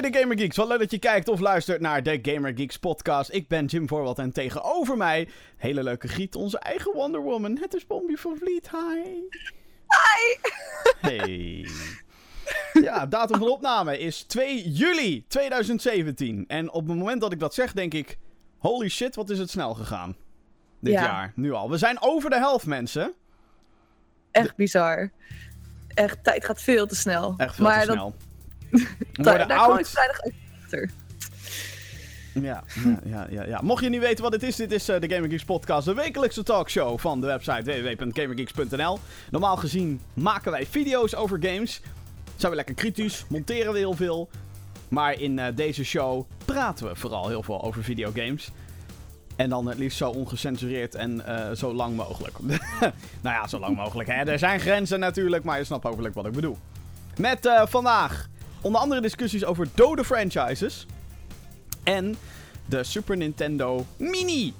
[0.00, 0.56] mede Gamer Geeks.
[0.56, 3.32] Wat leuk dat je kijkt of luistert naar de Gamer Geeks podcast.
[3.32, 7.58] Ik ben Jim Voorwald en tegenover mij, hele leuke giet, onze eigen Wonder Woman.
[7.60, 8.70] Het is Bombi van Vliet.
[8.70, 9.10] Hi.
[9.88, 10.50] Hi.
[11.00, 11.68] Hey.
[12.72, 16.44] Ja, datum van opname is 2 juli 2017.
[16.48, 18.18] En op het moment dat ik dat zeg, denk ik...
[18.58, 20.16] Holy shit, wat is het snel gegaan.
[20.80, 21.02] Dit Ja.
[21.02, 21.70] jaar, nu al.
[21.70, 23.12] We zijn over de helft, mensen.
[24.30, 25.10] Echt bizar.
[25.94, 27.34] Echt, tijd gaat veel te snel.
[27.36, 28.14] Echt veel maar te dat, snel.
[29.12, 30.20] daar, daar kwam ik vrijdag
[30.62, 30.90] achter.
[32.42, 32.64] Ja,
[33.04, 33.60] ja, ja, ja.
[33.62, 35.94] Mocht je niet weten wat dit is, dit is eh, de Gamer Geeks podcast, de
[35.94, 38.98] wekelijkse talkshow van de website www.gamergeeks.nl.
[39.30, 41.80] Normaal gezien maken wij video's over games.
[42.36, 44.28] Zijn we lekker kritisch, monteren we heel veel.
[44.88, 48.50] Maar in eh, deze show praten we vooral heel veel over videogames.
[49.36, 52.38] En dan het liefst zo ongecensureerd en eh, zo lang mogelijk.
[53.22, 54.08] nou ja, zo lang mogelijk.
[54.08, 54.22] Hè.
[54.22, 56.58] Er zijn grenzen natuurlijk, maar je snapt hopelijk wat ik bedoel.
[57.16, 58.28] Met vandaag
[58.60, 60.86] onder andere discussies over dode franchises.
[61.84, 62.16] En
[62.66, 64.54] de Super Nintendo Mini.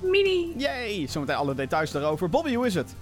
[0.00, 0.54] Mini.
[0.56, 1.06] Yay!
[1.08, 2.30] Zometeen alle details daarover.
[2.30, 2.94] Bobby, hoe is het?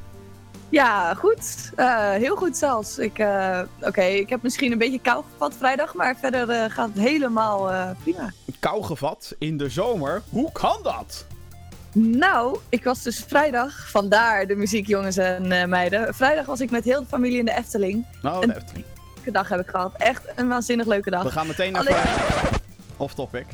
[0.69, 1.71] Ja, goed.
[1.77, 2.99] Eh, heel goed zelfs.
[2.99, 6.89] Ik, eh, Oké, ik heb misschien een beetje kou gevat vrijdag, maar verder eh, gaat
[6.95, 8.33] het helemaal prima.
[8.61, 10.23] Kou gevat in de zomer.
[10.29, 11.27] Hoe kan dat?
[11.93, 16.15] Nou, ik was dus vrijdag, vandaar de muziek jongens en meiden.
[16.15, 18.07] Vrijdag was ik met heel de familie in de Efteling.
[18.23, 18.85] Nou, de Efteling.
[19.33, 19.93] Dag heb ik gehad.
[19.99, 21.23] Echt een waanzinnig leuke dag.
[21.23, 22.61] we gaan meteen Alleen- even
[22.97, 23.47] off topic.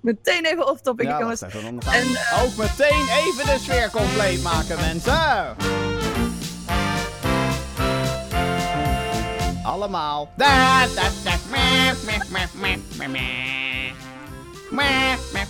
[0.00, 1.40] Meteen even off topic ja, jongens.
[1.40, 5.56] wacht even, dan gaan we En, ook meteen even de sfeer compleet maken, mensen.
[9.64, 10.28] Allemaal.
[10.36, 12.20] Da, da, da, meh, meh,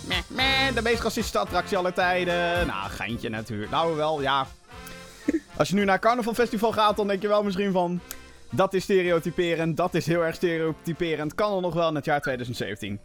[0.08, 0.74] meh, meh.
[0.74, 2.66] De meest racistische attractie aller tijden.
[2.66, 3.70] Nou, geintje natuurlijk.
[3.70, 4.46] Nou, wel, ja.
[5.56, 8.00] Als je nu naar Carnaval Festival gaat, dan denk je wel misschien van...
[8.56, 11.34] Dat is stereotyperend, dat is heel erg stereotyperend.
[11.34, 13.00] Kan er nog wel in het jaar 2017.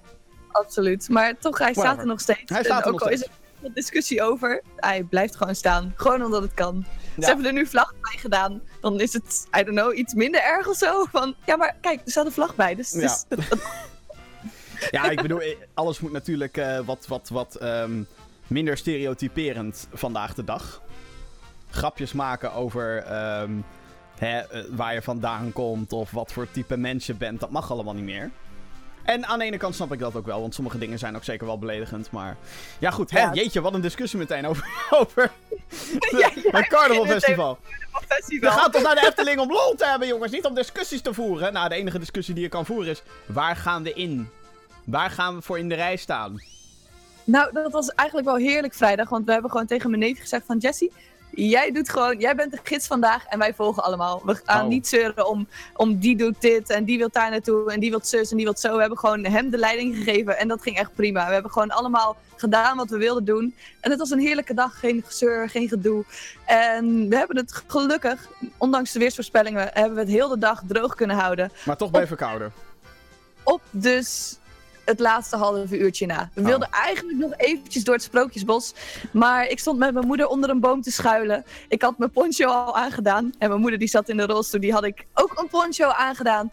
[0.51, 1.09] Absoluut.
[1.09, 2.41] Maar toch, hij staat er nog steeds.
[2.45, 3.21] Hij staat En er ook nog al steeds.
[3.21, 5.93] is er wat discussie over, hij blijft gewoon staan.
[5.95, 6.85] Gewoon omdat het kan.
[7.15, 7.21] Ja.
[7.21, 8.61] Ze hebben er nu vlag bij gedaan.
[8.81, 11.05] Dan is het, I don't know, iets minder erg of zo.
[11.11, 12.75] Van, ja, maar kijk, er staat een vlag bij.
[12.75, 12.99] Dus, Ja.
[12.99, 13.47] dus
[14.91, 18.03] Ja, ik bedoel, eh, alles moet natuurlijk eh, wat, wat, wat ehm,
[18.47, 20.81] minder stereotyperend vandaag de dag.
[21.69, 23.51] Grapjes maken over ehm,
[24.25, 27.71] hè, eh, waar je vandaan komt of wat voor type mens je bent, dat mag
[27.71, 28.31] allemaal niet meer.
[29.03, 31.23] En aan de ene kant snap ik dat ook wel, want sommige dingen zijn ook
[31.23, 32.11] zeker wel beledigend.
[32.11, 32.37] Maar
[32.79, 33.33] ja, goed, hè, Ja.
[33.33, 34.65] jeetje, wat een discussie meteen over,
[35.01, 35.31] over
[36.17, 37.57] Ja, het Carnaval Festival.
[38.07, 38.51] festival.
[38.51, 40.31] gaan toch naar de Efteling om lol te hebben, jongens.
[40.31, 41.53] Niet om discussies te voeren.
[41.53, 43.03] Nou, de enige discussie die je kan voeren is...
[43.25, 44.29] Waar gaan we in?
[44.85, 46.41] Waar gaan we voor in de rij staan?
[47.23, 49.09] Nou, dat was eigenlijk wel heerlijk vrijdag.
[49.09, 50.57] Want we hebben gewoon tegen mijn neef gezegd van...
[50.57, 50.91] Jessie,
[51.31, 52.17] jij doet gewoon...
[52.19, 54.21] Jij bent de gids vandaag en wij volgen allemaal.
[54.25, 54.67] We gaan Oh.
[54.67, 57.99] niet zeuren om, om die doet dit en die wil daar naartoe en die wil
[58.03, 58.73] zus en die wil zo.
[58.73, 61.27] We hebben gewoon hem de leiding gegeven en dat ging echt prima.
[61.27, 63.55] We hebben gewoon allemaal gedaan wat we wilden doen.
[63.79, 64.79] En het was een heerlijke dag.
[64.79, 66.05] Geen gezeur, geen gedoe.
[66.45, 68.27] En we hebben het gelukkig,
[68.57, 71.51] ondanks de weersvoorspellingen, hebben we het heel de dag droog kunnen houden.
[71.65, 72.53] Maar toch je verkouden.
[73.43, 74.39] Op dus
[74.85, 76.29] het laatste halve uurtje na.
[76.33, 76.47] We Oh.
[76.47, 78.73] wilden eigenlijk nog eventjes door het Sprookjesbos.
[79.11, 81.45] Maar ik stond met mijn moeder onder een boom te schuilen.
[81.67, 83.31] Ik had mijn poncho al aangedaan.
[83.37, 86.51] En mijn moeder die zat in de rolstoel, die had ik ook een poncho aangedaan.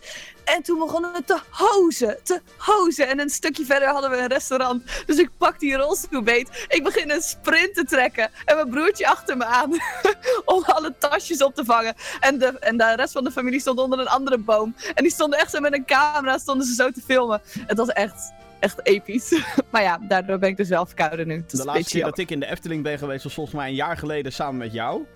[0.56, 3.08] En toen begonnen we te hozen, te hozen.
[3.08, 4.82] En een stukje verder hadden we een restaurant.
[5.06, 6.66] Dus ik pak die rolstoel beet.
[6.68, 8.30] Ik begin een sprint te trekken.
[8.44, 9.72] En mijn broertje achter me aan.
[10.44, 11.94] om alle tasjes op te vangen.
[12.20, 14.74] En de, en de rest van de familie stond onder een andere boom.
[14.94, 17.40] En die stonden echt zo met een camera, stonden ze zo te filmen.
[17.66, 19.42] Het was echt, echt episch.
[19.70, 21.44] maar ja, daardoor ben ik dus wel verkouden nu.
[21.46, 23.74] Is De laatste keer dat ik in de Efteling ben geweest was volgens mij een
[23.74, 25.06] jaar geleden samen met jou.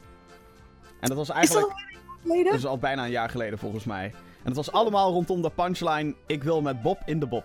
[1.00, 1.66] En dat was Is dat eigenlijk...
[1.66, 2.44] al een geleden?
[2.44, 4.12] Dat is al bijna een jaar geleden volgens mij.
[4.42, 6.14] En het was allemaal rondom de punchline...
[6.26, 7.44] Ik wil met Bob in de Bob.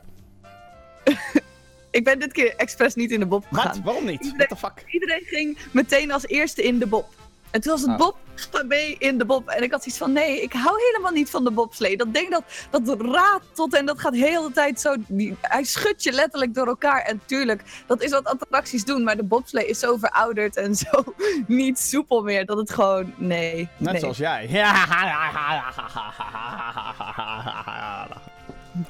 [1.92, 3.62] Ik ben dit keer expres niet in de bob Wat?
[3.62, 3.84] gegaan.
[3.84, 4.24] Waarom niet?
[4.24, 4.94] Iedereen- What the fuck?
[4.94, 7.06] Iedereen ging meteen als eerste in de bob.
[7.58, 7.98] En toen was het Ah.
[7.98, 9.48] Bob, ga mee in de Bob.
[9.48, 11.98] En ik had zoiets van, nee, ik hou helemaal niet van de bobslee.
[11.98, 14.96] Dat ding dat, dat ratelt en dat gaat de hele tijd zo...
[15.08, 17.02] Die, hij schudt je letterlijk door elkaar.
[17.02, 19.04] En tuurlijk, dat is wat attracties doen.
[19.04, 21.04] Maar de bobslee is zo verouderd en zo
[21.48, 22.46] niet soepel meer.
[22.46, 23.70] Dat het gewoon, nee.
[23.78, 24.02] Net nee.
[24.02, 24.48] zoals jij.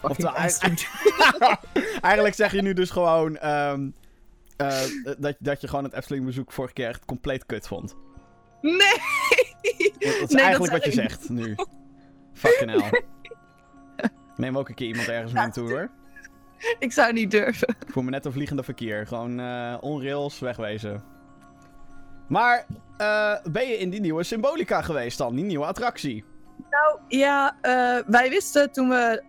[0.02, 0.88] Oftewel, bastard.
[2.02, 3.90] Eigenlijk zeg je nu dus gewoon ehm,
[4.58, 4.82] eh,
[5.18, 7.96] dat, dat je gewoon het Efteling bezoek vorige keer echt compleet kut vond.
[8.62, 8.76] Nee!
[10.00, 11.56] Dat is Nee, eigenlijk wat je zegt nu.
[12.34, 13.04] Fucking hell.
[14.36, 15.90] Neem ook een keer iemand ergens mee naartoe hoor.
[16.80, 17.68] Ik zou niet durven.
[17.68, 19.08] Ik voel me net een vliegende verkeer.
[19.08, 21.04] Gewoon eh onrails, wegwezen.
[22.28, 22.66] Maar
[22.98, 25.36] eh, ben je in die nieuwe Symbolica geweest dan?
[25.36, 26.24] Die nieuwe attractie?
[26.70, 29.24] Nou ja, eh, wij wisten toen we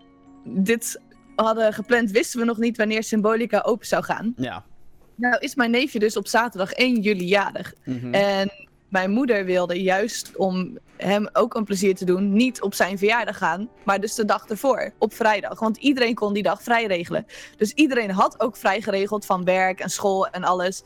[0.44, 1.00] dit
[1.36, 4.32] hadden gepland, wisten we nog niet wanneer Symbolica open zou gaan.
[4.36, 4.64] Ja.
[5.14, 7.74] Nou is mijn neefje dus op zaterdag 1 juli jarig.
[7.84, 8.14] Mhm.
[8.14, 12.98] En mijn moeder wilde juist om hem ook een plezier te doen, niet op zijn
[12.98, 15.60] verjaardag gaan, maar dus de dag ervoor, op vrijdag.
[15.60, 17.26] Want iedereen kon die dag vrij regelen.
[17.56, 20.82] Dus iedereen had ook vrij geregeld van werk en school en alles.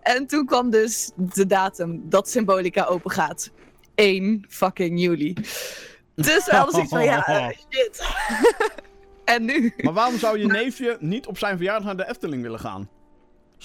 [0.00, 3.50] En toen kwam dus de datum dat Symbolica open gaat.
[3.94, 5.34] 1 fucking juli.
[6.14, 8.06] Dus hadden zoiets van, ja, shit.
[9.24, 9.74] en nu?
[9.76, 12.88] Maar waarom zou je neefje niet op zijn verjaardag naar de Efteling willen gaan?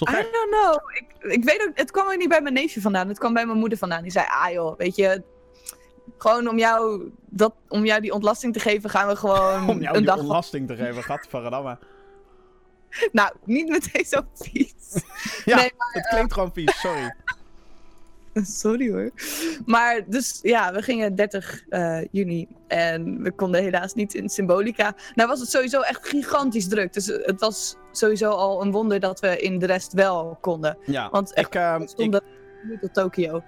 [0.01, 0.80] I don't know.
[0.94, 3.07] Ik, ik weet ook, het kwam ook niet bij mijn neefje vandaan.
[3.07, 4.01] Het kwam bij mijn moeder vandaan.
[4.01, 5.24] Die zei, ah joh, weet je,
[6.18, 9.96] gewoon om jou, dat, om jou die ontlasting te geven, gaan we gewoon Om jou
[9.96, 10.19] een die dag...
[10.19, 11.78] ontlasting te geven, gadverdamme.
[13.12, 14.74] Nou, niet meteen zo vies.
[15.46, 17.16] Ja, Nee, het klinkt gewoon vies, sorry.
[18.62, 19.12] Sorry hoor.
[19.65, 24.95] Maar dus ja, we gingen 30 eh, juni en we konden helaas niet in Symbolica.
[25.15, 26.94] Nou was het sowieso echt gigantisch druk.
[26.94, 30.77] Dus het was sowieso al een wonder dat we in de rest wel konden.
[30.86, 32.21] Ja, Want ik, We ik, stonden
[32.63, 33.44] niet tot Tokio.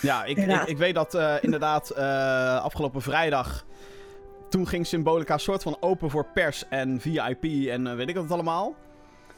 [0.00, 0.62] ja, ik, Ja.
[0.62, 3.64] ik, ik weet dat eh, inderdaad eh, afgelopen vrijdag...
[4.48, 8.32] Toen ging Symbolica soort van open voor pers en VIP en weet ik wat het
[8.32, 8.74] allemaal.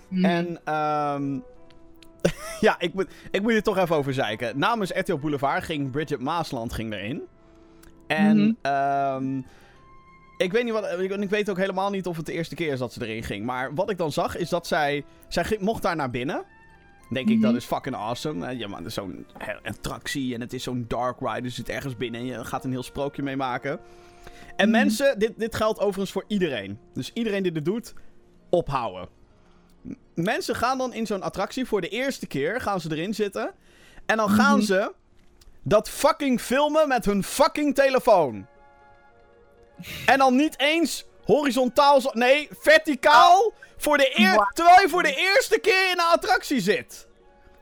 [0.08, 0.24] Hmm.
[0.24, 1.38] En ehm
[2.60, 4.58] ja, ik moet, ik moet er toch even over zeiken.
[4.58, 7.22] Namens RTL Boulevard ging Bridget Maasland ging erin.
[8.06, 8.52] En Mhm.
[8.62, 9.38] ehm,
[10.36, 10.98] ik weet niet wat.
[11.00, 13.44] Ik, weet ook helemaal niet of het de eerste keer is dat ze erin ging.
[13.44, 15.04] Maar wat ik dan zag is dat zij.
[15.28, 16.44] Zij ging- mocht daar naar binnen.
[17.10, 17.44] Denk ik, Mhm.
[17.46, 18.46] dat is fucking awesome.
[18.46, 21.40] Eh, Ja, maar het is zo'n he- attractie en het is zo'n dark ride.
[21.42, 23.78] Dus je zit ergens binnen en je gaat een heel sprookje mee maken.
[24.56, 24.78] En Mhm.
[24.78, 26.78] mensen, dit, dit geldt overigens voor iedereen.
[26.94, 27.94] Dus iedereen die dit doet,
[28.50, 29.08] ophouden.
[30.14, 33.54] Mensen gaan dan in zo'n attractie voor de eerste keer, gaan ze erin zitten.
[34.06, 34.64] En dan gaan Mhm.
[34.66, 34.92] ze
[35.62, 38.46] dat fucking filmen met hun fucking telefoon.
[40.06, 43.52] En dan niet eens horizontaal, zo- nee, verticaal.
[43.76, 44.50] Voor de eer.
[44.54, 47.08] Terwijl je voor de eerste keer in een attractie zit.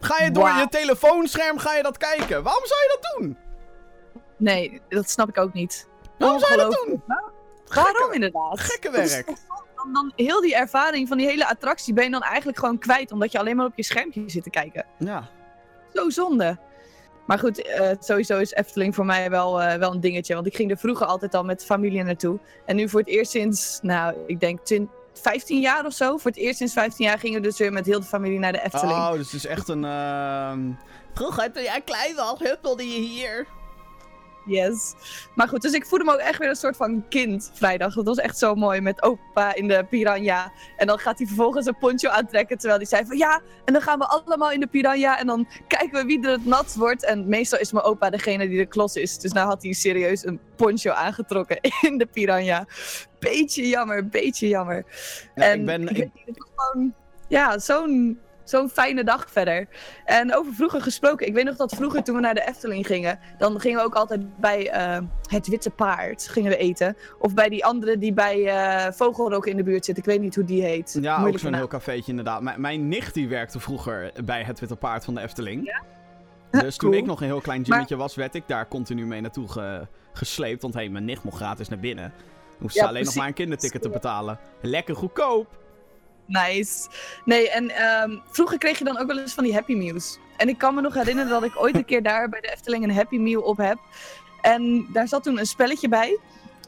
[0.01, 2.43] Ga je door je telefoonscherm ga je dat kijken.
[2.43, 3.37] Waarom zou je dat doen?
[4.37, 5.89] Nee, dat snap ik ook niet.
[6.19, 7.03] Waarom zou je dat doen?
[7.67, 8.61] Waarom inderdaad?
[8.61, 9.29] Gekke werk.
[9.83, 13.13] Dan, dan heel die ervaring van die hele attractie ben je dan eigenlijk gewoon kwijt.
[13.13, 14.87] Omdat je alleen maar op je schermpje zit te kijken.
[14.99, 15.29] Ja.
[15.93, 16.59] Zo zonde.
[17.27, 20.35] Maar goed, eh, sowieso is Efteling voor mij wel, eh, wel een dingetje.
[20.35, 22.39] Want ik ging er vroeger altijd al met familie naartoe.
[22.67, 26.17] En nu voor het eerst sinds, nou, ik denk 20 15 jaar of zo.
[26.17, 28.53] Voor het eerst sinds 15 jaar gingen we dus weer met heel de familie naar
[28.53, 28.99] de Efteling.
[28.99, 29.85] Oh, dus het is echt een...
[29.85, 30.61] ehm
[31.15, 33.47] Vroeger, toen jij klein was, huppelde je hier.
[34.47, 34.95] Yes.
[35.35, 37.95] Maar goed, dus ik voelde me ook echt weer een soort van kind vrijdag.
[37.95, 40.53] Dat was echt zo mooi met opa in de piranha.
[40.77, 42.59] En dan gaat hij vervolgens een poncho aantrekken.
[42.59, 45.19] Terwijl hij zei van ja, en dan gaan we allemaal in de piranha.
[45.19, 47.05] En dan kijken we wie er het nat wordt.
[47.05, 49.19] En meestal is mijn opa degene die de klos is.
[49.19, 51.59] Dus nou had hij serieus een poncho aangetrokken
[51.89, 52.67] in de piranha.
[53.19, 54.85] Beetje jammer, beetje jammer.
[55.35, 55.97] Ja, en ik ben...
[55.97, 56.11] ik
[56.55, 56.95] gewoon,
[57.29, 58.19] ja, zo'n
[58.53, 59.69] zo'n fijne dag verder.
[60.05, 63.19] En over vroeger gesproken, ik weet nog dat vroeger toen we naar de Efteling gingen,
[63.39, 66.97] dan gingen we ook altijd bij eh, het Witte Paard gingen we eten.
[67.19, 69.99] Of bij die andere die bij eh Vogelrok in de buurt zit.
[69.99, 70.99] Ik weet niet hoe die heet.
[71.01, 72.43] Ja, ook zo'n heel cafeetje inderdaad.
[72.43, 75.65] Mijn, mijn nicht die werkte vroeger bij het Witte Paard van de Efteling.
[75.67, 75.83] Ja?
[76.61, 77.03] Dus toen Cool.
[77.03, 80.63] ik nog een heel klein gymmetje was, werd ik daar continu mee naartoe ge- gesleept.
[80.63, 82.13] Want hey, mijn nicht mocht gratis naar binnen.
[82.59, 84.39] Hoefde ze Ja, alleen nog maar een kinderticket te betalen.
[84.61, 85.61] Lekker goedkoop.
[86.33, 86.89] Nice.
[87.25, 90.19] Nee, en ehm, vroeger kreeg je dan ook wel eens van die Happy Meals.
[90.37, 92.85] En ik kan me nog herinneren dat ik ooit een keer daar bij de Efteling
[92.85, 93.79] een Happy Meal op heb.
[94.41, 96.19] En daar zat toen een spelletje bij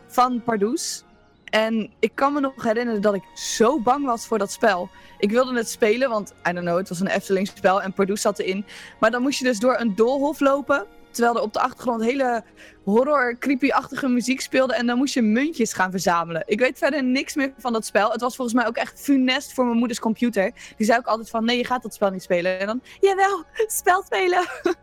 [0.07, 1.05] van Pardoes.
[1.45, 4.89] En ik kan me nog herinneren dat ik zo bang was voor dat spel.
[5.19, 8.21] Ik wilde het spelen, want I don't know, het was een Efteling spel en Pardoes
[8.21, 8.67] zat erin.
[9.01, 10.87] Maar dan moest je dus door een doolhof lopen.
[11.15, 12.43] Terwijl er op de achtergrond hele
[12.85, 14.75] horror, creepy-achtige muziek speelde.
[14.75, 16.43] En dan moest je muntjes gaan verzamelen.
[16.47, 18.11] Ik weet verder niks meer van dat spel.
[18.11, 20.53] Het was volgens mij ook echt funest voor mijn moeders computer.
[20.77, 22.59] Die zei ook altijd van, nee, je gaat dat spel niet spelen.
[22.61, 24.45] En dan, jawel, spel spelen.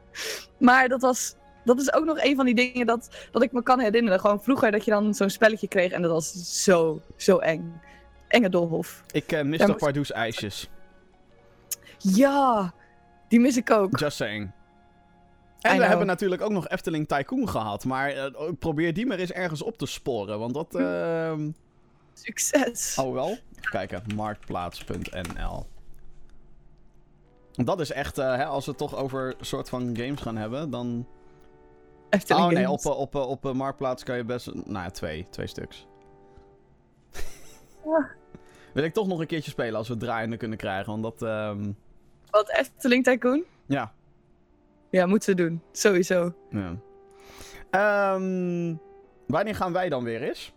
[0.60, 1.36] maar dat was...
[1.64, 4.20] Dat is ook nog een van die dingen dat, dat ik me kan herinneren.
[4.20, 7.82] Gewoon vroeger dat je dan zo'n spelletje kreeg en dat was zo, zo eng.
[8.28, 9.02] Enge doolhof.
[9.12, 10.70] Ik eh mis toch moest- Pardoes ijsjes.
[11.98, 12.74] Ja,
[13.28, 14.00] die mis ik ook.
[14.00, 14.52] Just saying.
[15.62, 17.86] En we hebben natuurlijk ook nog Efteling Tycoon gehad.
[17.86, 20.40] Maar eh, probeer die maar eens ergens op te sporen.
[20.40, 20.76] Want dat...
[20.76, 21.50] ehm
[22.14, 22.98] Succes.
[23.00, 23.28] Oh wel?
[23.30, 24.04] Even kijken.
[24.16, 25.66] Marktplaats.nl
[27.52, 30.70] Dat is echt, eh, hè, als we het toch over soort van games gaan hebben,
[30.70, 31.08] dan...
[32.10, 32.96] Efteling oh nee, op, Games.
[33.14, 34.54] eh, op, op, Marktplaats kan je best...
[34.54, 35.28] Nou ja, twee.
[35.30, 35.88] Twee stuks.
[37.86, 38.10] Ja.
[38.74, 41.22] Wil ik toch nog een keertje spelen als we het draaiende kunnen krijgen, want dat...
[41.30, 41.72] ehm,
[42.30, 43.44] Wat Efteling Tycoon?
[43.66, 43.94] ja.
[44.92, 45.62] Ja, moeten we doen.
[45.72, 46.34] Sowieso.
[46.50, 46.76] ja.
[47.70, 48.76] Ehm,
[49.28, 50.54] wanneer gaan wij dan weer eens?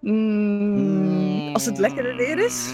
[0.00, 2.72] Mm, Als het lekkerder weer is?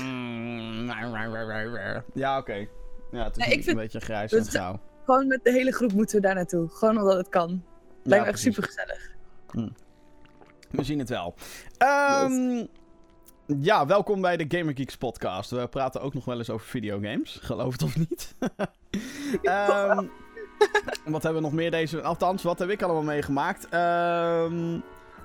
[2.14, 2.66] Ja, oké.
[3.10, 4.80] Ja, het is ik een vind- beetje grijs en grauw.
[5.04, 6.68] Gewoon met de hele groep moeten we daar naartoe.
[6.68, 7.64] Gewoon omdat het kan.
[8.02, 9.10] Lijkt me echt super gezellig.
[10.70, 11.34] We zien het wel.
[11.78, 12.64] Ehm,
[13.46, 15.50] ja, welkom bij de Gamer Geeks podcast.
[15.50, 17.38] We praten ook nog wel eens over videogames.
[17.42, 18.34] Geloof het of niet.
[19.42, 20.04] Ehm,
[21.04, 22.02] wat hebben we nog meer deze...
[22.02, 23.68] Althans, wat heb ik allemaal meegemaakt?
[23.68, 24.78] Ehm,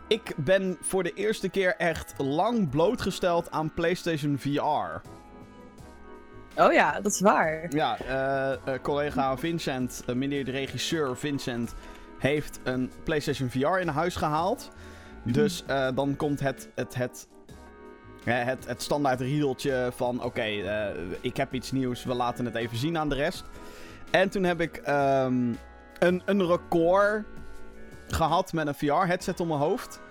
[0.07, 5.01] ik ben voor de eerste keer echt lang blootgesteld aan PlayStation VR.
[6.61, 7.65] Oh ja, dat is waar.
[7.69, 11.73] Ja, eh, eh, collega Vincent, uh, meneer de regisseur Vincent,
[12.17, 14.71] heeft een PlayStation VR in huis gehaald.
[15.23, 17.27] Dus eh, dan komt het, het, het,
[18.23, 20.85] het, het standaard riedeltje van: oké, eh,
[21.21, 23.43] ik heb iets nieuws, we laten het even zien aan de rest.
[24.11, 25.53] En toen heb ik ehm,
[25.99, 27.25] een, een record
[28.07, 30.01] gehad met een VR-headset op mijn hoofd.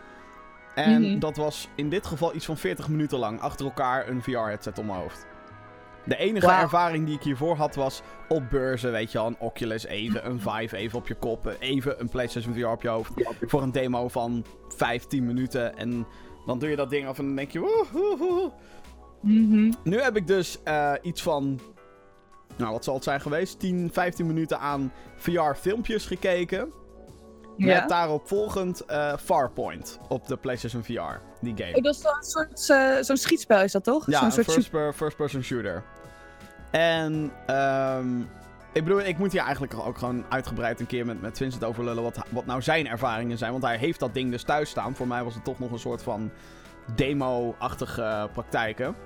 [0.74, 1.18] En Mhm.
[1.18, 4.84] dat was in dit geval iets van 40 minuten lang achter elkaar een VR-headset op
[4.84, 5.26] mijn hoofd.
[6.04, 9.84] De enige ervaring die ik hiervoor had was op beurzen, weet je wel, een Oculus
[9.86, 13.12] even, een Vive even op je kop, even een PlayStation VR op je hoofd.
[13.40, 16.06] Voor een demo van 15 minuten en
[16.46, 18.50] dan doe je dat ding af en dan denk je, woe, woe, woe.
[19.20, 19.72] Mhm.
[19.84, 21.60] Nu heb ik dus eh, iets van,
[22.56, 26.72] nou wat zal het zijn geweest, 10, 15 minuten aan VR-filmpjes gekeken.
[27.56, 27.80] Ja.
[27.80, 30.90] Met daarop volgend eh, Farpoint op de PlayStation VR,
[31.40, 31.74] die game.
[31.76, 34.06] Oh, dat is een soort, eh, zo'n schietspel is dat toch?
[34.06, 35.84] Ja, zo'n een soort first, shoot- per- first person shooter.
[36.70, 38.20] En, ehm
[38.78, 41.84] ik bedoel, ik moet hier eigenlijk ook gewoon uitgebreid een keer met, met Vincent over
[41.84, 43.50] lullen wat, wat nou zijn ervaringen zijn.
[43.50, 44.94] Want hij heeft dat ding dus thuis staan.
[44.94, 46.30] Voor mij was het toch nog een soort van
[46.94, 48.96] demo-achtige praktijken.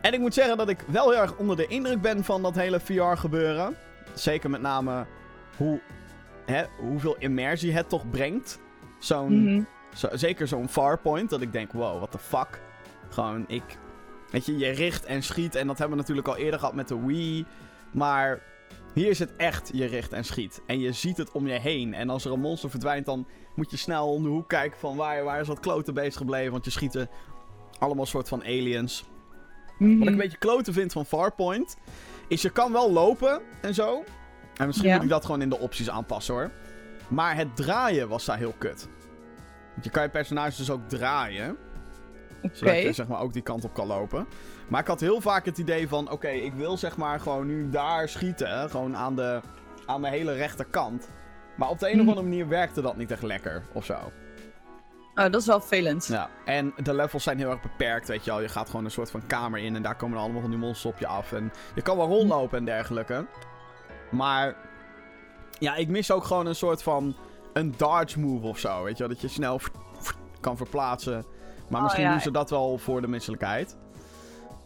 [0.00, 2.54] En ik moet zeggen dat ik wel heel erg onder de indruk ben van dat
[2.54, 3.76] hele VR-gebeuren.
[4.14, 5.06] Zeker met name
[5.56, 5.80] hoe,
[6.46, 8.60] hè, hoeveel immersie het toch brengt.
[8.98, 9.62] Zo'n Mhm.
[9.94, 12.60] zo, zeker zo'n Farpoint, dat ik denk, wow, what the fuck.
[13.08, 13.62] Gewoon, ik...
[14.30, 15.54] Weet je, je richt en schiet.
[15.54, 17.46] En dat hebben we natuurlijk al eerder gehad met de Wii.
[17.90, 18.40] Maar
[18.98, 20.62] hier is het echt, je richt en schiet.
[20.66, 21.94] En je ziet het om je heen.
[21.94, 24.96] En als er een monster verdwijnt, dan moet je snel om de hoek kijken van
[24.96, 26.52] waar, waar is dat kloten bezig gebleven.
[26.52, 27.08] Want je schieten
[27.78, 29.04] allemaal soort van aliens.
[29.78, 29.98] Mhm.
[29.98, 31.76] Wat ik een beetje kloten vind van Farpoint,
[32.28, 34.04] is je kan wel lopen en zo.
[34.56, 34.94] En misschien Ja.
[34.94, 36.50] moet ik dat gewoon in de opties aanpassen hoor.
[37.08, 38.88] Maar het draaien was daar heel kut.
[39.72, 41.56] Want je kan je personage dus ook draaien.
[42.52, 44.26] Zodat je zeg maar ook die kant op kan lopen.
[44.68, 47.70] Maar ik had heel vaak het idee van, oké, ik wil zeg maar gewoon nu
[47.70, 48.70] daar schieten.
[48.70, 49.40] Gewoon aan de,
[49.86, 51.08] aan de hele rechterkant.
[51.56, 52.08] Maar op de een of Mhm.
[52.08, 53.94] andere manier werkte dat niet echt lekker of zo.
[55.14, 56.06] Oh, dat is wel vervelend.
[56.06, 58.40] Ja, en de levels zijn heel erg beperkt, weet je wel.
[58.40, 60.58] Je gaat gewoon een soort van kamer in en daar komen er allemaal van die
[60.58, 61.32] monsters op je af.
[61.32, 63.26] En je kan wel rondlopen en dergelijke.
[64.10, 64.56] Maar
[65.58, 67.16] ja, ik mis ook gewoon een soort van
[67.52, 69.12] een dodge move of zo, weet je wel.
[69.12, 69.60] Dat je snel
[70.40, 71.24] kan verplaatsen.
[71.68, 72.10] Maar Oh, misschien ja.
[72.10, 73.76] doen ze dat wel voor de misselijkheid.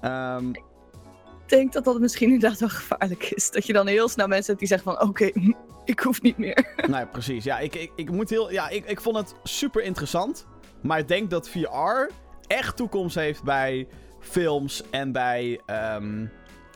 [0.02, 3.50] Ehm, Ik denk dat dat misschien inderdaad wel gevaarlijk is.
[3.50, 5.08] Dat je dan heel snel mensen hebt die zeggen van...
[5.08, 5.30] Oké,
[5.84, 6.74] ik hoef niet meer.
[6.86, 7.44] nee, precies.
[7.44, 8.50] Ja, ik, ik, ik moet heel...
[8.52, 10.46] Ja, ik, ik vond het super interessant.
[10.80, 12.10] Maar ik denk dat VR
[12.46, 13.88] echt toekomst heeft bij
[14.20, 16.26] films en bij ehm,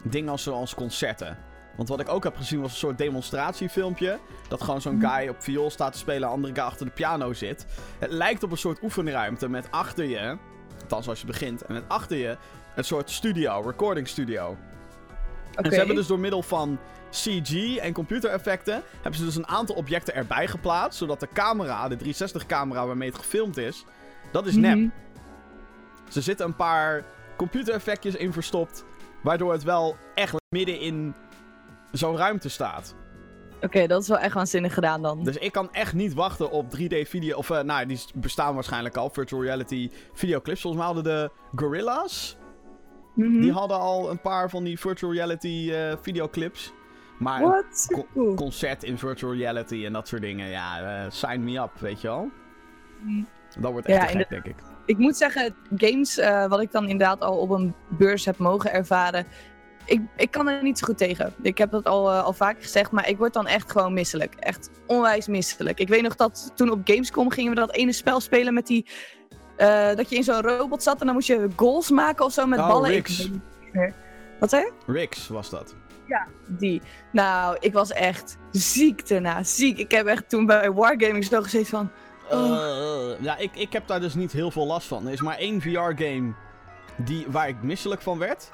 [0.02, 1.38] dingen als, zoals concerten.
[1.76, 4.18] Want wat ik ook heb gezien was een soort demonstratiefilmpje.
[4.48, 7.66] Dat gewoon zo'n guy op viool staat te spelen, andere guy achter de piano zit.
[7.98, 10.36] Het lijkt op een soort oefenruimte met achter je,
[10.80, 12.36] althans als je begint, en met achter je
[12.76, 14.56] een soort studio, recording studio.
[15.54, 16.78] En ze hebben dus door middel van
[17.10, 18.82] CG en computereffecten...
[18.92, 20.98] hebben ze dus een aantal objecten erbij geplaatst...
[20.98, 23.84] zodat de camera, de 360-camera waarmee het gefilmd is...
[24.32, 24.76] dat is nep.
[24.76, 24.88] Mhm.
[26.14, 27.04] Er zitten een paar
[27.36, 28.84] computereffectjes in verstopt...
[29.22, 31.14] waardoor het wel echt midden in
[31.92, 32.94] zo'n ruimte staat.
[33.60, 35.24] Oké, dat is wel echt waanzinnig gedaan dan.
[35.24, 37.36] Dus ik kan echt niet wachten op 3D-video...
[37.36, 40.60] of eh, nou, die bestaan waarschijnlijk al, virtual reality videoclips.
[40.60, 42.36] Volgens mij hadden de Gorilla's...
[43.16, 43.40] Mhm.
[43.40, 46.72] die hadden al een paar van die virtual reality eh, videoclips...
[47.18, 47.64] Maar
[48.34, 50.48] concert in virtual reality en dat soort dingen.
[50.48, 52.30] Ja, eh, sign me up, weet je wel.
[53.58, 54.54] Dat wordt echt Ja, gek, denk ik.
[54.86, 58.72] Ik moet zeggen, games, eh, wat ik dan inderdaad al op een beurs heb mogen
[58.72, 59.26] ervaren.
[59.84, 61.34] Ik, ik kan er niet zo goed tegen.
[61.42, 64.34] Ik heb dat al, al vaker gezegd, maar ik word dan echt gewoon misselijk.
[64.34, 65.78] Echt onwijs misselijk.
[65.78, 68.86] Ik weet nog dat toen op Gamescom gingen we dat ene spel spelen met die...
[69.56, 72.46] eh, dat je in zo'n robot zat en dan moest je goals maken of zo
[72.46, 72.90] met Oh, ballen.
[72.90, 73.30] Rix.
[74.40, 74.92] Wat zei je?
[74.92, 75.74] Rix was dat.
[76.48, 76.82] Die.
[77.12, 79.42] Nou, ik was echt ziek daarna.
[79.42, 79.78] Ziek.
[79.78, 81.90] Ik heb echt toen bij Wargaming zo gezeten van...
[82.30, 83.12] Oh.
[83.12, 85.06] Eh, ja, ik, ik heb daar dus niet heel veel last van.
[85.06, 86.34] Er is maar één VR-game
[86.96, 88.50] die, waar ik misselijk van werd.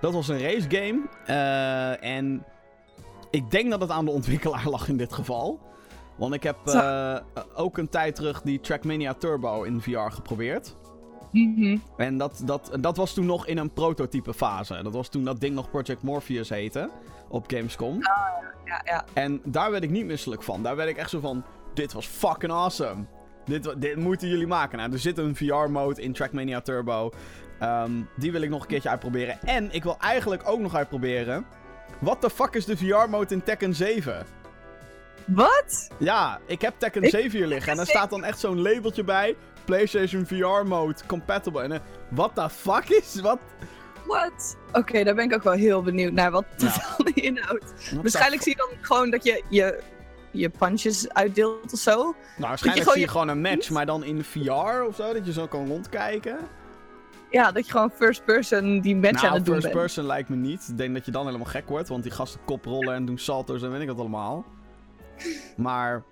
[0.00, 1.00] Dat was een race game.
[1.26, 2.44] Eh, en
[3.30, 5.60] ik denk dat het aan de ontwikkelaar lag in dit geval.
[6.16, 7.16] Want ik heb eh,
[7.54, 10.76] ook een tijd terug die Trackmania Turbo in VR geprobeerd.
[11.30, 11.76] Mhm.
[11.96, 14.82] En dat, dat, dat was toen nog in een prototype fase.
[14.82, 16.90] Dat was toen dat ding nog Project Morpheus heette.
[17.28, 17.98] Op Gamescom.
[18.64, 19.04] Ja, ja.
[19.12, 20.62] En daar werd ik niet misselijk van.
[20.62, 21.44] Daar werd ik echt zo van...
[21.74, 23.04] Dit was fucking awesome.
[23.44, 24.78] Dit, dit moeten jullie maken.
[24.78, 27.10] Nou, er zit een VR-mode in Trackmania Turbo.
[27.58, 29.40] Ehm, die wil ik nog een keertje uitproberen.
[29.40, 31.46] En ik wil eigenlijk ook nog uitproberen...
[32.00, 34.26] What the fuck is de VR-mode in Tekken 7?
[35.26, 35.88] Wat?
[35.98, 37.70] Ja, ik heb Tekken Ik- 7 hier liggen.
[37.70, 39.36] En daar staat dan echt zo'n labeltje bij.
[39.64, 41.62] PlayStation VR mode compatible.
[41.62, 41.78] En eh,
[42.08, 43.20] what the fuck is...
[43.20, 43.38] Wat?
[44.06, 44.56] Wat?
[44.72, 46.66] Oké, daar ben ik ook wel heel benieuwd naar wat Ja.
[46.66, 47.74] het dan inhoudt.
[48.02, 49.82] Waarschijnlijk zie je dan gewoon dat je je,
[50.30, 51.94] je punches uitdeelt of zo.
[51.94, 55.12] Nou, waarschijnlijk gewoon zie je gewoon een match, maar dan in VR of zo.
[55.12, 56.38] Dat je zo kan rondkijken.
[57.30, 59.78] Ja, dat je gewoon first person die match aan nou, het doen first bent.
[59.84, 60.66] person lijkt me niet.
[60.68, 61.88] Ik denk dat je dan helemaal gek wordt.
[61.88, 64.44] Want die gasten koprollen en doen salto's en weet ik wat allemaal.
[65.56, 66.02] Maar...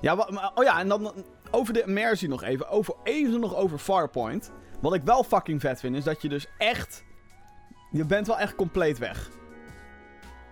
[0.00, 1.12] Ja, maar- oh ja, en dan
[1.50, 2.68] over de immersie nog even.
[2.68, 4.52] Over, even nog over Farpoint.
[4.80, 7.04] Wat ik wel fucking vet vind, is dat je dus echt...
[7.90, 9.30] Je bent wel echt compleet weg.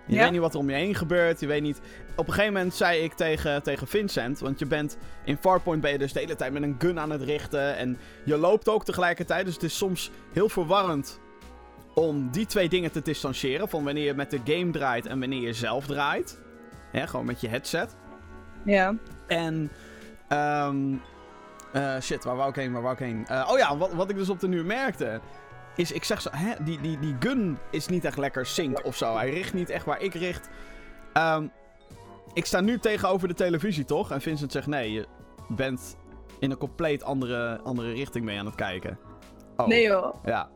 [0.07, 0.23] Je Ja?
[0.23, 1.41] weet niet wat er om je heen gebeurt.
[1.41, 1.81] Je weet niet...
[2.17, 4.39] Op een gegeven moment zei ik tegen, tegen Vincent...
[4.39, 4.97] Want je bent...
[5.25, 7.77] In Farpoint ben je dus de hele tijd met een gun aan het richten.
[7.77, 9.45] En je loopt ook tegelijkertijd.
[9.45, 11.21] Dus het is soms heel verwarrend...
[11.95, 13.69] Om die twee dingen te distancieren.
[13.69, 16.39] Van wanneer je met de game draait en wanneer je zelf draait.
[16.91, 17.97] Hè, gewoon met je headset.
[18.65, 18.95] Ja.
[19.27, 19.71] En.
[20.29, 20.95] ehm
[21.77, 22.73] eh, shit, waar wou ik heen?
[22.73, 23.27] Waar wou ik heen?
[23.27, 25.21] Eh, oh ja, wat, wat ik dus op de nu merkte.
[25.77, 28.97] Is, ik zeg zo, hè, die, die, die gun is niet echt lekker sync of
[28.97, 29.17] zo.
[29.17, 30.49] Hij richt niet echt waar ik richt.
[31.13, 31.47] Ehm,
[32.33, 34.11] ik sta nu tegenover de televisie, toch?
[34.11, 35.07] En Vincent zegt, nee, je
[35.49, 35.97] bent
[36.39, 38.99] in een compleet andere, andere richting mee aan het kijken.
[39.57, 39.67] Oh.
[39.67, 40.15] Nee joh.
[40.25, 40.49] Ja.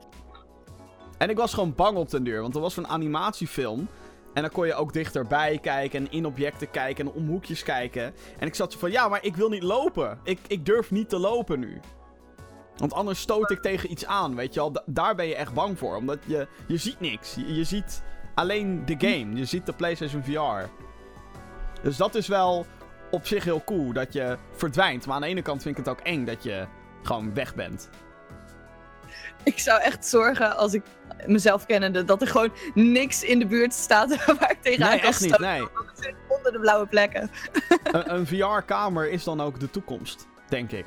[1.19, 3.89] En ik was gewoon bang op den duur, want er was een animatiefilm.
[4.35, 8.15] En dan kon je ook dichterbij kijken en in objecten kijken en om hoekjes kijken.
[8.39, 10.19] En ik zat zo van, ja, maar ik wil niet lopen.
[10.25, 11.81] Ik, ik durf niet te lopen nu.
[12.77, 14.71] Want anders stoot ik tegen iets aan, weet je.
[14.73, 17.35] Da- daar ben je echt bang voor, omdat je, je ziet niks.
[17.35, 18.03] Je ziet
[18.35, 19.35] alleen de game.
[19.35, 20.69] Je ziet de PlayStation VR.
[21.83, 22.67] Dus dat is wel
[23.11, 25.07] op zich heel cool, dat je verdwijnt.
[25.07, 26.67] Maar aan de ene kant vind ik het ook eng dat je
[27.03, 27.91] gewoon weg bent.
[29.45, 30.83] Ik zou echt zorgen als ik
[31.27, 35.09] mezelf kennende dat er gewoon niks in de buurt staat waar ik tegenaan Nee, kan
[35.09, 35.63] echt niet, nee.
[36.29, 37.31] Onder de blauwe plekken.
[37.93, 40.85] een, een VR-kamer is dan ook de toekomst, denk ik.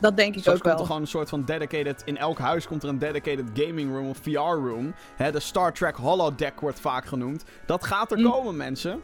[0.00, 0.78] Dat denk ik ook komt wel.
[0.78, 2.02] er gewoon een soort van dedicated...
[2.04, 4.94] In elk huis komt er een dedicated gaming room of VR room.
[5.16, 7.44] Hè, de Star Trek holodeck wordt vaak genoemd.
[7.66, 8.30] Dat gaat er Mm.
[8.30, 9.02] komen, mensen.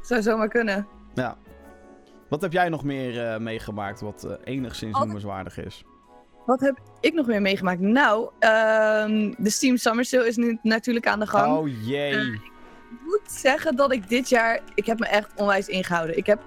[0.00, 0.86] Zou zomaar kunnen.
[1.14, 1.36] Ja.
[2.28, 5.84] Wat heb jij nog meer eh, meegemaakt wat eh, enigszins Wat- noemenswaardig is?
[6.46, 7.80] Wat heb ik nog meer meegemaakt?
[7.80, 11.56] Nou, ehm, de Steam Summer Sale is nu natuurlijk aan de gang.
[11.56, 12.10] Oh jee.
[12.16, 14.60] Eh, Ik moet zeggen dat ik dit jaar...
[14.74, 16.16] Ik heb me echt onwijs ingehouden.
[16.16, 16.40] Ik heb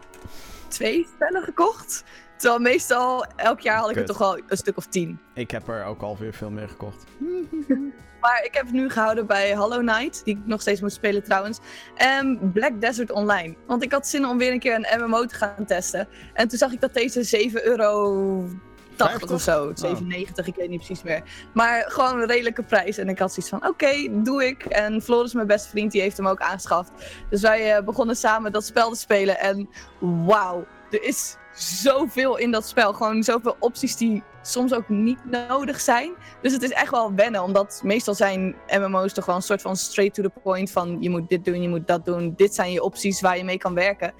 [0.67, 2.03] twee spellen gekocht.
[2.37, 5.19] Terwijl meestal, elk jaar had ik er toch wel een stuk of tien.
[5.33, 7.03] Ik heb er ook alweer veel meer gekocht.
[8.21, 11.23] Maar ik heb het nu gehouden bij Hollow Knight, die ik nog steeds moet spelen
[11.23, 11.59] trouwens.
[11.95, 13.55] En Black Desert Online.
[13.67, 16.07] Want ik had zin om weer een keer een MMO te gaan testen.
[16.33, 18.47] En toen zag ik dat deze 7,80 euro
[18.95, 19.71] 80 of zo.
[19.73, 21.23] 97, ik weet niet precies meer.
[21.53, 22.97] Maar gewoon een redelijke prijs.
[22.97, 24.65] En ik had zoiets van, oké, doe ik.
[24.65, 26.91] En Floris, mijn beste vriend, die heeft hem ook aangeschaft.
[27.29, 29.39] Dus wij eh, begonnen samen dat spel te spelen.
[29.39, 32.93] En wauw, er is zoveel in dat spel.
[32.93, 36.13] Gewoon zoveel opties die soms ook niet nodig zijn.
[36.41, 39.75] Dus het is echt wel wennen, omdat meestal zijn MMO's toch wel een soort van
[39.75, 42.33] straight to the point van je moet dit doen, je moet dat doen.
[42.35, 44.13] Dit zijn je opties waar je mee kan werken.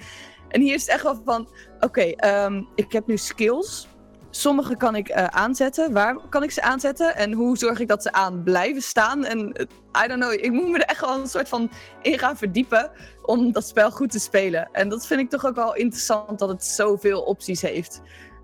[0.47, 1.47] En hier is het echt wel van,
[1.79, 3.87] oké, ehm, ik heb nu skills.
[4.35, 5.91] Sommige kan ik eh, aanzetten.
[5.93, 7.15] Waar kan ik ze aanzetten?
[7.15, 9.25] En hoe zorg ik dat ze aan blijven staan?
[9.25, 9.65] En eh,
[10.03, 11.69] I don't know, ik moet me er echt wel een soort van
[12.01, 12.91] in gaan verdiepen
[13.21, 14.69] om dat spel goed te spelen.
[14.71, 18.01] En dat vind ik toch ook wel interessant dat het zoveel opties heeft.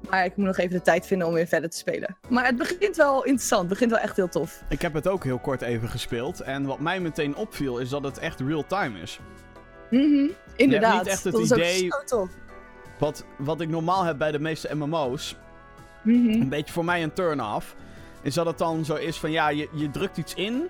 [0.10, 2.18] Maar ik moet nog even de tijd vinden om weer verder te spelen.
[2.30, 3.60] Maar het begint wel interessant.
[3.62, 4.64] Het begint wel echt heel tof.
[4.70, 6.40] Ik heb het ook heel kort even gespeeld.
[6.42, 9.20] En wat mij meteen opviel is dat het echt real-time is.
[9.90, 10.98] Mhm, Inderdaad.
[11.04, 12.30] niet echt het dat idee- is ook zo tof.
[13.00, 15.36] Wat, wat ik normaal heb bij de meeste MMO's,
[16.04, 16.42] Mhm.
[16.42, 17.76] een beetje voor mij een turn-off,
[18.22, 20.70] is dat het dan zo is van ja, je, je drukt iets in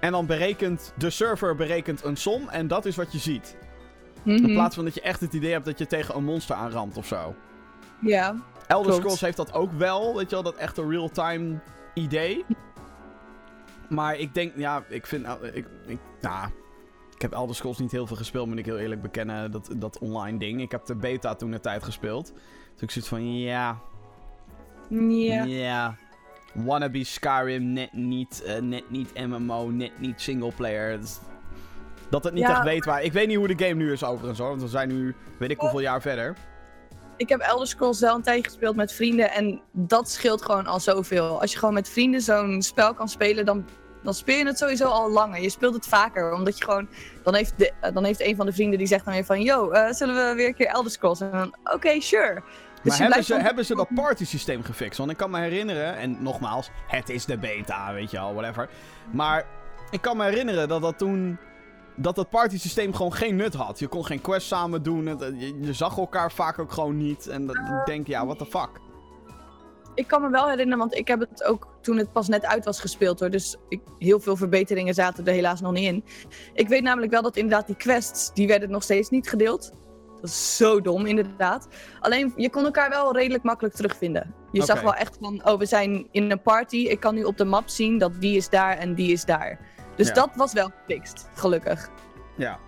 [0.00, 3.56] en dan berekent de server berekent een som en dat is wat je ziet.
[4.24, 4.52] In Mhm.
[4.52, 7.06] plaats van dat je echt het idee hebt dat je tegen een monster aanramt of
[7.06, 7.34] zo.
[8.00, 8.34] Ja.
[8.66, 9.00] Elder Klopt.
[9.00, 11.58] Scrolls heeft dat ook wel, weet je wel, dat echte real-time
[11.94, 12.44] idee.
[13.88, 16.48] Maar ik denk, ja, ik vind, nou, ik, ik, nou,
[17.14, 19.98] ik heb Elder Scrolls niet heel veel gespeeld, moet ik heel eerlijk bekennen, dat, dat
[19.98, 20.60] online ding.
[20.60, 22.32] Ik heb de beta toen de tijd gespeeld.
[22.72, 23.80] Dus ik zit van, ja,
[24.90, 25.44] Ja.
[25.44, 25.96] ja.
[26.54, 30.98] Wannabe Skyrim, net niet, eh, net niet MMO, net niet singleplayer.
[32.10, 32.50] Dat, het niet Ja.
[32.50, 33.02] echt weet waar.
[33.02, 35.50] Ik weet niet hoe de game nu is overigens hoor, want we zijn nu, weet
[35.50, 36.36] ik hoeveel jaar verder.
[37.16, 39.30] ik heb Elder Scrolls wel een tijdje gespeeld met vrienden.
[39.30, 41.40] En dat scheelt gewoon al zoveel.
[41.40, 43.64] Als je gewoon met vrienden zo'n spel kan spelen, dan,
[44.02, 45.40] dan speel je het sowieso al langer.
[45.42, 46.88] Je speelt het vaker, omdat je gewoon...
[47.24, 49.42] Dan heeft, de, dan heeft een van de vrienden die zegt dan weer van...
[49.42, 51.20] Yo, eh, zullen we weer een keer Elder Scrolls?
[51.20, 52.42] En dan, oké, sure.
[52.82, 54.98] Dus maar je hebben ze, dan- hebben ze dat party systeem gefixt?
[54.98, 58.68] Want ik kan me herinneren, en nogmaals, het is de beta, weet je al, whatever.
[59.12, 59.46] Maar
[59.90, 61.38] ik kan me herinneren dat dat toen.
[61.96, 63.78] Dat dat party systeem gewoon geen nut had.
[63.78, 65.06] Je kon geen quest samen doen.
[65.06, 67.26] het- je, je zag elkaar vaak ook gewoon niet.
[67.26, 68.68] En dat, ik denk, ja, what the fuck.
[69.94, 72.64] Ik kan me wel herinneren, want ik heb het ook toen het pas net uit
[72.64, 73.30] was gespeeld hoor.
[73.30, 76.04] Dus ik, heel veel verbeteringen zaten er helaas nog niet in.
[76.54, 79.72] Ik weet namelijk wel dat inderdaad die quests, die werden nog steeds niet gedeeld.
[80.20, 81.68] Dat is zo dom, inderdaad.
[82.00, 84.34] Alleen, je kon elkaar wel redelijk makkelijk terugvinden.
[84.52, 86.76] Je zag wel echt van, oh, we zijn in een party.
[86.76, 89.58] Ik kan nu op de map zien dat die is daar en die is daar.
[89.96, 90.14] Dus Ja.
[90.14, 91.88] dat was wel gefixt, gelukkig.
[92.36, 92.58] Ja.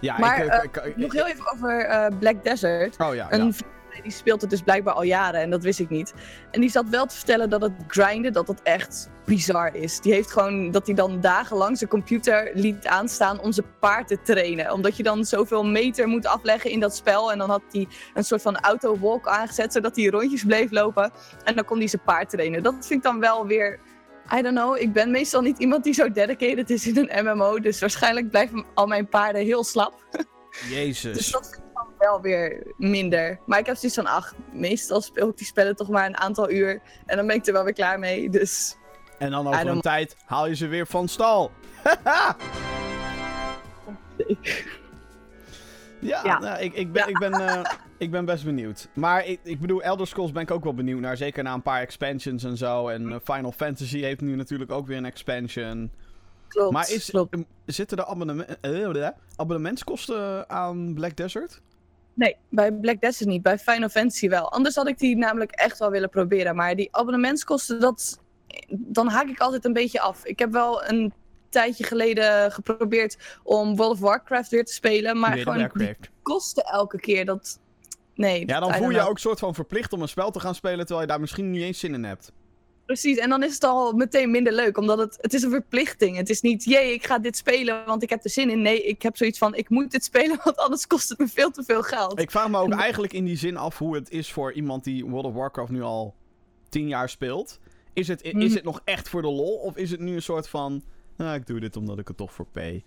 [0.00, 2.96] Ja, Maar, ik, eh, ik, Nog heel even over eh, Black Desert.
[2.98, 3.66] Oh ja, Een ja.
[4.02, 6.14] Die speelt het dus blijkbaar al jaren en dat wist ik niet.
[6.50, 10.00] En die zat wel te vertellen dat het grinden, dat dat echt bizar is.
[10.00, 14.22] Die heeft gewoon dat hij dan dagenlang zijn computer liet aanstaan om zijn paard te
[14.22, 14.72] trainen.
[14.72, 17.32] Omdat je dan zoveel meter moet afleggen in dat spel.
[17.32, 21.12] En dan had hij een soort van auto-walk aangezet, zodat hij rondjes bleef lopen.
[21.44, 22.62] En dan kon hij zijn paard trainen.
[22.62, 23.78] Dat vind ik dan wel weer...
[24.38, 27.58] I don't know, ik ben meestal niet iemand die zo dedicated is in een MMO.
[27.58, 30.06] Dus waarschijnlijk blijven al mijn paarden heel slap.
[30.10, 31.30] Dus Jezus.
[31.30, 31.60] dat dan
[31.98, 33.38] wel weer minder.
[33.46, 36.50] Maar ik heb zoiets van, ach, meestal speel ik die spellen toch maar een aantal
[36.50, 36.80] uur.
[37.06, 38.30] En dan ben ik er wel weer klaar mee.
[38.30, 38.76] Dus
[39.18, 41.50] En dan over een tijd haal je ze weer van stal.
[46.00, 46.38] Ja, Ja.
[46.38, 47.64] nou, ik, ik, ben, ik, ben, eh,
[47.98, 48.88] ik ben best benieuwd.
[48.92, 51.16] Maar ik, ik bedoel, Elder Scrolls ben ik ook wel benieuwd naar.
[51.16, 52.88] Zeker na een paar expansions en zo.
[52.88, 55.90] En eh, Final Fantasy heeft nu natuurlijk ook weer een expansion.
[56.48, 56.72] klopt.
[56.72, 57.34] maar is, klopt.
[57.34, 61.60] em, zitten er abonneme- eh, abonnementskosten aan Black Desert?
[62.18, 63.42] Nee, bij Black Desert niet.
[63.42, 64.52] Bij Final Fantasy wel.
[64.52, 66.56] Anders had ik die namelijk echt wel willen proberen.
[66.56, 68.20] Maar die abonnementskosten, dat...
[68.68, 70.24] Dan haak ik altijd een beetje af.
[70.24, 71.12] Ik heb wel een
[71.48, 75.18] tijdje geleden geprobeerd om World of Warcraft weer te spelen.
[75.18, 77.24] Maar gewoon die kosten elke keer.
[77.24, 77.60] Dat...
[78.14, 78.46] Nee.
[78.46, 80.78] Ja, dan voel je ook soort van verplicht om een spel te gaan spelen...
[80.78, 82.32] terwijl je daar misschien niet eens zin in hebt.
[82.88, 86.16] Precies, en dan is het al meteen minder leuk, omdat het, het is een verplichting.
[86.16, 88.62] Het is niet, jee, ik ga dit spelen, want ik heb er zin in.
[88.62, 91.50] Nee, ik heb zoiets van, ik moet dit spelen, want anders kost het me veel
[91.50, 92.20] te veel geld.
[92.20, 95.06] Ik vraag me ook eigenlijk in die zin af hoe het is voor iemand die
[95.06, 96.14] World of Warcraft nu al
[96.68, 97.58] tien jaar speelt.
[97.92, 98.40] Is het, Mhm.
[98.40, 99.54] is het nog echt voor de lol?
[99.56, 100.82] Of is het nu een soort van...
[101.16, 102.84] Nou, ik doe dit omdat ik het toch voor pay.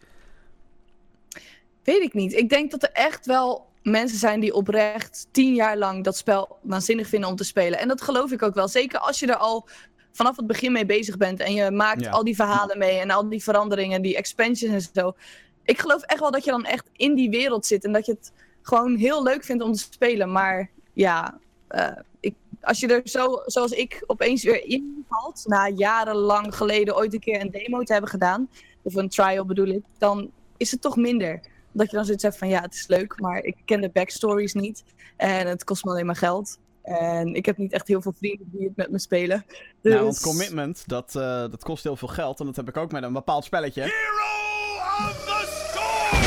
[1.84, 2.34] Weet ik niet.
[2.34, 6.58] Ik denk dat er echt wel mensen zijn die oprecht tien jaar lang dat spel
[6.62, 7.80] waanzinnig vinden om te spelen.
[7.80, 8.68] En dat geloof ik ook wel.
[8.68, 9.68] Zeker als je er al
[10.12, 12.12] vanaf het begin mee bezig bent en je maakt Ja.
[12.12, 15.14] al die verhalen mee en al die veranderingen, die expansions en zo.
[15.64, 18.12] Ik geloof echt wel dat je dan echt in die wereld zit en dat je
[18.12, 20.32] het gewoon heel leuk vindt om te spelen.
[20.32, 26.56] Maar ja, eh, ik, als je er zo, zoals ik opeens weer invalt, na jarenlang
[26.56, 28.50] geleden ooit een keer een demo te hebben gedaan,
[28.82, 31.40] of een trial bedoel ik, dan is het toch minder.
[31.72, 34.54] Dat je dan zoiets hebt van ja, het is leuk, maar ik ken de backstories
[34.54, 34.84] niet.
[35.18, 36.58] En het kost me alleen maar geld.
[36.84, 39.46] En ik heb niet echt heel veel vrienden die het met me spelen.
[39.82, 39.94] Dus...
[39.94, 42.40] Nou, want commitment, dat, eh, dat kost heel veel geld.
[42.40, 43.82] En dat heb ik ook met een bepaald spelletje.
[43.82, 46.22] Hero of the storm!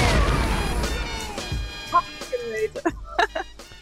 [1.90, 3.02] Had ik kunnen weten.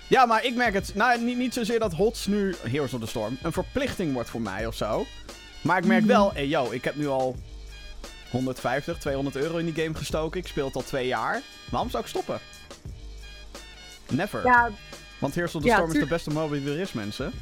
[0.08, 0.94] Ja, maar ik merk het...
[0.94, 4.40] Nou, niet, niet zozeer dat HOTS nu, Heroes of the Storm, een verplichting wordt voor
[4.40, 5.04] mij of zo.
[5.62, 6.32] Maar ik merk wel...
[6.32, 7.37] Hey, yo, ik heb nu al
[8.30, 10.40] 150, 200 euro in die game gestoken.
[10.40, 11.42] Ik speel het al twee jaar.
[11.70, 12.40] Waarom zou ik stoppen?
[14.11, 14.44] Never.
[14.44, 14.70] Ja,
[15.22, 17.32] Want the Ja, Storm is de beste MOBA die er is, mensen.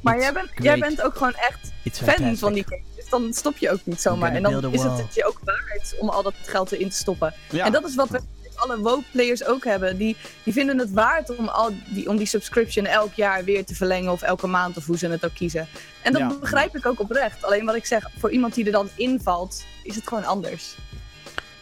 [0.00, 2.82] maar jij bent, jij bent ook gewoon echt It's fan van die game.
[2.96, 4.32] Dus dan stop je ook niet zomaar.
[4.34, 7.34] En dan is het je ook waard om al dat geld erin te stoppen.
[7.50, 7.64] Ja.
[7.64, 8.20] En dat is wat we
[8.54, 9.96] alle WoW-players ook hebben.
[9.96, 13.74] Die, die vinden het waard om, al die, om die subscription elk jaar weer te
[13.74, 14.12] verlengen.
[14.12, 15.68] Of elke maand of hoe ze het ook kiezen.
[16.02, 16.34] En dat Ja.
[16.40, 17.44] begrijp ik ook oprecht.
[17.44, 20.74] Alleen wat ik zeg, voor iemand die er dan invalt, is het gewoon anders.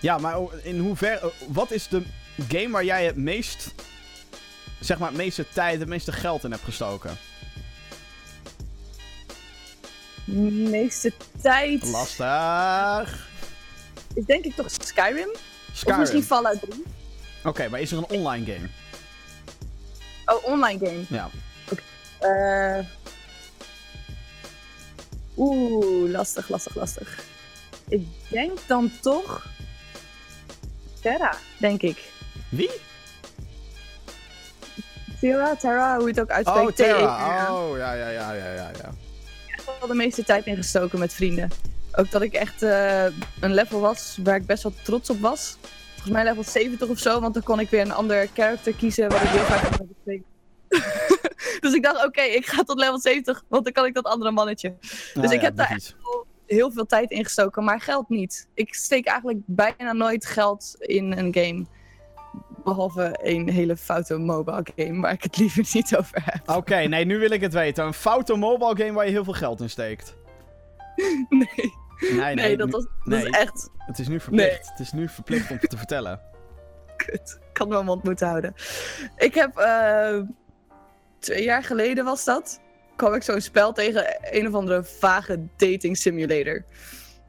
[0.00, 1.32] Ja, maar in hoeverre...
[1.48, 2.02] Wat is de
[2.48, 3.74] game waar jij het meest...
[4.80, 7.18] Zeg maar het meeste tijd, het meeste geld in hebt gestoken?
[10.24, 10.32] De
[10.70, 11.12] meeste
[11.42, 13.28] tijd Lastig.
[14.14, 15.28] is denk ik toch Skyrim.
[15.84, 16.82] Of misschien Fallout 3.
[17.44, 18.68] Oké, maar is er een online game?
[20.24, 21.04] Oh, online game.
[21.08, 21.30] Ja.
[22.18, 22.84] Eh
[25.36, 27.24] Oeh, lastig, lastig, lastig.
[27.88, 29.46] Ik denk dan toch
[31.00, 32.10] Terra, denk ik.
[32.48, 32.70] Wie?
[35.20, 36.80] Terra, Terra, hoe je het ook uitspreekt.
[36.80, 36.86] Oh.
[36.86, 37.54] T-E-R-A.
[37.54, 38.90] Oh, ja, ja, ja, ja, ja, ja.
[39.46, 41.50] Ik heb wel de meeste tijd in gestoken met vrienden.
[41.92, 43.04] Ook dat ik echt eh,
[43.40, 45.56] een level was waar ik best wel trots op was.
[45.92, 49.08] Volgens mij level 70 of zo, want dan kon ik weer een ander character kiezen
[49.08, 50.24] wat ik heel graag had willen spelen.
[51.60, 54.30] dus ik dacht, oké, ik ga tot level 70, want dan kan ik dat andere
[54.30, 54.74] mannetje.
[55.14, 55.94] Nou ik ja, heb daar precies.
[56.46, 58.48] Heel veel tijd in gestoken, maar geld niet.
[58.54, 61.66] Ik steek eigenlijk bijna nooit geld in een game.
[62.64, 66.56] Behalve een hele foute mobile game, waar ik het liever niet over heb.
[66.56, 67.84] Oké, nee, nu wil ik het weten.
[67.84, 70.14] Een foute mobile game waar je heel veel geld in steekt.
[71.28, 73.24] Nee, Nee, nee, nee, dat, was, dat nee.
[73.24, 74.68] is echt Het is nu verplicht.
[74.68, 76.20] Het is nu verplicht om het te vertellen.
[76.96, 77.38] kut.
[77.50, 78.54] Ik had mijn mond moeten houden.
[79.16, 80.20] Ik heb eh,
[81.18, 82.60] twee jaar geleden was dat.
[82.96, 86.64] kwam ik zo'n spel tegen een of andere vage dating simulator.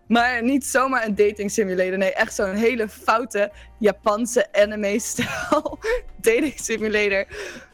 [0.08, 1.98] Maar niet zomaar een dating simulator.
[1.98, 5.80] Nee, echt zo'n hele foute Japanse anime-stijl
[6.22, 7.26] dating simulator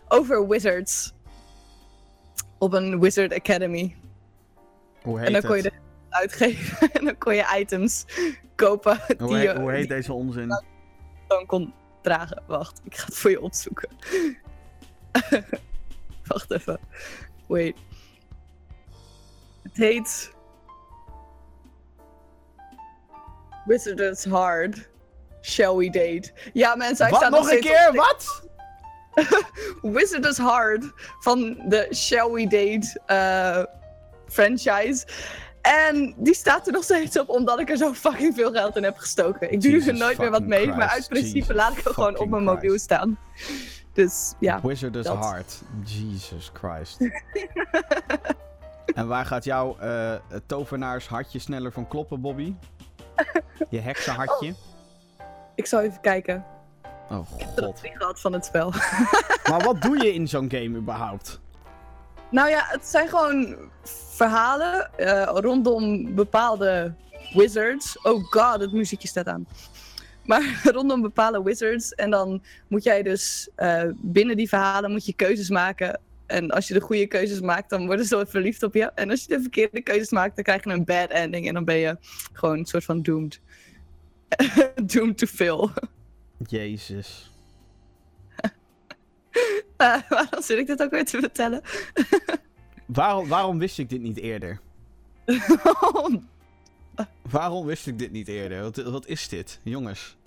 [0.08, 1.14] over wizards.
[2.58, 3.96] Op een Wizard Academy.
[5.02, 5.74] Hoe heet En dan kon je het?
[5.74, 6.92] er uitgeven.
[7.00, 8.06] en dan kon je items
[8.56, 10.48] kopen Hoe, die heet, je hoe heet die deze onzin?
[11.28, 12.44] dan kon dragen.
[12.48, 13.90] Wacht, ik ga het voor je opzoeken.
[16.28, 16.80] Wacht even.
[17.48, 17.76] Wait.
[19.64, 20.32] Het heet...
[23.66, 24.90] Wizard's Hard.
[25.42, 26.32] Shall we date?
[26.54, 27.20] Ja, mensen, hij Wat?
[27.22, 27.88] staat Nog een keer?
[27.90, 28.48] op- Wat?
[29.96, 33.64] Wizard's Hard van de Shall We Date eh,
[34.28, 35.06] franchise.
[35.62, 38.84] En die staat er nog steeds op omdat ik er zo fucking veel geld in
[38.84, 39.52] heb gestoken.
[39.52, 42.18] Ik doe er nooit meer wat mee, maar uit principe Jesus laat ik hem gewoon
[42.18, 42.84] op mijn mobiel Christ.
[42.84, 43.18] staan.
[43.94, 44.60] Dus ja.
[44.64, 45.18] Wizard is dat.
[45.18, 45.62] hard.
[45.84, 46.98] Jesus Christ.
[49.00, 50.14] en waar gaat jouw eh
[50.46, 52.56] tovenaarshartje sneller van kloppen, Bobby?
[53.70, 54.54] Je heksenhartje?
[55.56, 56.46] Ik zal even kijken.
[57.10, 57.82] Oh Ik heb god.
[57.82, 58.70] het gehad van het spel.
[59.50, 61.40] Maar wat doe je in zo'n game überhaupt?
[62.30, 63.56] Nou ja, het zijn gewoon
[64.16, 66.94] verhalen eh, rondom bepaalde
[67.34, 68.02] wizards.
[68.02, 69.48] Oh god, het muziekje staat aan.
[70.26, 71.94] Maar rondom bepaalde wizards.
[71.94, 76.00] En dan moet jij dus eh, binnen die verhalen moet je keuzes maken.
[76.34, 78.84] En als je de goede keuzes maakt, dan worden ze verliefd op je.
[78.84, 81.48] En als je de verkeerde keuzes maakt, dan krijg je een bad ending.
[81.48, 81.98] En dan ben je
[82.34, 83.42] gewoon een soort van doomed.
[84.94, 85.72] doomed to fail.
[86.48, 87.32] Jezus.
[89.78, 91.62] Eh, waarom zit ik dit ook weer te vertellen?
[92.86, 94.60] Waarom, waarom wist ik dit niet eerder?
[97.22, 98.62] Waarom wist ik dit niet eerder?
[98.62, 99.60] Wat, wat is dit?
[99.64, 100.18] Jongens.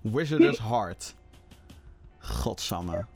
[0.00, 1.14] Wizard is hard.
[2.18, 3.06] Godsamme.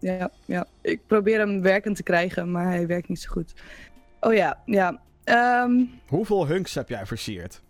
[0.00, 3.52] Ja, ja, ik probeer hem werkend te krijgen, maar hij werkt niet zo goed.
[4.20, 5.00] Oh ja, ja.
[5.24, 7.60] Ehm, Hoeveel hunks heb jij versierd?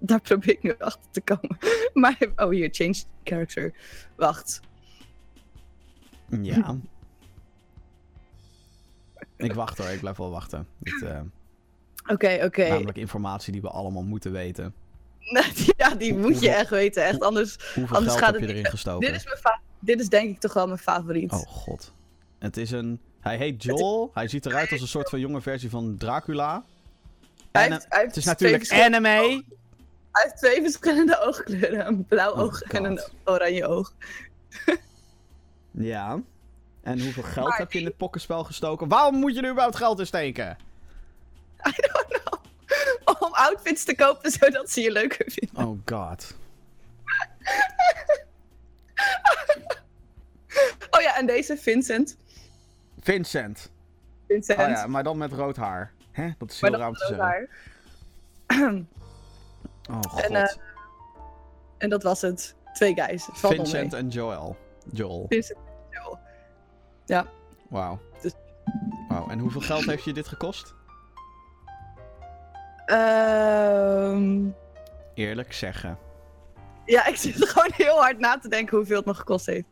[0.00, 1.58] daar probeer ik nu achter te komen.
[1.92, 3.72] Maar, oh hier, change character.
[4.16, 4.60] Wacht.
[6.42, 6.76] Ja.
[9.36, 10.66] ik wacht hoor, ik blijf wel wachten.
[10.78, 11.20] Dit, eh,
[12.06, 12.68] Oké, oké.
[12.68, 14.74] Namelijk informatie die we allemaal moeten weten.
[15.76, 17.20] ja, die moet je echt weten, echt.
[17.20, 19.06] Anders, Hoeveel Anders geld gaat heb je het erin niet- gestoken?
[19.06, 21.32] dit is, mijn fa- dit is denk ik toch wel mijn favoriet.
[21.32, 21.92] Oh god.
[22.38, 23.00] Het is een...
[23.20, 24.10] Hij heet Joel.
[24.14, 26.64] Hij ziet eruit als een soort van jonge versie van Dracula.
[27.52, 29.44] hij heeft, hij heeft Het is natuurlijk anime.
[30.12, 31.86] Hij heeft twee verschillende oogkleuren.
[31.86, 33.92] Een blauw Oh oog en een oranje oog.
[35.70, 36.20] Ja.
[36.82, 38.88] En hoeveel geld Maar heb je in het pokkenspel gestoken?
[38.88, 40.56] Waarom moet je er überhaupt geld in steken?
[41.66, 42.40] I don't know.
[43.22, 45.66] Om outfits te kopen zodat ze je leuker vinden.
[45.66, 46.34] Oh god.
[50.90, 52.16] Oh ja, en deze Vincent.
[53.00, 53.70] Vincent.
[54.28, 54.58] Vincent.
[54.60, 55.92] Oh ja, maar dan met rood haar.
[56.12, 56.30] Hè?
[56.38, 57.16] Dat is heel Maar dat te zeggen.
[57.16, 57.48] waar.
[59.90, 60.20] Oh god.
[60.20, 60.54] En, eh,
[61.78, 62.56] En dat was het.
[62.72, 63.28] Twee guys.
[63.32, 64.56] Valt Vincent en Joel.
[64.92, 65.26] Joel.
[65.28, 66.18] Vincent en Joel.
[67.04, 67.26] Ja.
[67.68, 68.00] Wauw.
[68.20, 68.34] Dus-
[69.08, 69.28] Wauw.
[69.28, 70.74] En hoeveel geld heeft je dit gekost?
[72.86, 74.46] Ehm,
[75.14, 75.98] Eerlijk zeggen.
[76.94, 79.66] Ja, ik zit gewoon heel hard na te denken hoeveel het me gekost heeft.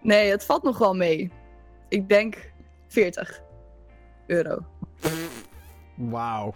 [0.00, 1.32] Nee, het valt nog wel mee.
[1.88, 2.52] Ik denk
[2.88, 3.42] 40
[4.26, 4.58] euro.
[5.96, 6.54] Wauw.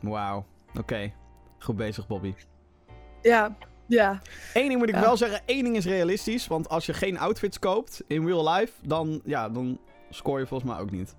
[0.00, 0.44] Wauw.
[0.78, 1.12] Oké.
[1.58, 2.34] Goed bezig, Bobby.
[3.22, 4.20] Ja, ja.
[4.54, 5.00] Eén ding moet ik Ja.
[5.00, 5.40] wel zeggen.
[5.46, 6.46] één ding is realistisch.
[6.46, 9.78] Want als je geen outfits koopt in real life, dan, ja, dan
[10.10, 11.16] score je volgens mij ook niet.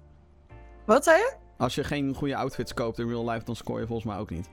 [0.86, 1.34] Wat zei je?
[1.58, 4.30] Als je geen goede outfits koopt in real life, dan score je volgens mij ook
[4.30, 4.50] niet.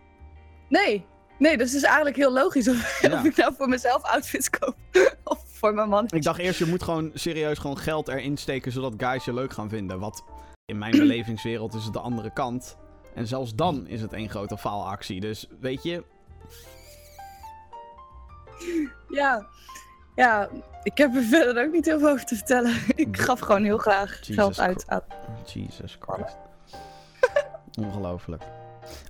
[0.68, 1.06] Nee.
[1.38, 3.12] Nee, dus het is eigenlijk heel logisch of, Ja.
[3.12, 4.76] of ik nou voor mezelf outfits koop.
[5.24, 6.06] of voor mijn man.
[6.08, 9.52] Ik dacht eerst, je moet gewoon serieus gewoon geld erin steken, zodat guys je leuk
[9.52, 9.98] gaan vinden.
[9.98, 10.24] Wat
[10.64, 12.76] in mijn belevingswereld is het de andere kant.
[13.14, 15.20] En zelfs dan is het één grote faalactie.
[15.20, 16.04] Dus weet je,
[19.08, 19.46] Ja.
[20.16, 20.48] Ja,
[20.82, 22.74] ik heb er verder ook niet heel veel over te vertellen.
[22.94, 25.02] ik gaf gewoon heel graag Jesus geld uit aan.
[25.46, 26.36] Jesus Christ.
[27.80, 28.42] Ongelooflijk.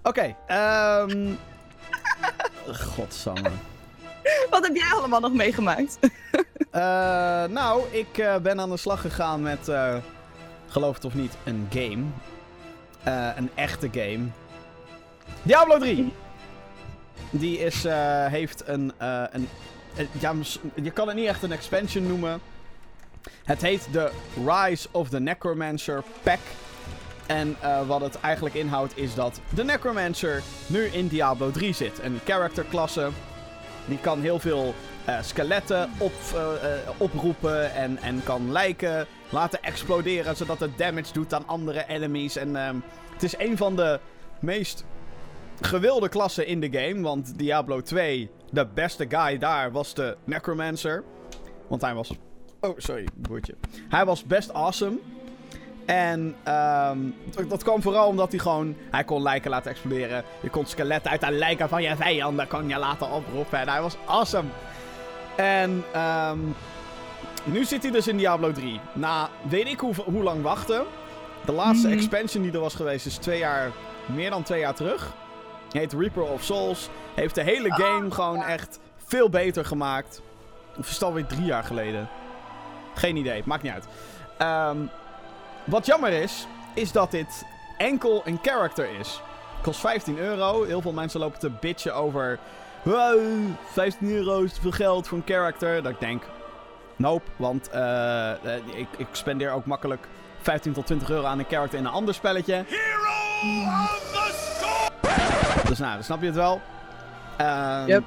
[0.02, 1.32] Oké, ehm.
[2.74, 3.50] Godsamme.
[4.50, 5.98] Wat heb jij allemaal nog meegemaakt?
[6.70, 9.96] Eh, nou, ik eh, ben aan de slag gegaan met, eh,
[10.66, 12.04] geloof het of niet, een game.
[13.36, 14.26] Een echte game.
[15.42, 16.12] Diablo 3.
[17.30, 17.86] Die is,
[18.28, 19.48] heeft een, een
[20.18, 20.32] ja,
[20.74, 22.40] je kan het niet echt een expansion noemen.
[23.44, 24.10] Het heet de
[24.46, 26.38] Rise of the Necromancer Pack.
[27.28, 32.02] En eh, wat het eigenlijk inhoudt is dat de Necromancer nu in Diablo 3 zit.
[32.02, 33.08] Een characterklasse.
[33.86, 36.40] Die kan heel veel eh, skeletten op, eh,
[36.96, 40.36] oproepen en, en kan lijken laten exploderen.
[40.36, 42.36] Zodat het damage doet aan andere enemies.
[42.36, 42.76] En ehm,
[43.12, 44.00] het is een van de
[44.40, 44.84] meest
[45.60, 47.00] gewilde klassen in de game.
[47.00, 51.04] Want Diablo 2, de beste guy daar was de Necromancer.
[51.68, 52.10] Want hij was...
[52.60, 53.54] Oh, sorry, boertje.
[53.88, 54.98] Hij was best awesome.
[55.88, 56.98] En ehm,
[57.48, 58.76] dat- kwam vooral omdat hij gewoon...
[58.90, 60.24] Hij kon lijken laten exploderen.
[60.40, 63.58] Je kon skeletten uit de lijken van je vijanden kon je laten oproepen.
[63.58, 64.48] En hij was awesome.
[65.36, 66.38] En ehm,
[67.44, 68.80] nu zit hij dus in Diablo 3.
[68.92, 70.82] Na weet ik hoe, hoe lang wachten.
[71.44, 71.96] De laatste Mhm.
[71.96, 73.70] expansion die er was geweest is twee jaar...
[74.06, 75.12] Meer dan twee jaar terug.
[75.70, 76.88] Heet Reaper of Souls.
[77.14, 80.22] Heeft de hele game gewoon echt veel beter gemaakt.
[80.78, 82.08] Of is het alweer drie jaar geleden?
[82.94, 83.84] Geen idee, maakt niet uit.
[84.38, 84.76] Ehm,
[85.68, 87.44] wat jammer is, is dat dit
[87.76, 89.20] enkel een character is.
[89.62, 90.64] Kost 15 euro.
[90.64, 92.38] Heel veel mensen lopen te bitchen over...
[92.82, 93.20] "Wow,
[93.72, 95.82] 15 euro is te veel geld voor een character.
[95.82, 96.22] Dat ik denk...
[96.96, 98.38] Nope, want eh, eh,
[98.74, 100.06] ik, ik spendeer ook makkelijk
[100.40, 102.64] 15 tot 20 euro aan een character in een ander spelletje.
[102.66, 105.68] Hero of the storm!
[105.68, 106.60] Dus nou, dan snap je het wel.
[107.36, 108.02] Ehm, Yep.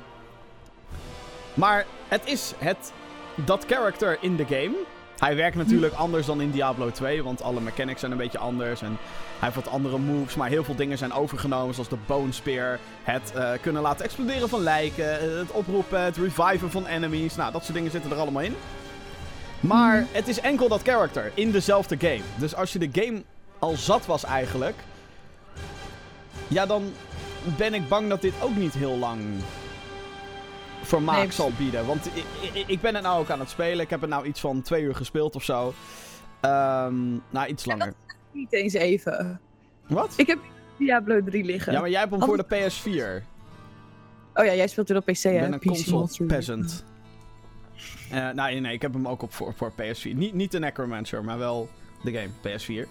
[1.53, 2.91] Maar het is het,
[3.35, 4.75] dat character in de game.
[5.21, 8.81] Hij werkt natuurlijk anders dan in Diablo 2, want alle mechanics zijn een beetje anders.
[8.81, 8.97] En
[9.39, 12.79] hij heeft wat andere moves, maar heel veel dingen zijn overgenomen, zoals de Bone Spear.
[13.03, 17.35] Het eh, kunnen laten exploderen van lijken, het oproepen, het reviven van enemies.
[17.35, 18.55] Nou, dat soort dingen zitten er allemaal in.
[19.59, 22.21] Maar het is enkel dat character in dezelfde game.
[22.35, 23.23] Dus als je de game
[23.59, 24.75] al zat was eigenlijk,
[26.47, 26.93] ja, dan
[27.57, 29.19] ben ik bang dat dit ook niet heel lang
[30.81, 31.85] vermaak Nee, zal bieden.
[31.85, 33.79] Want ik, ik, ik ben het nou ook aan het spelen.
[33.79, 35.73] Ik heb het nou iets van twee uur gespeeld of zo.
[36.41, 37.93] Ehm nou, iets langer.
[38.31, 39.41] Niet eens even.
[39.87, 40.13] Wat?
[40.17, 40.39] Ik heb
[40.77, 41.73] Diablo 3 liggen.
[41.73, 43.23] Ja, maar jij hebt hem voor de PS4.
[44.33, 45.31] Oh ja, jij speelt weer op PC, hè?
[45.31, 46.83] Ik ben een PC console peasant.
[48.11, 50.13] Eh nee, nee, ik heb hem ook op voor, voor PS4.
[50.15, 51.69] Niet, niet de Necromancer, maar wel
[52.03, 52.87] de game, PS4.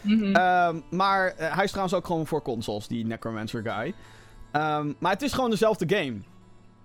[0.00, 0.34] Mhm.
[0.34, 3.94] Ehm, maar eh, hij is trouwens ook gewoon voor consoles, die Necromancer guy.
[4.50, 6.16] Ehm, maar het is gewoon dezelfde game.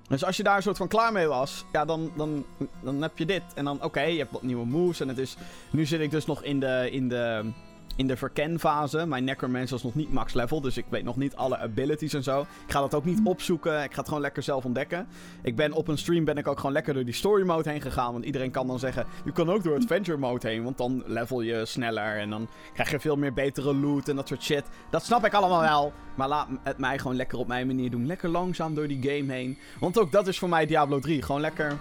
[0.07, 2.45] Dus als je daar een soort van klaar mee was, ja, dan, dan,
[2.81, 3.43] dan heb je dit.
[3.55, 4.99] En dan, oké, je hebt wat nieuwe moves.
[4.99, 5.37] En het is.
[5.69, 7.51] Nu zit ik dus nog in de, in de,
[7.97, 9.05] in de verkenfase.
[9.05, 12.23] Mijn Necromancer is nog niet max level, dus ik weet nog niet alle abilities en
[12.23, 12.41] zo.
[12.41, 13.83] Ik ga dat ook niet opzoeken.
[13.83, 15.07] Ik ga het gewoon lekker zelf ontdekken.
[15.41, 17.81] Ik ben op een stream ben ik ook gewoon lekker door die story mode heen
[17.81, 18.11] gegaan.
[18.11, 20.63] Want iedereen kan dan zeggen, je kan ook door adventure mode heen.
[20.63, 24.27] Want dan level je sneller en dan krijg je veel meer betere loot en dat
[24.27, 24.63] soort shit.
[24.89, 25.93] Dat snap ik allemaal wel.
[26.15, 28.05] Maar laat het mij gewoon lekker op mijn manier doen.
[28.05, 29.57] Lekker langzaam door die game heen.
[29.79, 31.21] Want ook dat is voor mij Diablo 3.
[31.21, 31.77] Gewoon lekker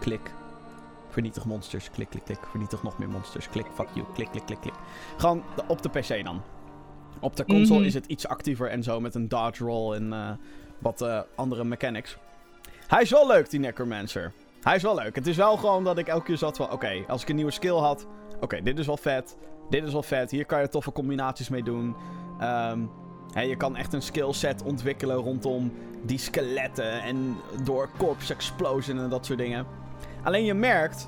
[0.00, 0.41] klik.
[1.12, 1.90] Vernietig monsters.
[1.90, 2.38] Klik, klik, klik.
[2.50, 3.48] Vernietig nog meer monsters.
[3.48, 4.06] Klik, fuck you.
[4.14, 4.74] Klik, klik, klik, klik.
[5.16, 6.42] Gewoon op de PC dan.
[7.20, 7.88] Op de console Mhm.
[7.88, 10.30] is het iets actiever en zo met een dodge roll en eh,
[10.78, 12.16] wat eh, andere mechanics.
[12.86, 14.32] Hij is wel leuk, die Necromancer.
[14.62, 15.14] Hij is wel leuk.
[15.14, 16.70] Het is wel gewoon dat ik elke keer zat van...
[16.70, 18.06] Oké, als ik een nieuwe skill had...
[18.40, 19.36] Oké, dit is wel vet.
[19.70, 20.30] Dit is wel vet.
[20.30, 21.96] Hier kan je toffe combinaties mee doen.
[22.40, 22.80] Ehm,
[23.32, 25.72] hè, je kan echt een skillset ontwikkelen rondom
[26.02, 27.02] die skeletten...
[27.02, 29.66] En door corpse explosion en dat soort dingen.
[30.22, 31.06] Alleen je merkt...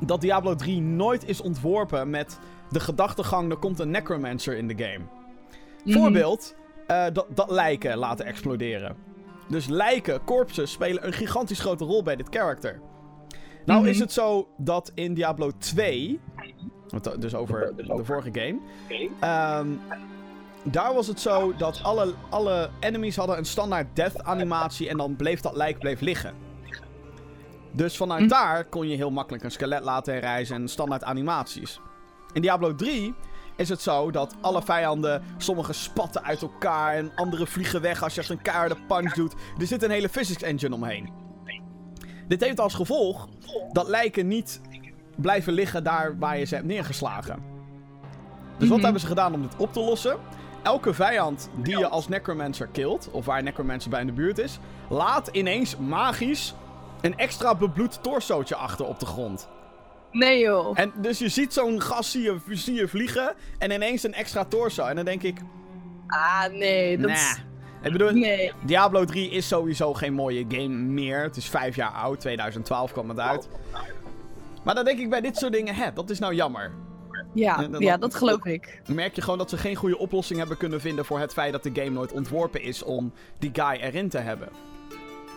[0.00, 2.38] Dat Diablo 3 nooit is ontworpen met
[2.70, 3.50] de gedachtegang...
[3.50, 5.04] Er komt een Necromancer in de game.
[5.84, 5.98] Mhm.
[5.98, 6.54] Voorbeeld,
[6.86, 8.96] eh, dat, dat lijken laten exploderen.
[9.48, 12.80] Dus lijken, corpsen, spelen een gigantisch grote rol bij dit character.
[13.64, 13.90] Nou Mhm.
[13.90, 16.20] is het zo dat in Diablo 2,
[16.88, 18.58] want dus over de vorige game,
[19.20, 19.68] ehm,
[20.62, 25.16] daar was het zo dat alle, alle enemies hadden een standaard death animatie en dan
[25.16, 26.34] bleef dat lijk bleef liggen.
[27.72, 28.28] Dus vanuit Mhm.
[28.28, 31.80] daar kon je heel makkelijk een skelet laten herrijzen en standaard animaties.
[32.32, 33.14] In Diablo 3
[33.56, 38.14] is het zo dat alle vijanden, sommige spatten uit elkaar en andere vliegen weg als
[38.14, 39.34] je een keiharde punch doet.
[39.58, 41.10] Er zit een hele physics engine omheen.
[42.28, 43.28] Dit heeft als gevolg
[43.72, 44.60] dat lijken niet
[45.16, 47.42] blijven liggen daar waar je ze hebt neergeslagen.
[48.58, 48.82] Dus wat Mhm.
[48.84, 50.16] hebben ze gedaan om dit op te lossen?
[50.62, 54.58] Elke vijand die je als Necromancer killt, of waar Necromancer bij in de buurt is,
[54.88, 56.54] laat ineens magisch
[57.00, 59.48] een extra bebloed torsootje achter op de grond.
[60.12, 60.78] Nee joh.
[60.78, 64.44] En dus je ziet zo'n gast zie je, zie je vliegen en ineens een extra
[64.44, 64.84] torso.
[64.84, 65.38] En dan denk ik,
[66.06, 67.16] Ah nee, dat nah.
[67.16, 67.42] is...
[67.82, 68.52] Ik bedoel, Nee.
[68.64, 71.22] Diablo 3 is sowieso geen mooie game meer.
[71.22, 73.48] Het is vijf jaar oud, 2012 kwam het uit.
[74.64, 76.72] Maar dan denk ik bij dit soort dingen, hè, dat is nou jammer.
[77.34, 78.80] Ja, En dan- ja, dat geloof ik.
[78.84, 81.52] Dan merk je gewoon dat ze geen goede oplossing hebben kunnen vinden voor het feit
[81.52, 84.48] dat de game nooit ontworpen is om die guy erin te hebben.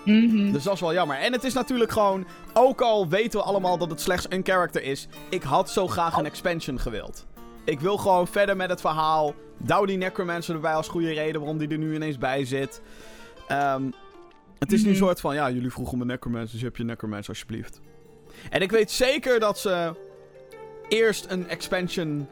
[0.06, 0.52] Mhm.
[0.52, 1.18] Dus dat is wel jammer.
[1.18, 4.84] En het is natuurlijk gewoon, ook al weten we allemaal dat het slechts een character
[4.84, 7.26] is, ik had zo graag een expansion gewild.
[7.64, 9.34] Ik wil gewoon verder met het verhaal.
[9.58, 12.82] Douw die Necromancer erbij als goede reden waarom die er nu ineens bij zit.
[13.48, 13.84] Ehm,
[14.60, 15.04] het is nu een Mhm.
[15.04, 17.80] soort van, ja, jullie vroegen om een Necromancer, dus je hebt je Necromancer alsjeblieft.
[18.50, 19.94] En ik weet zeker dat ze
[20.88, 22.28] eerst een expansion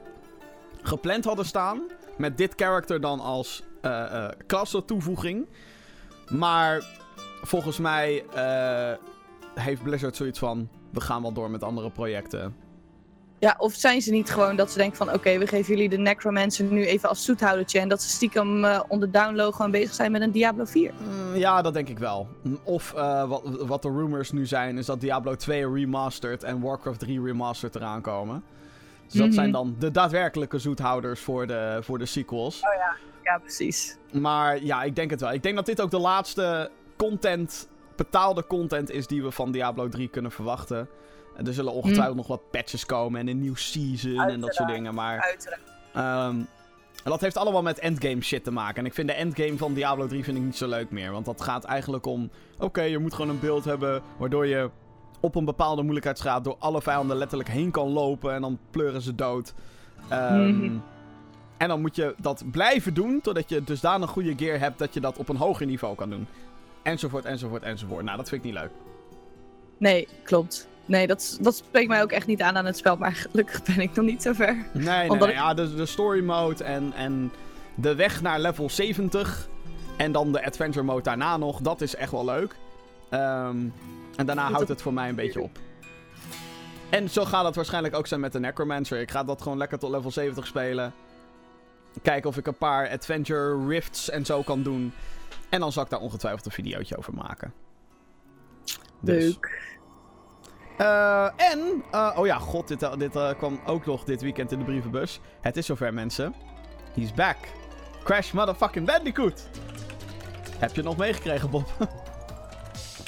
[0.81, 1.81] gepland hadden staan.
[2.17, 5.47] Met dit character dan als eh klasse toevoeging.
[6.29, 6.83] Maar
[7.41, 8.91] volgens mij eh,
[9.63, 10.69] heeft Blizzard zoiets van...
[10.89, 12.55] We gaan wel door met andere projecten.
[13.39, 15.13] Ja, of zijn ze niet gewoon dat ze denken van...
[15.13, 17.79] Oké, we geven jullie de Necromancer nu even als zoethoudertje.
[17.79, 20.93] En dat ze stiekem eh, onder download gewoon bezig zijn met een Diablo 4.
[20.97, 22.27] Mm, ja, dat denk ik wel.
[22.43, 24.77] Mm, Of eh, wat, wat de rumors nu zijn...
[24.77, 28.43] is dat Diablo 2 remastered en Warcraft 3 remastered eraan komen.
[29.05, 29.35] Dus dat Mhm.
[29.35, 32.59] zijn dan de daadwerkelijke zoethouders voor de, voor de sequels.
[33.23, 33.97] Ja, precies.
[34.11, 35.33] Maar ja, ik denk het wel.
[35.33, 36.69] Ik denk dat dit ook de laatste
[37.09, 40.87] content, betaalde content is die we van Diablo 3 kunnen verwachten.
[41.35, 44.69] En er zullen ongetwijfeld nog wat patches komen en een nieuw season en dat soort
[44.69, 44.93] dingen.
[44.93, 45.37] Maar
[45.93, 46.35] ehm,
[47.03, 48.77] dat heeft allemaal met endgame shit te maken.
[48.77, 51.11] En ik vind de endgame van Diablo 3 vind ik niet zo leuk meer.
[51.11, 52.29] Want dat gaat eigenlijk om,
[52.59, 54.69] oké, je moet gewoon een beeld hebben waardoor je
[55.19, 59.15] op een bepaalde moeilijkheidsgraad door alle vijanden letterlijk heen kan lopen en dan pleuren ze
[59.15, 59.53] dood.
[60.09, 60.77] Ehm, Mhm.
[61.57, 64.99] En dan moet je dat blijven doen, totdat je dusdanig goede gear hebt dat je
[64.99, 66.27] dat op een hoger niveau kan doen.
[66.83, 68.03] Enzovoort, enzovoort, enzovoort.
[68.05, 68.71] Nou, dat vind ik niet leuk.
[69.77, 70.67] Nee, klopt.
[70.85, 72.97] Nee, dat, dat spreekt mij ook echt niet aan aan het spel.
[72.97, 74.55] Maar gelukkig ben ik nog niet zo ver.
[74.73, 75.37] Nee, nee, Omdat nee.
[75.37, 77.31] ik- Ja, de, de story mode en, en
[77.75, 79.47] de weg naar level 70.
[79.97, 81.59] En dan de adventure mode daarna nog.
[81.61, 82.55] Dat is echt wel leuk.
[83.09, 83.57] Ehm,
[84.15, 85.57] en daarna houdt het- het voor mij een beetje op.
[86.89, 88.99] En zo gaat het waarschijnlijk ook zijn met de Necromancer.
[88.99, 90.93] Ik ga dat gewoon lekker tot level 70 spelen.
[92.01, 94.93] Kijken of ik een paar adventure rifts en zo kan doen.
[95.51, 97.53] En dan zal ik daar ongetwijfeld een videootje over maken.
[98.99, 99.23] Dus.
[99.23, 99.69] Leuk.
[100.77, 104.59] Eh, en, eh, oh ja, god, dit, eh, dit kwam ook nog dit weekend in
[104.59, 105.19] de brievenbus.
[105.41, 106.35] Het is zover, mensen.
[106.93, 107.37] He's back.
[108.03, 109.49] Crash motherfucking Bandicoot.
[110.57, 111.69] Heb je het nog meegekregen, Bob?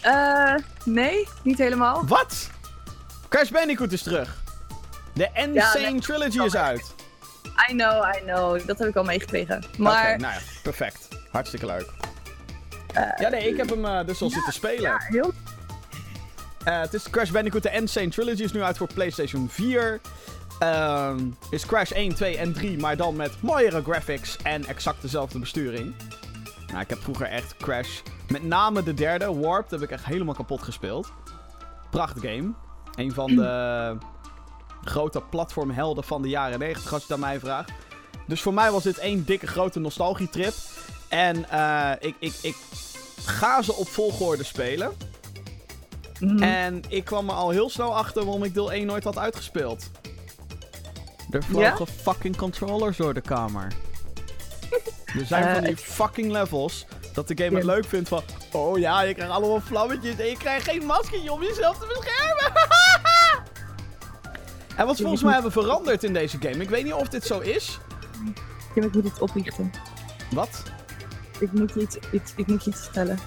[0.04, 2.06] Eh, nee, niet helemaal.
[2.06, 2.50] Wat?
[3.30, 4.44] Crash Bandicoot is terug.
[5.14, 6.94] De Insane nee, Trilogy is uit.
[7.70, 8.66] I know, I know.
[8.68, 9.64] Dat heb ik al meegekregen.
[9.78, 11.08] Maar, nou ja, perfect.
[11.32, 11.92] Hartstikke leuk.
[12.94, 14.82] Eh, ja, nee, ik heb hem eh, dus al zitten spelen.
[14.82, 15.32] ja, heel...
[16.64, 20.02] Eh, het is Crash Bandicoot, de Insane Trilogy is nu uit voor PlayStation 4.
[20.60, 21.20] Ehm,
[21.50, 25.96] is Crash 1, 2 en 3, maar dan met mooiere graphics en exact dezelfde besturing.
[26.68, 30.34] Nou, ik heb vroeger echt Crash, met name de derde, Warped, heb ik echt helemaal
[30.34, 31.12] kapot gespeeld.
[31.90, 32.52] Pracht game.
[32.96, 33.98] Een van de
[34.92, 37.72] grote platformhelden van de jaren 90, als je het aan mij vraagt.
[38.28, 40.54] Dus voor mij was dit één dikke grote nostalgietrip.
[41.14, 42.56] En eh, ik, ik, ik
[43.26, 44.92] ga ze op volgorde spelen.
[46.20, 46.44] Mhm.
[46.44, 49.90] En ik kwam er al heel snel achter waarom ik deel 1 nooit had uitgespeeld.
[51.32, 53.68] Er vlogen fucking controllers door de kamer.
[55.20, 58.24] Er zijn Eh, van die het- fucking levels dat de game het leuk vindt van...
[58.52, 62.62] Oh ja, je krijgt allemaal vlammetjes en je krijgt geen maskertje om jezelf te beschermen.
[64.78, 66.56] en wat ze volgens mij hebben veranderd in deze game.
[66.64, 67.80] Ik weet niet of dit zo is.
[68.74, 69.72] Ik moet iets oplichten.
[70.32, 70.64] Wat?
[71.40, 73.18] Ik moet je iets, iets, ik moet je iets vertellen.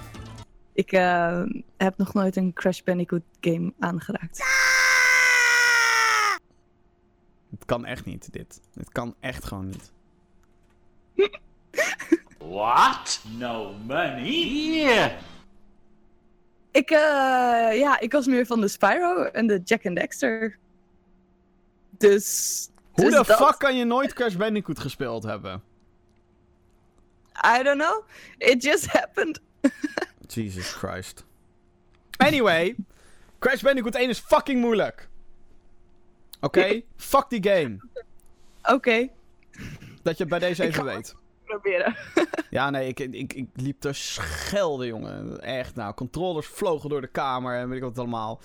[0.73, 1.43] Ik eh,
[1.77, 4.43] heb nog nooit een Crash Bandicoot game aangeraakt.
[7.51, 8.61] Het kan echt niet, dit.
[8.73, 9.91] Dit kan echt gewoon niet.
[12.37, 13.21] What?
[13.37, 14.31] No money?
[14.73, 15.11] Yeah.
[16.71, 20.57] Ik, eh, ja, ik was meer van de Spyro en de Jack and Dexter.
[21.97, 22.69] Dus...
[22.91, 25.63] Hoe dus de dat- fuck kan je nooit Crash Bandicoot gespeeld hebben?
[27.45, 28.03] I don't know.
[28.37, 29.39] It just happened.
[30.27, 31.25] Jesus Christ.
[32.17, 32.75] Anyway,
[33.39, 35.07] Crash Bandicoot 1 is fucking moeilijk.
[36.41, 36.81] Oké?
[36.95, 37.77] Fuck die game.
[38.63, 39.07] Oké,
[40.03, 41.15] Dat je het bij deze Ik even ga- weet.
[41.45, 41.95] proberen.
[42.49, 45.41] Ja, nee, ik, ik, ik liep te schelden, jongen.
[45.41, 48.39] Echt, nou, controllers vlogen door de kamer en weet ik wat allemaal.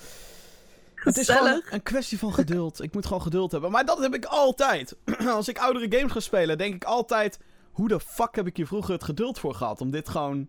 [0.95, 2.81] Het is gewoon een kwestie van geduld.
[2.83, 3.71] Ik moet gewoon geduld hebben.
[3.71, 4.95] Maar dat heb ik altijd.
[5.27, 7.39] Als ik oudere games ga spelen, denk ik altijd...
[7.73, 9.81] Hoe de fuck heb ik hier vroeger het geduld voor gehad?
[9.81, 10.47] Om dit gewoon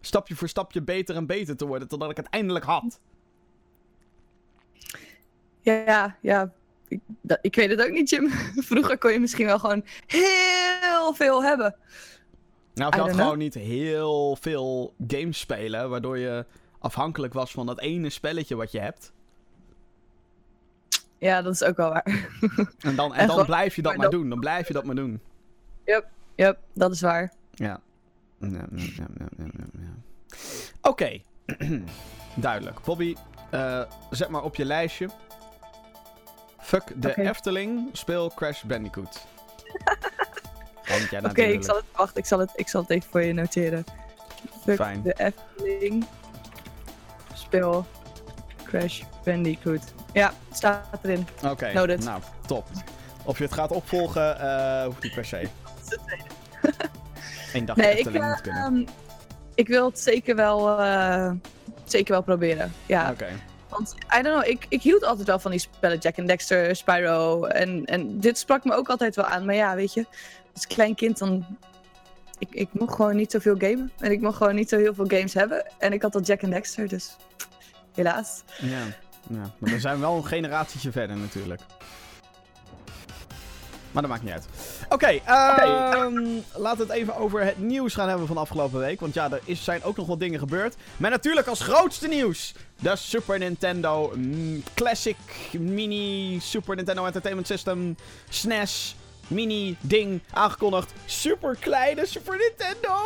[0.00, 1.88] stapje voor stapje beter en beter te worden.
[1.88, 3.00] Totdat ik het eindelijk had.
[5.60, 6.52] Ja, ja.
[6.88, 8.28] Ik, dat- ik weet het ook niet, Jim.
[8.70, 11.76] Vroeger kon je misschien wel gewoon heel veel hebben.
[12.74, 16.46] Nou, of je had gewoon niet heel veel games spelen, waardoor je
[16.78, 19.12] afhankelijk was van dat ene spelletje wat je hebt.
[21.18, 22.04] Ja, dat is ook wel waar.
[22.78, 24.28] En dan, en En dan gewoon- blijf je dat maar maar doen.
[24.28, 25.20] Dan blijf je dat maar doen.
[25.84, 26.06] Yep,
[26.74, 27.32] dat is waar.
[27.50, 27.80] Ja.
[28.40, 29.88] Ja, ja, ja, ja, ja.
[30.82, 31.18] Oké.
[32.34, 32.80] Duidelijk.
[32.84, 33.14] Bobby,
[33.50, 35.08] eh, zet maar op je lijstje.
[36.58, 37.16] Fuck de.
[37.20, 39.26] Efteling, speel Crash Bandicoot.
[41.24, 41.84] Oké, ik zal het.
[41.96, 43.84] Wacht, ik zal het, ik zal het even voor je noteren.
[44.62, 45.02] Fuck Fijn.
[45.02, 46.06] de Efteling.
[47.34, 47.86] Speel
[48.64, 49.82] Crash Bandicoot.
[50.12, 51.26] Ja, staat erin.
[51.44, 52.04] Oké, Noted.
[52.04, 52.66] nou, top.
[53.24, 55.48] Of je het gaat opvolgen, eh hoeft niet per se.
[57.52, 58.62] Eén dag Nee, ik, Efteling eh, moet kunnen.
[58.64, 58.84] ehm,
[59.54, 61.30] ik wil het zeker wel, eh,
[61.84, 62.72] zeker wel proberen.
[62.86, 63.26] Ja, Oké.
[63.68, 66.76] want I don't know, ik, ik hield altijd wel van die spellen, Jack and Dexter,
[66.76, 67.44] Spyro.
[67.44, 69.44] En, en dit sprak me ook altijd wel aan.
[69.44, 70.06] Maar ja, weet je,
[70.54, 71.46] als klein kind dan...
[72.38, 73.92] Ik, ik mocht gewoon niet zoveel gamen.
[73.98, 75.66] En ik mocht gewoon niet zo heel veel games hebben.
[75.78, 77.16] En ik had al Jack and Dexter, dus
[77.94, 78.42] helaas.
[78.60, 78.68] Ja.
[79.28, 81.60] ja, maar we zijn wel een generatietje verder natuurlijk.
[83.98, 84.84] Maar dat maakt niet uit.
[84.88, 89.00] Oké, ehm, laten we het even over het nieuws gaan hebben van afgelopen week.
[89.00, 90.76] Want ja, er is, zijn ook nog wat dingen gebeurd.
[90.96, 92.54] Maar natuurlijk als grootste nieuws.
[92.80, 95.16] De Super Nintendo mm, Classic
[95.52, 97.96] Mini Super Nintendo Entertainment System
[98.28, 98.96] SNES
[99.28, 100.92] Mini ding aangekondigd.
[101.04, 102.96] Super kleine Super Nintendo.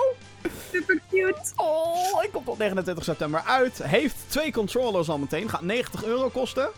[0.72, 1.53] Super cute.
[1.57, 3.82] Oh, hij komt op 29 september uit.
[3.82, 5.49] Heeft twee controllers al meteen.
[5.49, 6.68] Gaat 90 euro kosten.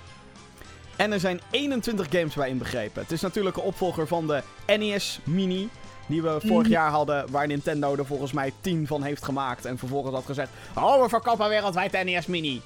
[0.97, 3.03] En er zijn 21 games bij inbegrepen.
[3.03, 5.68] Het is natuurlijk een opvolger van de NES Mini.
[6.07, 6.70] Die we vorig Mhm.
[6.72, 7.30] jaar hadden.
[7.30, 9.64] Waar Nintendo er volgens mij 10 van heeft gemaakt.
[9.64, 12.62] En vervolgens had gezegd: Oh, we verkopen wereldwijd de NES Mini.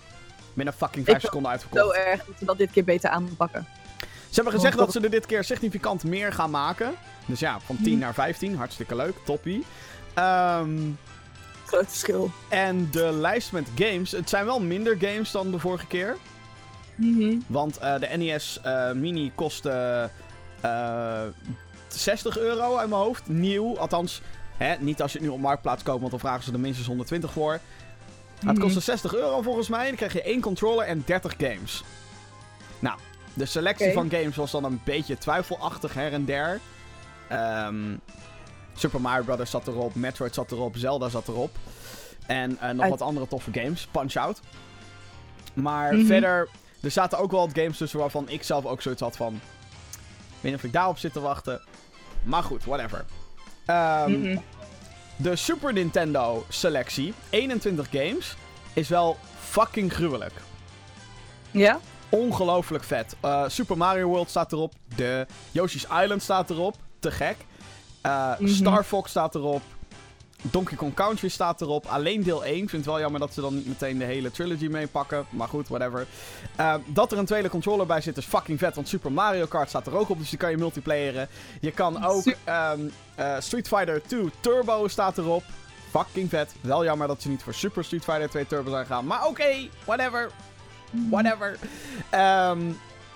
[0.55, 1.85] Binnen fucking 5 Ik- seconden uitverkocht.
[1.85, 3.67] Zo erg dat we dat dit keer beter aanpakken.
[4.01, 6.95] Ze hebben gezegd Oh, dat ze er dit keer significant meer gaan maken.
[7.27, 8.01] Dus ja, van 10 Mhm.
[8.01, 8.57] naar 15.
[8.57, 9.17] Hartstikke leuk.
[9.25, 9.65] Toppie.
[10.15, 10.79] Ehm.
[11.67, 12.31] Groot verschil.
[12.49, 16.17] En de lijst met games, het zijn wel minder games dan de vorige keer.
[16.99, 17.39] Mhm.
[17.47, 20.11] Want eh, de NES eh, Mini kostte
[20.61, 21.23] eh
[21.89, 23.29] 60 euro uit mijn hoofd.
[23.29, 24.23] Nieuw, althans,
[24.57, 26.87] hè, niet als je het nu op Marktplaats koopt, want dan vragen ze er minstens
[26.87, 27.51] 120 voor.
[27.51, 27.61] Maar
[28.47, 28.61] Het Mhm.
[28.61, 29.87] kostte 60 euro volgens mij.
[29.87, 31.85] Dan krijg je één controller en 30 games.
[32.79, 32.99] Nou,
[33.35, 36.61] de selectie van games was dan een beetje twijfelachtig her en der.
[37.29, 37.97] Ehm,
[38.75, 39.51] Super Mario Bros.
[39.51, 41.57] zat erop, Metroid zat erop, Zelda zat erop.
[42.27, 43.87] En eh, nog Uit- wat andere toffe games.
[43.91, 44.41] Punch-Out.
[45.55, 46.07] Maar Mhm.
[46.07, 46.49] verder,
[46.83, 49.35] er zaten ook wel wat games tussen waarvan ik zelf ook zoiets had van...
[49.35, 49.41] Ik
[50.41, 51.61] weet niet of ik daarop zit te wachten.
[52.23, 53.05] Maar goed, whatever.
[53.67, 54.39] Ehm, Mhm.
[55.17, 58.37] de Super Nintendo selectie, 21 games,
[58.73, 60.33] is wel fucking gruwelijk.
[61.51, 61.81] Ja?
[62.09, 63.17] Ongelooflijk vet.
[63.21, 64.73] Eh, Super Mario World staat erop.
[64.97, 66.77] De Yoshi's Island staat erop.
[66.99, 67.37] Te gek.
[68.01, 68.49] Eh, Mhm.
[68.49, 69.63] Star Fox staat erop.
[70.43, 71.87] Donkey Kong Country staat erop.
[71.87, 72.55] Alleen deel 1.
[72.55, 75.27] Ik vind het wel jammer dat ze dan niet meteen de hele trilogy meepakken.
[75.31, 76.07] Maar goed, whatever.
[76.57, 78.75] Eh, dat er een tweede controller bij zit is fucking vet.
[78.75, 80.19] Want Super Mario Kart staat er ook op.
[80.19, 81.29] Dus die kan je multiplayeren.
[81.61, 82.25] Je kan ook...
[82.45, 82.81] Ehm,
[83.15, 85.43] eh, Street Fighter 2 Turbo staat erop.
[85.91, 86.55] Fucking vet.
[86.61, 89.07] Wel jammer dat ze niet voor Super Street Fighter 2 Turbo zijn gegaan.
[89.07, 90.31] Maar oké, whatever.
[91.11, 91.59] Whatever.
[92.11, 92.61] Ehm,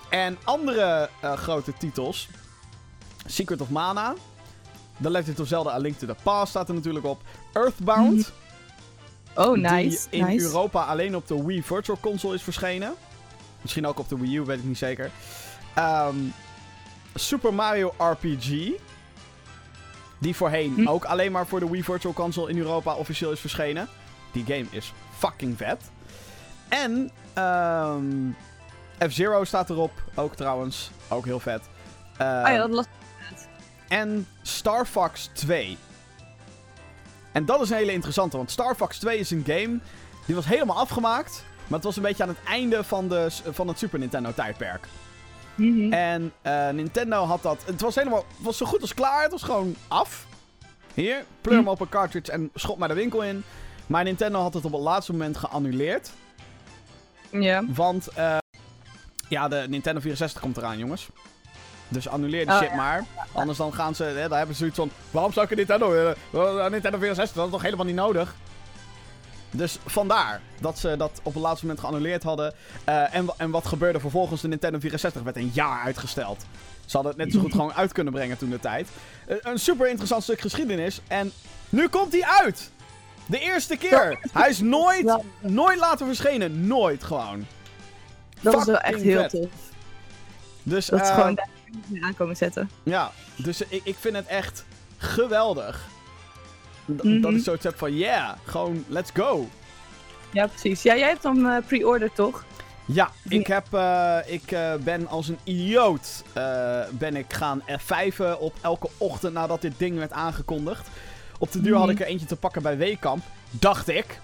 [0.09, 2.27] en andere eh, grote titels.
[3.25, 4.13] Secret of Mana.
[5.03, 7.21] The Legend of Zelda A Link to the Past staat er natuurlijk op.
[7.53, 8.31] Earthbound.
[9.35, 10.07] Oh, nice.
[10.09, 10.45] Die in nice.
[10.45, 12.93] Europa alleen op de Wii Virtual Console is verschenen.
[13.61, 15.11] Misschien ook op de Wii U, weet ik niet zeker.
[15.73, 16.15] Ehm,
[17.15, 18.71] Super Mario RPG.
[20.19, 20.87] Die voorheen Hm.
[20.87, 23.87] ook alleen maar voor de Wii Virtual Console in Europa officieel is verschenen.
[24.31, 25.91] Die game is fucking vet.
[26.69, 28.29] En ehm,
[29.09, 30.91] F-Zero staat erop, ook trouwens.
[31.07, 31.61] Ook heel vet.
[32.17, 32.85] Ah ja, dat las
[33.93, 35.77] en Star Fox 2.
[37.31, 39.79] En dat is een hele interessante, want Star Fox 2 is een game
[40.25, 41.43] die was helemaal afgemaakt.
[41.67, 44.87] Maar het was een beetje aan het einde van, de, van het Super Nintendo tijdperk.
[45.55, 45.93] Mhm.
[45.93, 47.63] En eh, Nintendo had dat.
[47.65, 48.25] Het was helemaal.
[48.27, 49.21] Het was zo goed als klaar.
[49.21, 50.25] Het was gewoon af.
[50.93, 53.43] Hier, pleur hem op een cartridge en schop maar de winkel in.
[53.87, 56.11] Maar Nintendo had het op het laatste moment geannuleerd.
[57.29, 57.63] Ja.
[57.67, 58.37] Want eh,
[59.27, 61.09] ja, de Nintendo 64 komt eraan, jongens.
[61.93, 62.75] Dus annuleer die Oh, shit ja.
[62.75, 63.03] maar.
[63.31, 64.89] Anders dan gaan ze, hè, daar hebben ze zoiets van...
[65.11, 66.13] Waarom zou ik een Nintendo?
[66.29, 68.35] Wel, een Nintendo 64, dat is toch helemaal niet nodig?
[69.51, 72.53] Dus vandaar dat ze dat op het laatste moment geannuleerd hadden.
[72.83, 74.41] Eh, en, en wat gebeurde vervolgens?
[74.41, 76.45] De Nintendo 64 werd een jaar uitgesteld.
[76.85, 78.87] Ze hadden het net zo goed gewoon uit kunnen brengen toen de tijd.
[79.27, 81.01] Eh, een super interessant stuk geschiedenis.
[81.07, 81.31] En
[81.69, 82.71] nu komt hij uit!
[83.25, 84.19] De eerste keer!
[84.33, 85.19] Hij is nooit, Ja.
[85.39, 86.67] nooit later verschenen.
[86.67, 87.45] Nooit gewoon.
[88.41, 89.29] Dat is wel echt heel vet.
[89.29, 89.47] tof.
[90.63, 91.39] Dus, Dat is eh, gewoon
[92.01, 92.69] aankomen zetten.
[92.83, 94.65] Ja, dus ik, ik vind het echt
[94.97, 95.85] geweldig.
[96.85, 97.21] Dat, Mhm.
[97.21, 99.47] dat is zoiets heb van, yeah, gewoon, let's go.
[100.31, 100.81] Ja, precies.
[100.81, 102.43] Ja, jij hebt hem eh, pre-order, toch?
[102.85, 106.23] Ja, ik, heb, eh, ik eh, ben als een idioot
[106.91, 110.87] ben ik gaan F5'en op elke ochtend nadat dit ding werd aangekondigd.
[111.39, 111.91] Op de duur had Mhm.
[111.95, 114.19] ik er eentje te pakken bij Weekamp, dacht ik.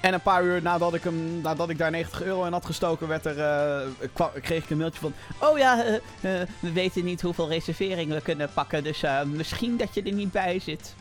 [0.00, 3.08] En een paar uur nadat ik, hem, nadat ik daar 90 euro in had gestoken,
[3.08, 5.12] werd er, eh, kreeg ik een mailtje van...
[5.38, 9.94] Oh ja, eh, eh, we weten niet hoeveel reserveringen we kunnen pakken, dus misschien dat
[9.94, 10.94] je er niet bij zit.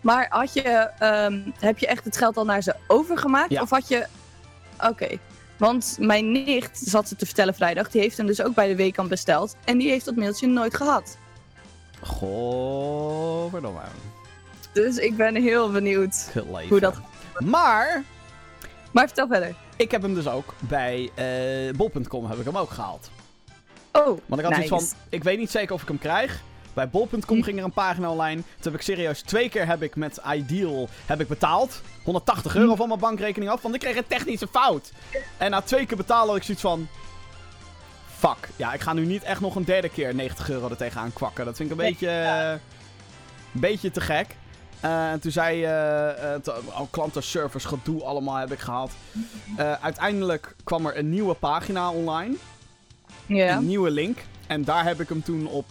[0.00, 3.50] Maar had je, ehm, heb je echt het geld al naar ze overgemaakt?
[3.50, 3.62] Ja.
[3.62, 4.06] Of had je...
[4.80, 5.18] Oké.
[5.56, 8.76] Want mijn nicht, zat ze te vertellen vrijdag, die heeft hem dus ook bij de
[8.76, 9.56] Weekamp besteld.
[9.64, 11.18] En die heeft dat mailtje nooit gehad.
[12.00, 13.80] Godverdomme.
[14.72, 16.68] Dus ik ben heel benieuwd Geleven.
[16.68, 17.00] hoe dat...
[17.38, 18.02] Maar...
[18.92, 19.54] Maar vertel verder.
[19.76, 23.10] Ik heb hem dus ook bij eh bol.com heb ik hem ook gehaald.
[23.92, 26.40] Oh, Want ik had iets van, ik weet niet zeker of ik hem krijg.
[26.74, 27.42] Bij bol.com Hm.
[27.42, 28.34] ging er een pagina online.
[28.42, 31.80] Toen heb ik serieus twee keer heb ik met Ideal heb ik betaald.
[32.04, 32.76] 180 euro Hm.
[32.76, 34.92] van mijn bankrekening af, want ik kreeg een technische fout.
[35.36, 36.88] En na twee keer betalen had ik zoiets van...
[38.16, 38.48] Fuck.
[38.56, 41.44] Ja, ik ga nu niet echt nog een derde keer 90 euro er tegenaan kwakken.
[41.44, 42.08] Dat vind ik een beetje...
[42.08, 42.50] eh,
[43.54, 44.26] een beetje te gek.
[44.80, 45.66] Eh, en toen zei
[46.72, 48.90] al klantenservice gedoe allemaal heb ik gehad.
[49.56, 52.34] Eh, uiteindelijk kwam er een nieuwe pagina online.
[53.26, 53.56] Ja.
[53.56, 54.18] Een nieuwe link.
[54.46, 55.70] En daar heb ik hem toen op,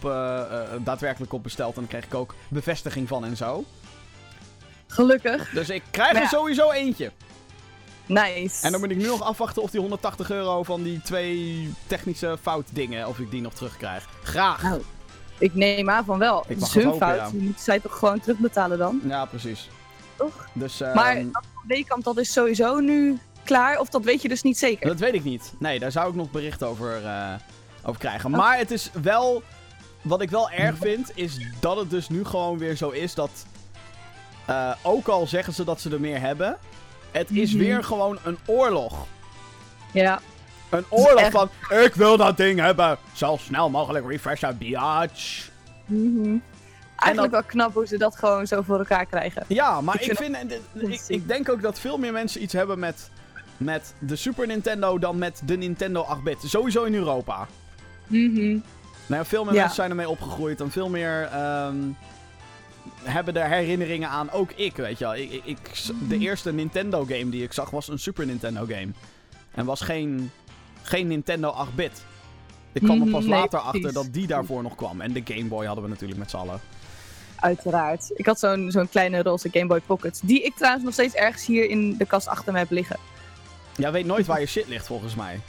[0.84, 1.74] daadwerkelijk op besteld.
[1.74, 3.64] En dan kreeg ik ook bevestiging van en zo.
[4.86, 5.50] Gelukkig.
[5.50, 7.12] Dus ik krijg er sowieso eentje.
[8.06, 8.66] Nice.
[8.66, 12.38] En dan moet ik nu nog afwachten of die 180 euro van die twee technische
[12.42, 14.08] fout dingen, of ik die nog terugkrijg.
[14.22, 14.62] Graag.
[14.62, 14.82] Nou,
[15.38, 16.40] Ik neem aan van wel.
[16.48, 17.16] Ik Het is hun hopen, fout.
[17.18, 17.30] ja.
[17.30, 19.00] Die moeten zij toch gewoon terugbetalen dan?
[19.04, 19.68] Ja, precies.
[20.16, 20.48] Toch?
[20.52, 23.78] Dus, eh, Maar dat dat is sowieso nu klaar?
[23.78, 24.86] Of dat weet je dus niet zeker?
[24.88, 25.52] dat weet ik niet.
[25.58, 27.32] Nee, daar zou ik nog bericht over, eh,
[27.84, 28.30] over krijgen.
[28.30, 29.42] Maar het is wel...
[30.02, 33.30] Wat ik wel erg vind, is dat het dus nu gewoon weer zo is dat...
[34.46, 36.56] eh, ook al zeggen ze dat ze er meer hebben...
[37.10, 37.58] Het is Mhm.
[37.64, 39.06] weer gewoon een oorlog.
[39.92, 40.20] Ja.
[40.68, 41.48] Een oorlog echt- van...
[41.68, 42.98] Ik wil dat ding hebben.
[43.12, 45.48] Zo snel mogelijk refreshen, biatch.
[45.86, 46.36] Mhm.
[46.96, 49.44] Eigenlijk wel knap hoe ze dat gewoon zo voor elkaar krijgen.
[49.48, 52.52] Ja, maar Ik ik, vind ik, dat ik, denk ook dat veel meer mensen iets
[52.52, 53.10] hebben met,
[53.56, 56.36] met de Super Nintendo dan met de Nintendo 8-bit.
[56.44, 57.46] Sowieso in Europa.
[58.06, 58.58] Mhm.
[59.06, 59.58] Nou, veel meer Ja.
[59.58, 61.76] mensen zijn ermee opgegroeid en veel meer ehm,
[63.02, 64.30] hebben er herinneringen aan.
[64.30, 65.14] Ook ik, weet je wel.
[65.14, 66.08] Ik, ik, ik- Mhm.
[66.08, 68.88] de eerste Nintendo game die ik zag was een Super Nintendo game.
[69.54, 70.30] En was geen,
[70.86, 72.04] geen Nintendo 8-bit.
[72.72, 73.66] Ik kwam er pas nee, later precies.
[73.74, 75.00] achter dat die daarvoor nog kwam.
[75.00, 76.60] En de Game Boy hadden we natuurlijk met z'n allen.
[77.36, 78.10] Uiteraard.
[78.14, 80.20] Ik had zo'n zo'n kleine roze Game Boy Pocket.
[80.24, 82.96] Die ik trouwens nog steeds ergens hier in de kast achter me heb liggen.
[83.76, 85.40] Jij weet nooit waar je shit ligt, volgens mij.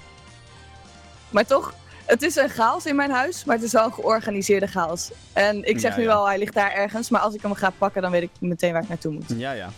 [1.30, 1.74] Maar toch,
[2.06, 5.12] het is een chaos in mijn huis, maar het is wel een georganiseerde chaos.
[5.34, 6.10] En ik zeg Ja, nu ja.
[6.10, 8.74] wel, hij ligt daar ergens, maar als ik hem ga pakken, dan weet ik meteen
[8.74, 9.34] waar ik naartoe moet.
[9.38, 9.70] Ja, ja.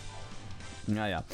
[0.84, 1.24] Ja, ja.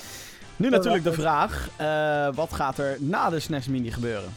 [0.57, 4.35] Nu natuurlijk de vraag: eh, wat gaat er na de SNES Mini gebeuren?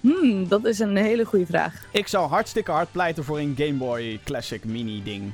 [0.00, 1.74] Hmm, dat is een hele goede vraag.
[1.90, 5.32] Ik zou hartstikke hard pleiten voor een Game Boy Classic Mini ding.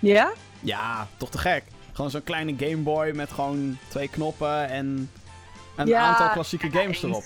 [0.00, 0.32] Ja?
[0.60, 1.62] Ja, toch te gek.
[1.92, 5.10] Gewoon zo'n kleine Game Boy met gewoon twee knoppen en
[5.76, 7.24] een Ja, aantal klassieke games erop.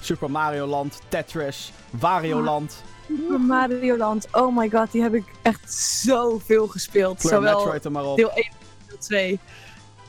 [0.00, 5.24] Super Mario Land, Tetris, Wario Land, Super Mario Land, oh my god, die heb ik
[5.42, 7.18] echt zoveel gespeeld.
[7.20, 8.16] Kleur Zowel Metroid er maar op.
[8.16, 8.52] deel 1 en
[8.88, 9.38] deel 2.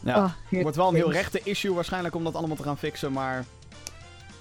[0.04, 0.14] Ja.
[0.14, 0.62] Ah, heerlijk.
[0.62, 3.45] Wordt wel een heel rechte issue waarschijnlijk om dat allemaal te gaan fixen, maar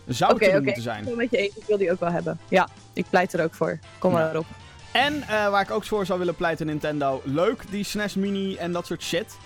[0.06, 0.56] zou doen oké.
[0.56, 1.04] moeten Ik zijn.
[1.04, 2.38] ben met je eens, ik wil die ook wel hebben.
[2.48, 3.78] Ja, ik pleit er ook voor.
[3.98, 4.18] Kom Ja.
[4.18, 4.46] maar erop.
[4.92, 7.20] En eh, waar ik ook voor zou willen pleiten, Nintendo.
[7.24, 9.36] Leuk, die SNES Mini en dat soort shit.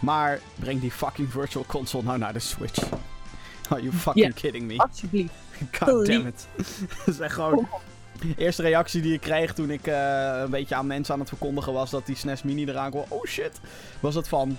[0.00, 2.88] Maar breng die fucking Virtual Console nou naar de Switch.
[3.68, 4.76] Are you fucking kidding me?
[4.78, 5.32] Alsjeblieft.
[5.78, 6.46] God damn it.
[7.04, 7.68] Dat is echt gewoon...
[8.20, 11.28] De eerste reactie die ik kreeg toen ik eh, een beetje aan mensen aan het
[11.28, 13.04] verkondigen was dat die SNES Mini eraan kwam.
[13.08, 13.60] Oh shit.
[14.00, 14.58] Was het van...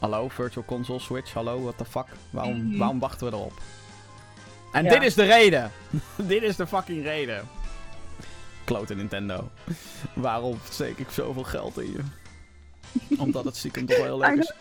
[0.00, 2.06] Hallo, Virtual Console Switch, hallo, what the fuck?
[2.30, 2.78] Waarom, Mhm.
[2.78, 3.52] waarom wachten we erop?
[4.72, 4.90] En Ja.
[4.90, 5.72] dit is de reden.
[6.16, 7.48] dit is de fucking reden.
[8.64, 9.48] Klote Nintendo.
[10.14, 12.00] Waarom steek ik zoveel geld in je?
[13.18, 14.52] Omdat het stiekem toch wel heel leuk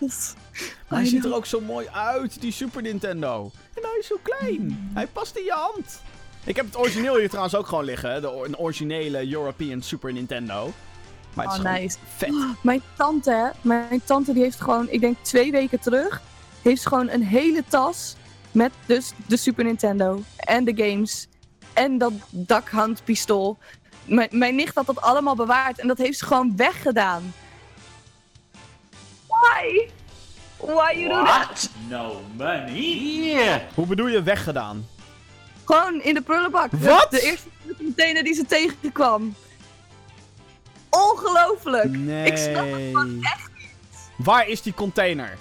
[0.00, 0.34] is.
[0.88, 3.50] Maar hij ziet er ook zo mooi uit, die Super Nintendo.
[3.74, 4.90] En hij is zo klein.
[4.94, 6.02] Hij past in je hand.
[6.44, 8.20] Ik heb het origineel hier trouwens ook gewoon liggen.
[8.22, 10.72] De een originele European Super Nintendo.
[11.34, 11.96] Maar het is Oh, nice.
[12.16, 12.32] vet.
[12.62, 16.20] Mijn tante, hè, mijn tante die heeft gewoon, ik denk twee weken terug,
[16.62, 18.14] heeft gewoon een hele tas
[18.50, 21.26] met dus de Super Nintendo en de games
[21.72, 23.58] en dat dakhandpistool.
[24.04, 27.32] Mijn, mijn nicht had dat allemaal bewaard en dat heeft ze gewoon weggedaan.
[29.26, 29.88] Why?
[30.56, 31.70] Why you do that?
[31.88, 32.80] No money?
[33.32, 33.60] Yeah.
[33.74, 34.86] Hoe bedoel je weggedaan?
[35.64, 36.70] Gewoon in de prullenbak.
[36.70, 37.06] De- Wat?
[37.10, 39.34] De, eerste container die ze tegenkwam.
[40.96, 41.90] Ongelooflijk.
[41.96, 42.26] Nee.
[42.26, 43.50] Ik snap het gewoon echt
[44.16, 45.38] Waar is die container?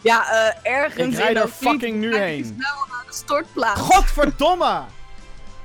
[0.00, 0.30] Ja,
[0.62, 2.56] eh ergens Ik rijd in er een fucking nu heen.
[2.56, 2.64] de
[3.10, 3.80] stortplaats.
[3.80, 4.80] Godverdomme!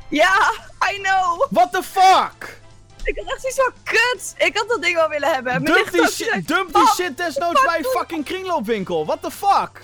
[0.07, 0.51] Ja,
[0.93, 1.45] I know.
[1.49, 2.59] What the fuck?
[3.03, 4.33] Ik had echt zoiets van, kut.
[4.37, 5.63] Ik had dat ding wel willen hebben.
[5.63, 9.05] Dump die, zei, dump die "Oh, shit desnoods bij fucking kringloopwinkel.
[9.05, 9.81] What the fuck?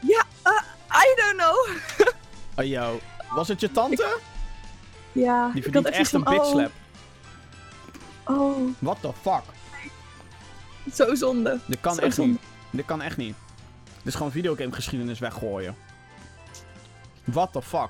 [0.00, 0.52] Ja, eh,
[1.02, 1.68] I don't know.
[2.56, 4.18] Oh yo, was het je tante?
[5.12, 6.66] Ja, Die ik verdient echt een van, bitch slap.
[6.66, 6.72] Oh,
[8.24, 9.42] oh, What the fuck?
[10.94, 11.58] zo zonde.
[11.66, 12.30] Dit kan Zo echt zonde.
[12.32, 12.40] niet.
[12.70, 13.34] Dit kan echt niet.
[13.96, 15.76] Dit is gewoon videogame geschiedenis weggooien.
[17.24, 17.88] What the fuck?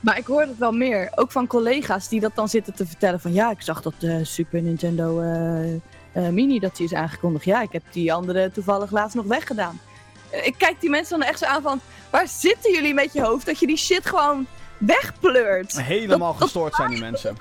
[0.00, 1.12] Maar ik hoor het wel meer.
[1.14, 3.32] Ook van collega's die dat dan zitten te vertellen van...
[3.32, 5.80] Ja, ik zag dat de Super Nintendo eh, eh,
[6.12, 7.44] Mini dat die is aangekondigd.
[7.44, 9.80] Ja, ik heb die andere toevallig laatst nog weggedaan.
[10.30, 11.80] Eh, Ik kijk die mensen dan echt zo aan van...
[12.10, 14.46] Waar zitten jullie met je hoofd dat je die shit gewoon
[14.78, 15.80] wegpleurt?
[15.82, 17.36] Helemaal Dat- dat- gestoord zijn die mensen.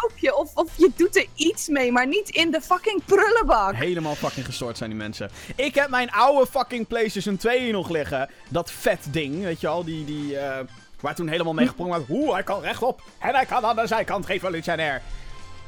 [0.00, 3.74] Koop je of, of je doet er iets mee, maar niet in de fucking prullenbak.
[3.74, 5.30] Helemaal fucking gestoord zijn die mensen.
[5.56, 8.30] Ik heb mijn oude fucking PlayStation 2 hier nog liggen.
[8.48, 10.58] Dat vet ding, weet je al, die, die, eh,
[11.00, 12.10] waar toen helemaal mee gesprongen werd.
[12.10, 15.02] Oeh, hij kan rechtop en hij kan aan de zijkant revolutionair.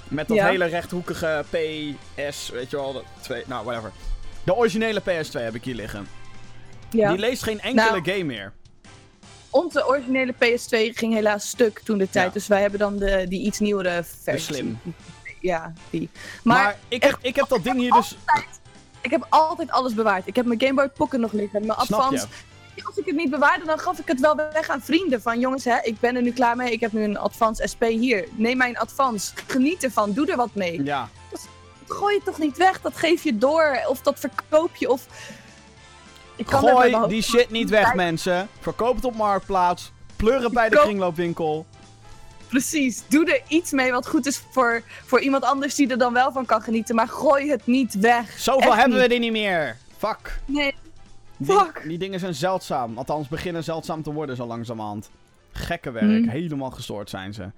[0.09, 0.47] Met dat Ja.
[0.47, 3.93] hele rechthoekige PS, weet je wel, dat twee, nou whatever.
[4.45, 6.09] De originele PS2 heb ik hier liggen.
[6.91, 7.09] Ja.
[7.11, 8.03] Die leest geen enkele Nou.
[8.11, 8.53] game meer.
[9.51, 12.27] Onze originele PS2 ging helaas stuk toen de tijd.
[12.27, 12.33] Ja.
[12.33, 14.55] Dus wij hebben dan de, die iets nieuwere versie.
[14.55, 14.79] slim.
[15.41, 16.09] Ja, die.
[16.43, 18.17] Maar, Maar, ik, heb, ik heb dat ding hier dus...
[19.01, 20.27] ik heb altijd alles bewaard.
[20.27, 21.67] Ik heb mijn Game Boy Pocket nog liggen.
[21.67, 22.27] Mijn Advance.
[22.75, 22.85] je?
[22.85, 25.23] Als ik het niet bewaarde, dan gaf ik het wel weg aan vrienden.
[25.23, 26.73] Van jongens, hè, ik ben er nu klaar mee.
[26.73, 28.29] Ik heb nu een Advance SP hier.
[28.31, 29.33] Neem mijn Advance.
[29.47, 30.13] Geniet ervan.
[30.13, 30.85] Doe er wat mee.
[30.85, 31.09] Ja,
[31.89, 32.81] Gooi het toch niet weg.
[32.81, 33.81] Dat geef je door.
[33.89, 34.91] Of dat verkoop je.
[34.91, 35.07] Of...
[36.41, 38.49] Ik kan gooi die shit niet weg mensen.
[38.61, 39.93] Verkoop het op Marktplaats.
[40.17, 41.67] Pleur het bij de kringloopwinkel.
[42.49, 43.03] Precies.
[43.09, 46.33] Doe er iets mee wat goed is voor, voor iemand anders die er dan wel
[46.33, 46.95] van kan genieten.
[46.95, 48.39] Maar gooi het niet weg.
[48.39, 49.09] Zoveel Echt hebben niet.
[49.09, 49.77] we er niet meer.
[49.99, 50.41] Fuck.
[50.45, 50.75] Nee.
[51.37, 51.83] Die, Fuck.
[51.87, 52.99] die dingen zijn zeldzaam.
[52.99, 55.11] Althans, beginnen zeldzaam te worden zo langzamerhand.
[55.53, 56.05] Gekke werk.
[56.05, 56.29] Mm.
[56.29, 57.51] Helemaal gestoord zijn ze.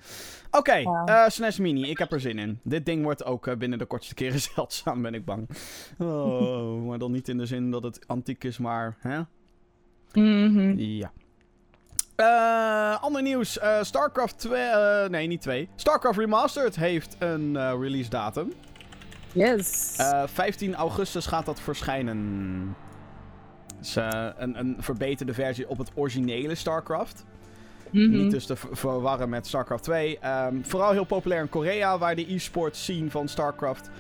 [0.51, 1.91] Oké, eh, SNES Mini.
[1.91, 2.59] Ik heb er zin in.
[2.63, 5.49] Dit ding wordt ook eh, binnen de kortste keren zeldzaam, ben ik bang.
[5.99, 8.97] Oh, maar dan niet in de zin dat het antiek is, maar...
[8.99, 9.21] Hè?
[10.13, 10.75] Mhm.
[10.77, 11.13] Ja.
[12.17, 13.59] Eh, ander nieuws.
[13.83, 14.63] StarCraft 2...
[14.63, 15.69] eh, nee, niet 2.
[15.77, 18.53] StarCraft Remastered heeft een release datum.
[19.33, 19.97] Yes.
[19.97, 22.77] Eh, 15 augustus gaat dat verschijnen.
[23.79, 27.25] Dus, een, een verbeterde versie op het originele StarCraft.
[27.93, 28.11] Mhm.
[28.11, 30.19] Niet dus te ver- verwarren met StarCraft 2.
[30.19, 33.91] Ehm, vooral heel populair in Korea, waar de e-sport scene van StarCraft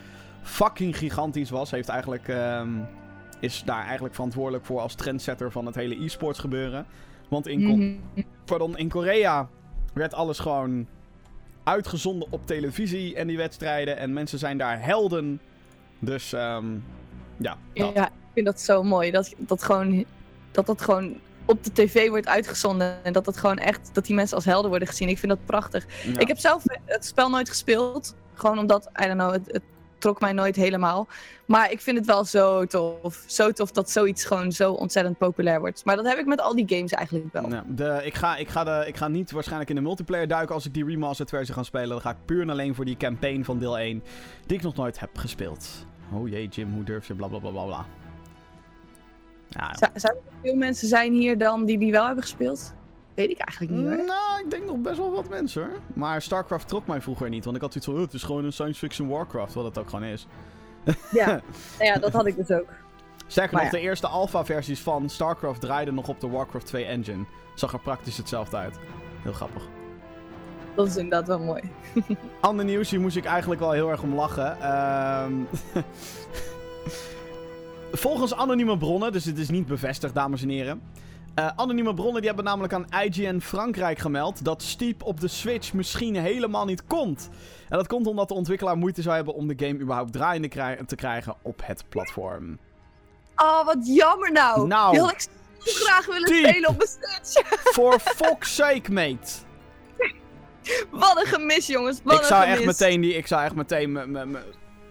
[0.42, 1.70] fucking gigantisch was.
[1.70, 2.68] Heeft eigenlijk, ehm,
[3.40, 6.86] is daar eigenlijk verantwoordelijk voor als trendsetter van het hele e-sports gebeuren.
[7.28, 7.94] Want in, Mhm.
[8.44, 9.48] pardon, in Korea
[9.94, 10.86] werd alles gewoon
[11.64, 13.96] uitgezonden op televisie en die wedstrijden.
[13.96, 15.40] En mensen zijn daar helden.
[15.98, 16.66] Dus ehm,
[17.36, 17.94] ja, dat.
[17.94, 19.10] Ja, ik vind dat zo mooi.
[19.10, 20.04] Dat dat gewoon,
[20.50, 21.14] dat, dat gewoon
[21.44, 23.04] op de tv wordt uitgezonden.
[23.04, 25.08] En dat dat gewoon echt, dat die mensen als helden worden gezien.
[25.08, 25.86] Ik vind dat prachtig.
[26.04, 26.18] Ja.
[26.18, 28.14] Ik heb zelf het spel nooit gespeeld.
[28.34, 29.62] Gewoon omdat, I don't know, het, het
[29.98, 31.08] trok mij nooit helemaal.
[31.46, 33.24] Maar ik vind het wel zo tof.
[33.26, 35.84] Zo tof dat zoiets gewoon zo ontzettend populair wordt.
[35.84, 37.48] Maar dat heb ik met al die games eigenlijk wel.
[37.48, 40.54] Ja, de, ik, ga, ik, ga de, ik ga niet waarschijnlijk in de multiplayer duiken
[40.54, 41.88] als ik die remastered versie ga spelen.
[41.88, 44.02] Dan ga ik puur en alleen voor die campaign van deel 1,
[44.46, 45.68] die ik nog nooit heb gespeeld.
[46.12, 47.14] Oh jee, Jim, hoe durf je?
[47.14, 47.86] Bla bla bla bla bla.
[49.58, 52.74] Ja, Zou- Zouden er veel mensen zijn hier dan die die wel hebben gespeeld?
[53.14, 53.96] Weet ik eigenlijk niet hoor.
[54.06, 55.78] Nou, ik denk nog best wel wat mensen hoor.
[55.94, 58.44] Maar StarCraft trok mij vroeger niet, want ik had iets van, oh, het is gewoon
[58.44, 60.26] een science fiction Warcraft, wat het ook gewoon is.
[61.10, 61.26] Ja.
[61.26, 61.40] nou
[61.78, 62.68] ja, dat had ik dus ook.
[63.26, 63.78] Sterker Maar nog, ja.
[63.78, 67.24] de eerste alpha-versies van StarCraft draaiden nog op de Warcraft 2 engine.
[67.54, 68.78] Zag er praktisch hetzelfde uit.
[69.22, 69.62] Heel grappig.
[70.74, 71.62] Dat is inderdaad wel mooi.
[72.40, 74.60] Ander nieuws, hier moest ik eigenlijk wel heel erg om lachen.
[74.60, 75.32] Ehm,
[77.92, 80.82] Volgens anonieme bronnen, dus dit is niet bevestigd, dames en heren.
[81.34, 85.72] Eh, anonieme bronnen die hebben namelijk aan IGN Frankrijk gemeld dat Steep op de Switch
[85.72, 87.28] misschien helemaal niet komt.
[87.68, 90.78] En dat komt omdat de ontwikkelaar moeite zou hebben om de game überhaupt draaiende krij-
[90.86, 92.58] te krijgen op het platform.
[93.36, 94.66] Oh, wat jammer nou.
[94.66, 95.28] Nou, had ik zo
[95.84, 96.46] graag willen Steep.
[96.46, 96.88] spelen op mijn
[97.22, 97.48] Switch.
[97.74, 99.32] For fuck's sake, mate.
[100.90, 102.00] Wat een gemis, jongens.
[102.04, 104.44] Wat Ik zou een echt meteen die, ik zou echt meteen me, me, me-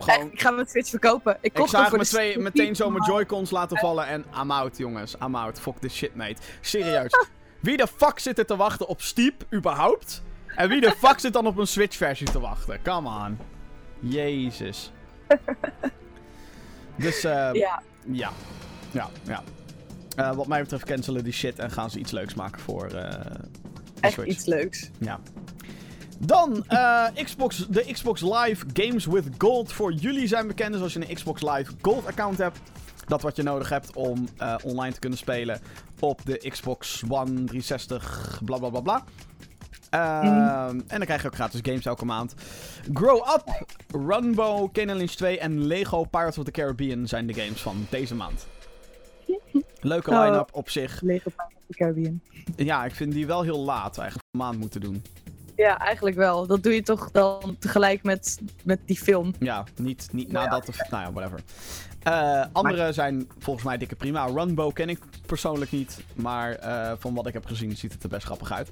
[0.03, 1.37] gewoon Eh, Ik ga mijn Switch verkopen.
[1.41, 5.15] Ik Ik met de twee, meteen zo mijn Joy-Cons laten vallen en I'm out, jongens.
[5.23, 5.59] I'm out.
[5.59, 6.35] Fuck this shit, mate.
[6.61, 7.11] Serieus.
[7.59, 10.21] Wie de fuck zit er te wachten op Steep, überhaupt?
[10.55, 12.79] En wie de fuck zit dan op een Switch-versie te wachten?
[12.83, 13.37] Come on.
[13.99, 14.91] Jezus.
[16.95, 17.81] Dus, eh Ja,
[18.11, 18.31] ja.
[18.91, 19.43] Ja, ja.
[20.15, 22.91] Eh, wat mij betreft cancelen die shit en gaan ze iets leuks maken voor eh
[22.91, 23.39] de
[23.99, 24.29] echt Switch.
[24.29, 24.89] iets leuks.
[24.99, 25.19] Ja.
[26.25, 30.73] Dan eh, Xbox, de Xbox Live Games with Gold voor jullie zijn bekend.
[30.73, 32.59] Dus als je een Xbox Live Gold account hebt,
[33.07, 35.59] dat wat je nodig hebt om eh, online te kunnen spelen
[35.99, 39.03] op de Xbox One 360, bla bla bla bla.
[39.89, 42.33] Ehm, En dan krijg je ook gratis games elke maand.
[42.93, 43.65] Grow Up,
[44.05, 48.15] Runbo, Kane Lynch 2 en Lego Pirates of the Caribbean zijn de games van deze
[48.15, 48.47] maand.
[49.81, 50.23] Leuke Oh.
[50.25, 51.01] line-up op zich.
[51.01, 52.21] Lego Pirates of the Caribbean.
[52.55, 55.03] Ja, ik vind die wel heel laat eigenlijk een maand moeten doen.
[55.61, 56.47] Ja, eigenlijk wel.
[56.47, 59.33] Dat doe je toch dan tegelijk met, met die film.
[59.39, 60.49] Ja, niet, niet Nou ja.
[60.49, 60.89] nadat of...
[60.89, 61.39] Nou ja, whatever.
[62.03, 64.25] Eh, andere zijn volgens mij dikke prima.
[64.25, 65.99] Runbo ken ik persoonlijk niet.
[66.15, 68.69] Maar eh, van wat ik heb gezien ziet het er best grappig uit.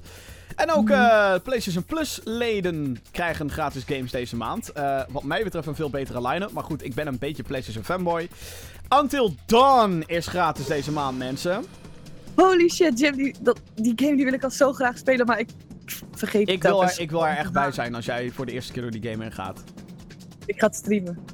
[0.56, 4.72] En ook eh, PlayStation Plus leden krijgen gratis games deze maand.
[4.72, 6.52] Eh, wat mij betreft een veel betere line-up.
[6.52, 8.28] Maar goed, ik ben een beetje PlayStation fanboy.
[9.00, 11.64] Until Dawn is gratis deze maand, mensen.
[12.34, 15.38] Holy shit, Jim, die, dat, die game die wil ik al zo graag spelen, maar
[15.38, 15.48] ik
[16.14, 18.72] vergeet Ik wil, er, ik wil er echt bij zijn als jij voor de eerste
[18.72, 19.64] keer door die game heen gaat.
[20.46, 21.24] Ik ga het streamen.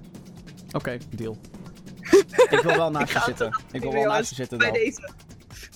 [0.73, 1.37] Oké, deal.
[2.51, 3.61] ik wil wel naast Ik je zitten.
[3.73, 4.77] Ik wil wel naast je zitten Bij dan.
[4.79, 5.11] deze.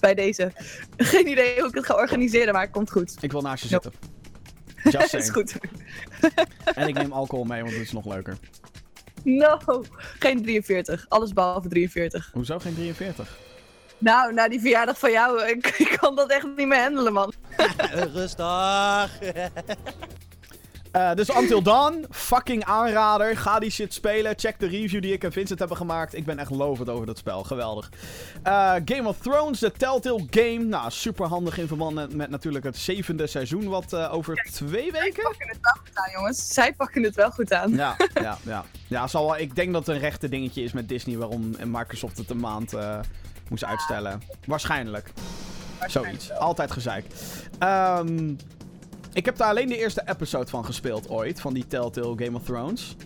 [0.01, 0.53] Bij deze.
[0.97, 3.17] Geen idee hoe ik het ga organiseren, maar het komt goed.
[3.21, 3.91] Ik wil naast je Nope.
[3.93, 5.01] zitten.
[5.01, 5.55] Just is goed.
[6.75, 8.37] En ik neem alcohol mee, want het is nog leuker.
[9.25, 9.59] No,
[10.19, 11.07] geen 43.
[11.09, 12.31] Alles behalve 43.
[12.33, 13.39] Hoezo geen 43?
[13.99, 17.30] Nou, na die verjaardag van jou, ik, ik kan dat echt niet meer handelen, man.
[17.93, 19.19] Rustig.
[20.91, 23.37] Eh, dus Until Dawn, fucking aanrader.
[23.37, 24.33] Ga die shit spelen.
[24.37, 26.15] Check de review die ik en Vincent hebben gemaakt.
[26.15, 27.45] Ik ben echt lovend over dat spel.
[27.45, 27.91] Geweldig.
[28.43, 30.59] Eh, Game of Thrones, de Telltale Game.
[30.59, 34.93] Nou, super handig in verband met, met natuurlijk het zevende seizoen, wat eh, over twee
[34.93, 35.23] weken.
[35.23, 36.53] pakken het wel goed aan, jongens.
[36.53, 37.75] Zij pakken het wel goed aan.
[37.75, 38.65] Ja, ja, ja.
[38.87, 42.17] ja zal wel, ik denk dat het een rechte dingetje is met Disney waarom Microsoft
[42.17, 42.99] het een maand eh,
[43.49, 44.23] moest uitstellen.
[44.47, 45.13] Waarschijnlijk.
[45.87, 46.33] Zoiets.
[46.33, 47.05] Altijd gezeik.
[47.59, 48.35] Ehm,
[49.13, 52.43] ik heb daar alleen de eerste episode van gespeeld ooit, van die Telltale Game of
[52.45, 52.97] Thrones.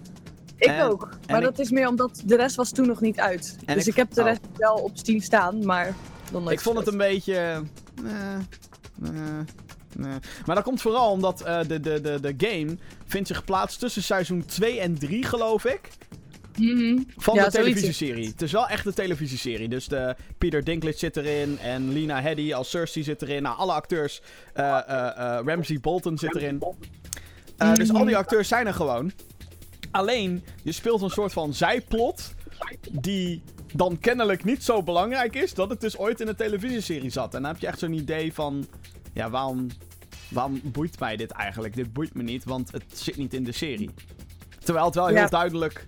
[0.57, 1.09] Ik En- ook.
[1.29, 3.57] Maar ik- dat is meer omdat de rest was toen nog niet uit.
[3.65, 4.27] En dus ik- ik, heb de oh.
[4.27, 5.95] rest wel op Steam staan, maar
[6.33, 7.35] nooit Ik vond het een beetje...
[7.35, 7.57] eh,
[8.05, 9.39] eh,
[10.01, 10.15] eh.
[10.47, 14.45] Maar dat komt vooral omdat de, de, de, de game vindt zich geplaatst tussen seizoen
[14.45, 15.81] 2 en 3, geloof ik.
[16.59, 17.03] Mhm.
[17.17, 18.27] Van Ja, de televisieserie.
[18.29, 19.69] Het is wel echt de televisieserie.
[19.69, 21.59] Dus de Peter Dinklage zit erin.
[21.59, 23.43] En Lena Headey als Cersei zit erin.
[23.43, 24.23] Nou, alle acteurs.
[24.53, 25.07] eh, eh,
[25.39, 26.63] eh, Ramsey Bolton zit erin.
[27.57, 29.13] Eh, Dus al die acteurs zijn er gewoon.
[29.91, 32.35] Alleen, je speelt een soort van zijplot.
[32.91, 33.43] Die
[33.75, 35.55] dan kennelijk niet zo belangrijk is.
[35.55, 37.35] Dat het dus ooit in een televisieserie zat.
[37.35, 38.67] En dan heb je echt zo'n idee van.
[39.13, 39.67] Ja, waarom.
[40.29, 41.75] Waarom boeit mij dit eigenlijk?
[41.75, 43.91] Dit boeit me niet, want het zit niet in de serie.
[44.65, 45.27] Terwijl het wel heel Ja.
[45.27, 45.87] duidelijk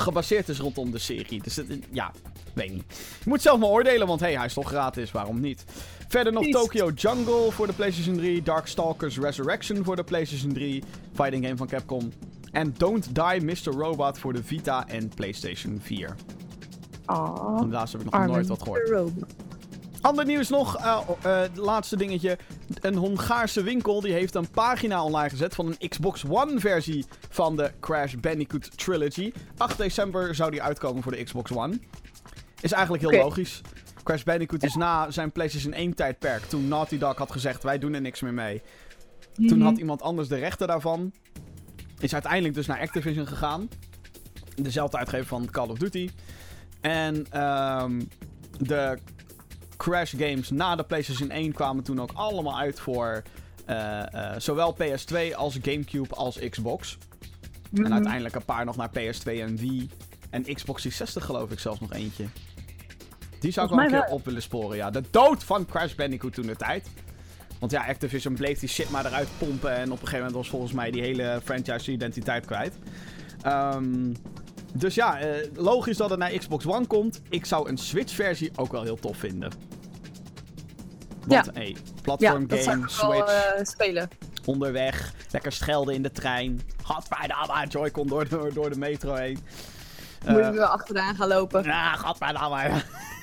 [0.00, 1.42] gebaseerd is rondom de serie.
[1.42, 2.12] Dus het, ja,
[2.54, 2.84] weet niet.
[3.24, 5.64] Je moet zelf maar oordelen, want hey, hij is toch gratis, waarom niet?
[6.08, 6.46] Verder nog.
[6.46, 10.82] Tokyo Jungle voor de PlayStation 3, Darkstalkers Resurrection voor de PlayStation 3,
[11.14, 12.12] fighting game van Capcom.
[12.52, 13.72] En Don't Die Mr.
[13.76, 16.16] Robot voor de Vita en PlayStation 4.
[17.04, 17.62] Aww.
[17.62, 18.88] En laatst heb ik nog nooit wat gehoord.
[18.88, 19.34] Robot.
[20.00, 20.76] Ander nieuws nog,
[21.22, 22.38] het laatste dingetje.
[22.80, 27.56] Een Hongaarse winkel die heeft een pagina online gezet van een Xbox One versie van
[27.56, 29.32] de Crash Bandicoot Trilogy.
[29.56, 31.78] 8 december zou die uitkomen voor de Xbox One.
[32.60, 33.60] Is eigenlijk heel logisch.
[34.02, 37.94] Crash Bandicoot is na zijn PlayStation 1 tijdperk, toen Naughty Dog had gezegd wij doen
[37.94, 38.62] er niks meer mee.
[39.34, 39.66] Toen Mhm.
[39.66, 41.12] had iemand anders de rechten daarvan.
[41.98, 43.68] Is uiteindelijk dus naar Activision gegaan.
[44.54, 46.10] Dezelfde uitgever van Call of Duty.
[46.80, 48.00] En ehm,
[48.58, 48.98] de
[49.78, 53.22] Crash games na de PlayStation 1 kwamen toen ook allemaal uit voor
[53.66, 56.98] eh, eh, zowel PS2 als Gamecube als Xbox.
[57.70, 57.84] Mhm.
[57.84, 59.88] En uiteindelijk een paar nog naar PS2 en Wii.
[60.30, 62.24] En Xbox 360 geloof ik zelfs nog eentje.
[63.40, 64.90] Die zou ik wel een keer op willen sporen, ja.
[64.90, 66.88] De dood van Crash Bandicoot toen de tijd.
[67.58, 69.70] Want ja, Activision bleef die shit maar eruit pompen.
[69.70, 72.74] En op een gegeven moment was volgens mij die hele franchise identiteit kwijt.
[73.42, 74.12] Ehm,
[74.72, 77.20] dus ja, eh, logisch dat het naar Xbox One komt.
[77.28, 79.50] Ik zou een Switch-versie ook wel heel tof vinden.
[81.26, 81.52] Want, Ja.
[81.52, 84.08] hey, Ja, platform dat zou game, ik wel Switch, eh, spelen.
[84.44, 86.60] onderweg, lekker schelden in de trein.
[86.84, 89.38] Gadverdamme, Joy-Con door de, door de metro heen.
[90.26, 91.64] Moet Eh, je wel achteraan gaan lopen.
[91.64, 92.70] ja, gadverdamme.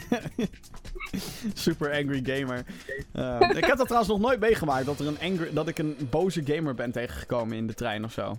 [1.54, 2.66] Super angry gamer.
[3.14, 4.86] Eh, ik heb dat trouwens nog nooit meegemaakt.
[4.86, 8.12] Dat, er een angry, dat ik een boze gamer ben tegengekomen in de trein of
[8.12, 8.38] zo.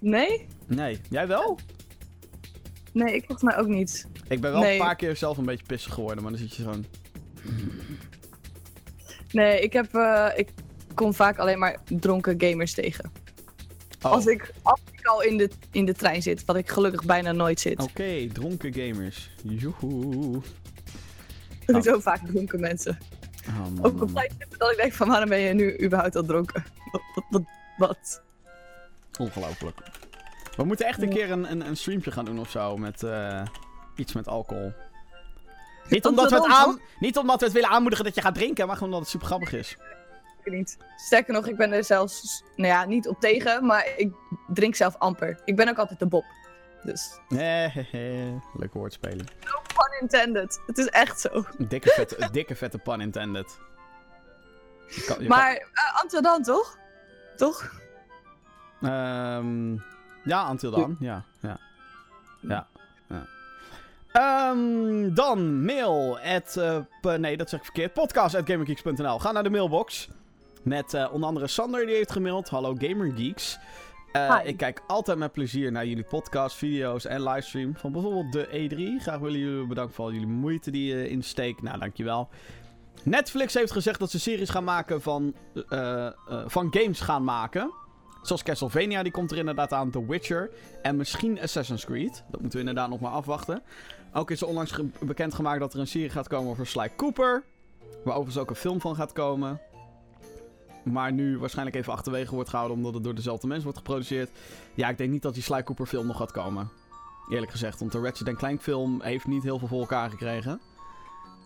[0.00, 0.46] Nee?
[0.66, 1.58] Nee, jij wel?
[2.92, 4.06] Nee, ik volgens mij ook niet.
[4.28, 4.72] Ik ben wel Nee.
[4.72, 6.86] een paar keer zelf een beetje pissig geworden, maar dan zit je zo'n...
[9.32, 9.94] Nee, ik heb...
[9.94, 10.48] eh, ik
[10.94, 13.12] kom vaak alleen maar dronken gamers tegen.
[14.02, 17.04] Oh, Als, ik, als ik al in de, in de trein zit, wat ik gelukkig
[17.04, 17.82] bijna nooit zit.
[17.82, 19.30] Oké, dronken gamers.
[19.42, 20.40] Joehoe.
[21.66, 22.98] Sowieso vaak dronken mensen.
[23.48, 26.24] Oh, man, Ook op tijd dat ik denk van waarom ben je nu überhaupt al
[26.24, 26.64] dronken?
[26.92, 27.42] Wat, wat, wat
[27.76, 28.22] Wat?
[29.20, 29.80] Ongelooflijk.
[30.56, 33.42] We moeten echt een keer een, een, een streampje gaan doen of zo met eh,
[33.96, 34.72] iets met alcohol.
[35.88, 38.66] Niet omdat, we het aan, niet omdat we het willen aanmoedigen dat je gaat drinken,
[38.66, 39.76] maar gewoon omdat het super grappig is.
[40.44, 40.76] Ik niet.
[40.96, 44.12] Sterker nog, ik ben er zelfs, nou ja, niet op tegen, maar ik
[44.48, 45.40] drink zelf amper.
[45.44, 46.24] Ik ben ook altijd de Bob.
[46.82, 48.40] Dus, Hehehe.
[48.54, 49.30] Leuke woordspeling.
[49.74, 50.60] pun intended.
[50.66, 51.44] Het is echt zo.
[51.58, 53.58] Dikke vette, dikke vette pun intended.
[54.86, 56.78] Je kan- je Maar eh, Amsterdam, toch?
[57.36, 57.80] Toch?
[58.80, 59.76] Ehm,
[60.24, 60.96] ja, until dan.
[61.00, 61.58] Ja, ja.
[62.40, 62.66] Ja.
[63.08, 63.26] ja.
[64.12, 67.92] Ehm, dan mail at, eh, nee, dat zeg ik verkeerd.
[67.92, 69.18] Podcast at gamergeeks.nl.
[69.18, 70.08] Ga naar de mailbox.
[70.62, 72.48] Met eh, onder andere Sander die heeft gemaild.
[72.48, 73.58] Hallo Gamergeeks.
[74.12, 78.46] Eh, ik kijk altijd met plezier naar jullie podcast, video's en livestream van bijvoorbeeld de
[78.46, 79.02] E3.
[79.02, 81.62] Graag willen jullie bedanken voor al jullie moeite die je insteekt.
[81.62, 82.28] Nou, dankjewel.
[83.02, 85.34] Netflix heeft gezegd dat ze series gaan maken van,
[86.46, 87.72] van games gaan maken.
[88.22, 89.90] Zoals Castlevania, die komt er inderdaad aan.
[89.90, 90.50] The Witcher.
[90.82, 92.24] En misschien Assassin's Creed.
[92.30, 93.62] Dat moeten we inderdaad nog maar afwachten.
[94.12, 97.44] Ook is er onlangs ge- bekendgemaakt dat er een serie gaat komen over Sly Cooper.
[98.04, 99.60] Waar overigens ook een film van gaat komen.
[100.82, 104.30] Maar nu waarschijnlijk even achterwege wordt gehouden omdat het door dezelfde mensen wordt geproduceerd.
[104.74, 106.70] Ja, ik denk niet dat die Sly Cooper film nog gaat komen.
[107.30, 110.60] Eerlijk gezegd, want de Ratchet Clank film heeft niet heel veel voor elkaar gekregen.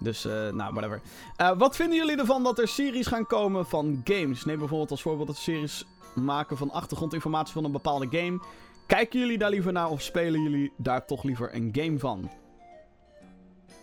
[0.01, 1.01] Dus, eh, nou, whatever.
[1.37, 4.45] Eh, wat vinden jullie ervan dat er series gaan komen van games?
[4.45, 8.41] Neem bijvoorbeeld als voorbeeld dat series maken van achtergrondinformatie van een bepaalde game.
[8.87, 12.31] Kijken jullie daar liever naar of spelen jullie daar toch liever een game van?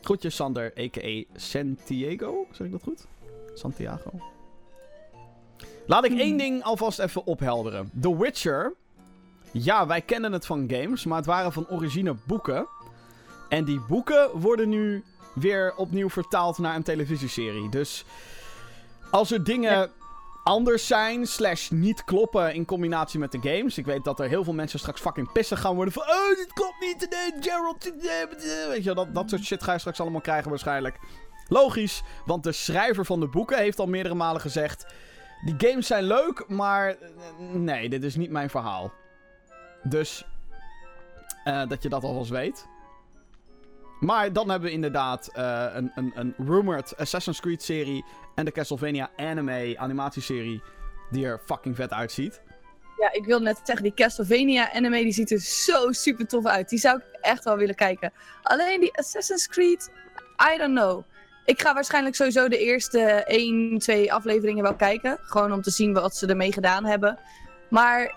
[0.01, 1.23] Groetjes Sander, a.k.a.
[1.35, 2.47] Santiago.
[2.51, 3.07] Zeg ik dat goed?
[3.53, 4.11] Santiago.
[5.87, 7.91] Laat ik één ding alvast even ophelderen.
[8.01, 8.75] The Witcher.
[9.51, 12.67] Ja, wij kennen het van games, maar het waren van origine boeken.
[13.49, 15.03] En die boeken worden nu
[15.33, 17.69] weer opnieuw vertaald naar een televisieserie.
[17.69, 18.05] Dus
[19.11, 19.91] als er dingen.
[20.43, 23.77] Anders zijn, slash niet kloppen in combinatie met de games.
[23.77, 26.03] Ik weet dat er heel veel mensen straks fucking pissig gaan worden van...
[26.03, 27.93] Oh, dit klopt niet, nee, Gerald...
[28.67, 30.99] Weet je, dat, dat soort shit ga je straks allemaal krijgen waarschijnlijk.
[31.47, 34.85] Logisch, want de schrijver van de boeken heeft al meerdere malen gezegd...
[35.41, 36.97] Die games zijn leuk, maar eh,
[37.53, 38.91] nee, dit is niet mijn verhaal.
[39.83, 40.25] Dus
[41.43, 42.67] eh, dat je dat alvast weet.
[44.01, 48.51] Maar dan hebben we inderdaad eh, een, een, een rumored Assassin's Creed serie en de
[48.51, 50.61] Castlevania anime animatieserie
[51.11, 52.41] die er fucking vet uitziet.
[52.97, 56.69] Ja, ik wilde net zeggen, die Castlevania anime die ziet er zo super tof uit.
[56.69, 58.13] Die zou ik echt wel willen kijken.
[58.43, 59.91] Alleen die Assassin's Creed,
[60.53, 61.03] I don't know.
[61.45, 65.17] Ik ga waarschijnlijk sowieso de eerste 1, 2 afleveringen wel kijken.
[65.21, 67.19] Gewoon om te zien wat ze ermee gedaan hebben.
[67.69, 68.15] Maar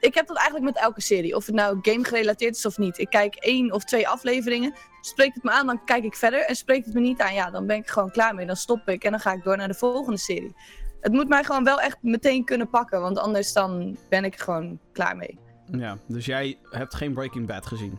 [0.00, 1.36] ik heb dat eigenlijk met elke serie.
[1.36, 2.98] Of het nou game gerelateerd is of niet.
[2.98, 4.74] Ik kijk één of twee afleveringen.
[5.00, 6.40] Spreekt het me aan, dan kijk ik verder.
[6.40, 8.46] En spreekt het me niet aan, ja, dan ben ik gewoon klaar mee.
[8.46, 10.54] Dan stop ik en dan ga ik door naar de volgende serie.
[11.00, 13.00] Het moet mij gewoon wel echt meteen kunnen pakken.
[13.00, 15.38] Want anders dan ben ik er gewoon klaar mee.
[15.70, 17.98] Ja, dus jij hebt geen Breaking Bad gezien.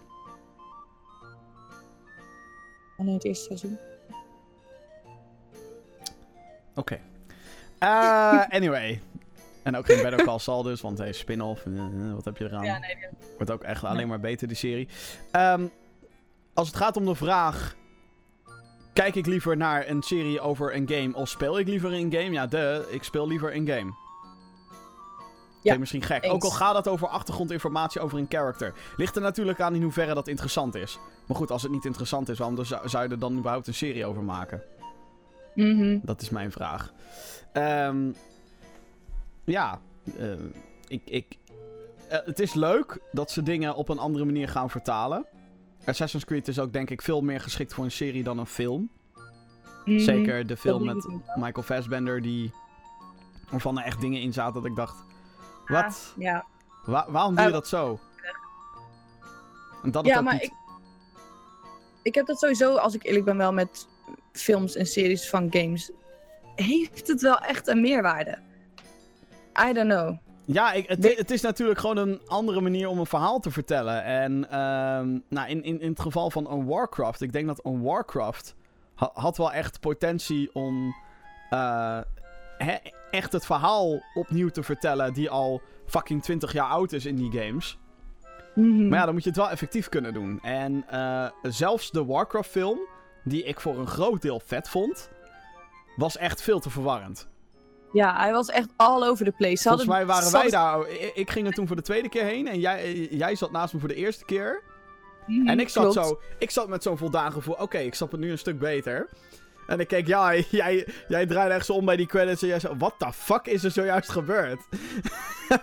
[2.98, 3.78] Alleen het eerste seizoen.
[6.76, 7.00] Oké.
[7.80, 9.02] Eh, anyway.
[9.70, 12.46] En ook geen Better Call Saul dus, want hey, spin-off, eh, eh, wat heb je
[12.46, 12.64] eraan?
[12.64, 12.98] Ja, nee.
[13.36, 14.88] Wordt ook echt alleen maar beter, die serie.
[15.32, 15.68] Ehm,
[16.54, 17.78] als het gaat om de vraag...
[18.94, 22.32] Kijk ik liever naar een serie over een game of speel ik liever een game?
[22.32, 23.94] Ja, de, ik speel liever een game.
[25.62, 26.24] Ja, misschien gek.
[26.24, 26.34] eens.
[26.34, 28.74] Ook al gaat het over achtergrondinformatie over een character.
[28.98, 31.00] Ligt er natuurlijk aan in hoeverre dat interessant is.
[31.26, 33.74] Maar goed, als het niet interessant is, waarom zou zou je er dan überhaupt een
[33.74, 34.64] serie over maken?
[35.56, 36.00] Mhm.
[36.02, 36.94] Dat is mijn vraag.
[37.52, 38.12] Ehm,
[39.52, 39.80] ja,
[40.18, 40.32] eh,
[40.88, 41.38] ik, ik,
[42.10, 45.26] eh, het is leuk dat ze dingen op een andere manier gaan vertalen.
[45.86, 48.90] Assassin's Creed is ook denk ik veel meer geschikt voor een serie dan een film.
[49.86, 50.00] Mhm.
[50.00, 51.08] Zeker de film met.
[51.36, 52.52] Michael Fassbender, die,
[53.50, 54.96] waarvan er echt dingen in zaten dat ik dacht...
[55.66, 56.14] Wat?
[56.18, 56.46] Ja,
[56.86, 58.00] Wa- waarom doe je dat zo?
[59.84, 60.54] En dat ja maar niet- ik,
[62.02, 63.88] ik heb dat sowieso, als ik eerlijk ben, wel met
[64.32, 65.92] films en series van games.
[66.56, 68.38] Heeft het wel echt een meerwaarde?
[69.70, 70.18] I don't know.
[70.46, 74.04] Ja, ik, het, is natuurlijk gewoon een andere manier om een verhaal te vertellen.
[74.04, 77.82] En ehm, nou, in, in, in het geval van een Warcraft, ik denk dat een
[77.82, 78.56] Warcraft
[78.96, 80.96] ha- had wel echt potentie om
[81.50, 82.00] eh,
[83.12, 87.32] echt het verhaal opnieuw te vertellen die al fucking 20 jaar oud is in die
[87.32, 87.78] games.
[88.56, 88.88] Mhm.
[88.88, 90.40] Maar ja, dan moet je het wel effectief kunnen doen.
[90.42, 92.80] En eh, zelfs de Warcraft film,
[93.24, 95.10] die ik voor een groot deel vet vond,
[95.96, 97.28] was echt veel te verwarrend.
[97.94, 99.56] Ja, hij was echt all over the place.
[99.56, 100.90] Ze Volgens mij waren wij daar.
[101.14, 103.80] Ik, ging er toen voor de tweede keer heen en jij, jij zat naast me
[103.80, 104.62] voor de eerste keer.
[105.28, 106.08] Mhm, En ik zat, klopt.
[106.08, 107.56] zo, ik zat met zo'n voldaan gevoel.
[107.56, 109.10] Oké, ik snap het nu een stuk beter.
[109.68, 112.60] En ik keek, ja, jij, jij draaide echt zo om bij die credits en jij
[112.60, 114.60] zei, what the fuck is er zojuist gebeurd?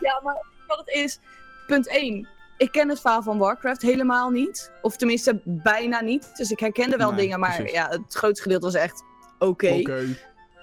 [0.01, 1.19] Ja, maar wat het is,
[1.67, 2.29] punt 1.
[2.57, 4.73] Ik ken het verhaal van Warcraft helemaal niet.
[4.83, 6.37] Of tenminste, bijna niet.
[6.37, 7.73] Dus ik herkende wel Nee, dingen, maar precies.
[7.75, 9.03] ja, het grootste gedeelte was echt
[9.39, 9.69] oké.
[9.73, 9.99] Oké.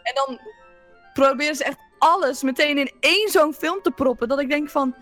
[0.04, 0.40] En dan
[1.14, 4.28] proberen ze echt alles meteen in één zo'n film te proppen.
[4.28, 4.96] Dat ik denk van,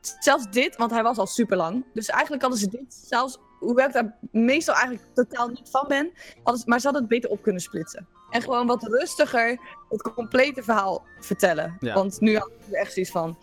[0.00, 1.84] zelfs dit, want hij was al super lang.
[1.94, 6.12] Dus eigenlijk hadden ze dit, zelfs, hoewel ik daar meestal eigenlijk totaal niet van ben.
[6.42, 8.08] Hadden maar ze hadden het beter op kunnen splitsen.
[8.30, 11.76] En gewoon wat rustiger het complete verhaal vertellen.
[11.80, 11.94] Ja.
[11.94, 13.38] Want nu had ik echt zoiets van,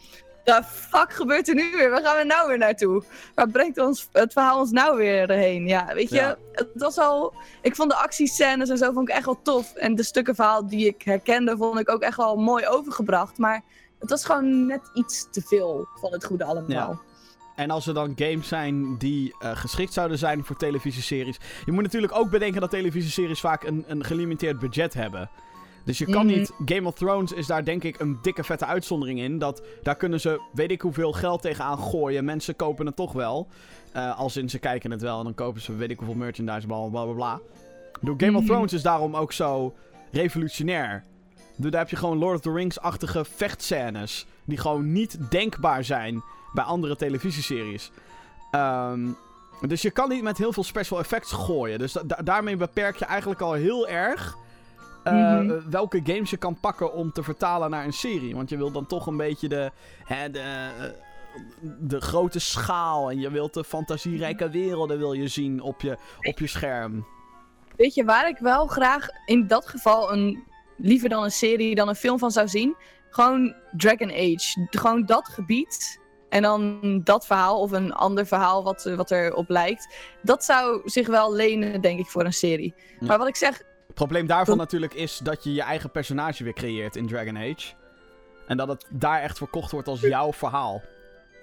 [0.55, 1.89] de fuck gebeurt er nu weer?
[1.89, 3.03] Waar gaan we nou weer naartoe?
[3.35, 5.67] Waar brengt ons, het verhaal ons nou weer heen?
[5.67, 6.37] Ja, weet je, Ja.
[6.51, 7.33] het was al...
[7.61, 9.73] Ik vond de actiescènes en zo vond ik echt wel tof.
[9.75, 13.37] En de stukken verhaal die ik herkende, vond ik ook echt wel mooi overgebracht.
[13.37, 13.63] Maar
[13.99, 17.01] het was gewoon net iets te veel van het goede allemaal.
[17.55, 21.37] En als er dan games zijn die eh, geschikt zouden zijn voor televisieseries.
[21.65, 25.29] Je moet natuurlijk ook bedenken dat televisieseries vaak een, een gelimiteerd budget hebben.
[25.87, 26.35] Dus je kan Mhm.
[26.37, 26.51] niet.
[26.65, 29.39] Game of Thrones is daar denk ik een dikke vette uitzondering in.
[29.39, 32.25] Dat daar kunnen ze weet ik hoeveel geld tegenaan gooien.
[32.25, 33.47] Mensen kopen het toch wel.
[33.91, 36.67] Eh, als in ze kijken het wel en dan kopen ze weet ik hoeveel merchandise,
[36.67, 37.39] bla bla bla bla.
[37.99, 38.51] Bedoel, Game of Mhm.
[38.51, 39.73] Thrones is daarom ook zo
[40.11, 41.03] revolutionair.
[41.55, 44.25] Bedoel, Daar heb je gewoon Lord of the Rings-achtige vechtscènes.
[44.45, 46.23] Die gewoon niet denkbaar zijn
[46.53, 47.91] bij andere televisieseries.
[48.51, 49.07] Ehm,
[49.67, 51.79] dus je kan niet met heel veel special effects gooien.
[51.79, 54.37] Dus da- da- daarmee beperk je eigenlijk al heel erg
[55.07, 55.69] eh, Mhm.
[55.69, 58.35] welke games je kan pakken om te vertalen naar een serie.
[58.35, 59.71] Want je wil dan toch een beetje de,
[60.03, 60.89] hè, de, eh,
[61.79, 66.39] de grote schaal en je wilt de fantasierijke werelden wil je zien op je, op
[66.39, 67.05] je scherm.
[67.75, 70.43] Weet je waar ik wel graag in dat geval een,
[70.77, 72.75] liever dan een serie dan een film van zou zien?
[73.09, 74.67] Gewoon Dragon Age.
[74.69, 75.99] Gewoon dat gebied.
[76.29, 79.95] En dan dat verhaal of een ander verhaal wat, eh, wat erop lijkt.
[80.21, 82.73] Dat zou zich wel lenen, denk ik, voor een serie.
[82.99, 83.07] Ja.
[83.07, 83.61] Maar wat ik zeg,
[83.97, 87.73] probleem daarvan Dat- natuurlijk is dat je je eigen personage weer creëert in Dragon Age.
[88.47, 90.81] En dat het daar echt verkocht wordt als jouw verhaal.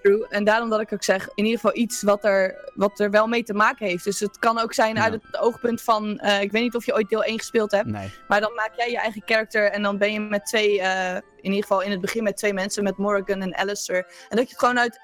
[0.03, 0.27] True.
[0.29, 3.27] En daarom dat ik ook zeg, in ieder geval iets wat er, wat er wel
[3.27, 4.05] mee te maken heeft.
[4.05, 5.03] Dus het kan ook zijn Ja.
[5.03, 7.87] uit het oogpunt van, eh, ik weet niet of je ooit deel 1 gespeeld hebt.
[7.89, 8.13] Nee.
[8.29, 11.23] Maar dan maak jij je eigen character en dan ben je met twee, eh, in
[11.51, 14.07] ieder geval in het begin met twee mensen, met Morgan en Alistair.
[14.29, 14.99] En dat je het gewoon uit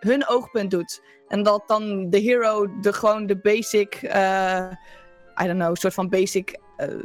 [0.00, 1.02] hun oogpunt doet.
[1.28, 4.66] En dat dan de hero de, gewoon de basic, eh,
[5.42, 6.58] I don't know, soort van basic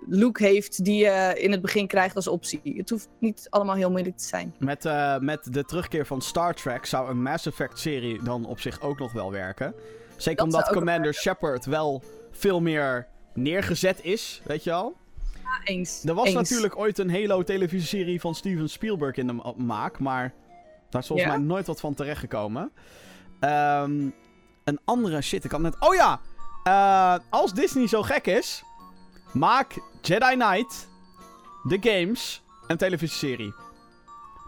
[0.07, 2.61] look heeft die je in het begin krijgt als optie.
[2.78, 4.55] Het hoeft niet allemaal heel moeilijk te zijn.
[4.59, 8.59] Met, eh, met de terugkeer van Star Trek zou een Mass Effect serie dan op
[8.59, 9.74] zich ook nog wel werken.
[10.17, 14.95] Zeker Dat omdat Commander Shepard wel veel meer neergezet is, weet je al.
[15.43, 16.03] Ja, eens.
[16.03, 16.34] Er was eens.
[16.36, 20.34] natuurlijk ooit een Halo televisieserie van Steven Spielberg in de ma- maak, maar
[20.89, 21.38] daar is volgens Ja?
[21.38, 22.72] mij nooit wat van terechtgekomen.
[23.39, 24.07] Ehm
[24.63, 25.76] een andere shit, ik had net...
[25.80, 26.20] Oh ja!
[26.63, 28.63] Eh, als Disney zo gek is,
[29.34, 30.88] maak Jedi Knight,
[31.63, 33.53] de games, een televisieserie.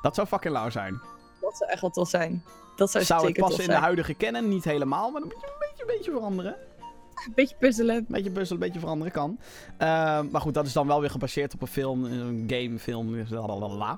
[0.02, 1.02] Dat zou fucking lauw zijn.
[1.42, 2.44] Dat zou echt wel tof zijn.
[2.76, 4.48] Dat zou, Zou het passen in de huidige kennen?
[4.48, 6.56] Niet helemaal, maar een beetje, een beetje, een beetje veranderen.
[7.26, 7.96] Een beetje puzzelen.
[7.96, 9.40] Een beetje puzzelen, een beetje veranderen kan.
[9.78, 13.26] Ehm, maar goed, dat is dan wel weer gebaseerd op een film, een game, film,
[13.30, 13.98] lalalala.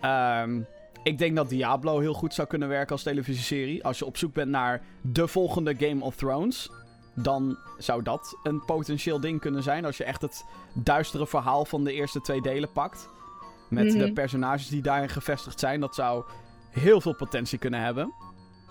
[0.00, 0.60] Ehm
[1.04, 3.84] ik denk dat Diablo heel goed zou kunnen werken als televisieserie.
[3.84, 6.70] Als je op zoek bent naar de volgende Game of Thrones,
[7.14, 9.84] dan zou dat een potentieel ding kunnen zijn.
[9.84, 13.08] Als je echt het duistere verhaal van de eerste twee delen pakt.
[13.70, 14.12] Met de Mhm.
[14.12, 16.24] personages die daarin gevestigd zijn, dat zou
[16.70, 18.12] heel veel potentie kunnen hebben.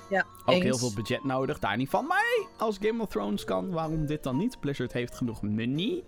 [0.09, 0.63] Ja, Ook eens.
[0.63, 2.05] heel veel budget nodig, daar niet van.
[2.05, 4.59] Maar hey, als Game of Thrones kan, waarom dit dan niet?
[4.59, 6.03] Blizzard heeft genoeg money.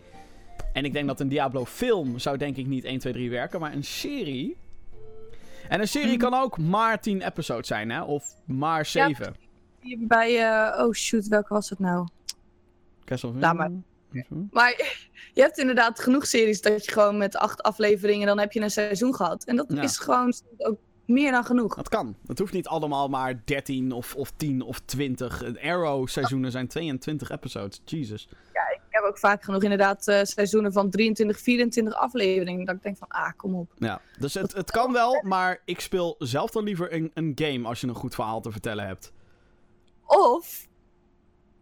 [0.73, 3.59] En ik denk dat een Diablo film zou denk ik niet 1, 2, 3 werken,
[3.59, 4.57] maar een serie...
[5.69, 6.29] En een serie Mhm.
[6.29, 8.01] kan ook maar 10 episodes zijn, hè?
[8.01, 9.35] Of maar 7.
[9.79, 12.07] Hier Bij, eh, oh shoot, welke was het nou?
[13.05, 13.53] Castlevania?
[13.53, 13.71] Maar.
[14.51, 14.69] Maar
[15.33, 18.71] je hebt inderdaad genoeg series dat je gewoon met acht afleveringen, dan heb je een
[18.71, 19.43] seizoen gehad.
[19.43, 19.81] En dat Ja.
[19.81, 21.75] is gewoon ook meer dan genoeg.
[21.75, 22.15] Dat kan.
[22.27, 25.39] Het hoeft niet allemaal maar 13 of, of 10 of 20.
[25.39, 27.81] Het Arrow-seizoenen zijn 22 episodes.
[27.85, 28.27] Jesus.
[28.75, 32.65] Ik heb ook vaak genoeg inderdaad eh, seizoenen van 23, 24 afleveringen.
[32.65, 33.71] Dat ik denk van, ah, kom op.
[33.77, 37.67] Ja, dus het, het kan wel, maar ik speel zelf dan liever een, een game
[37.67, 39.11] als je een goed verhaal te vertellen hebt.
[40.05, 40.67] Of,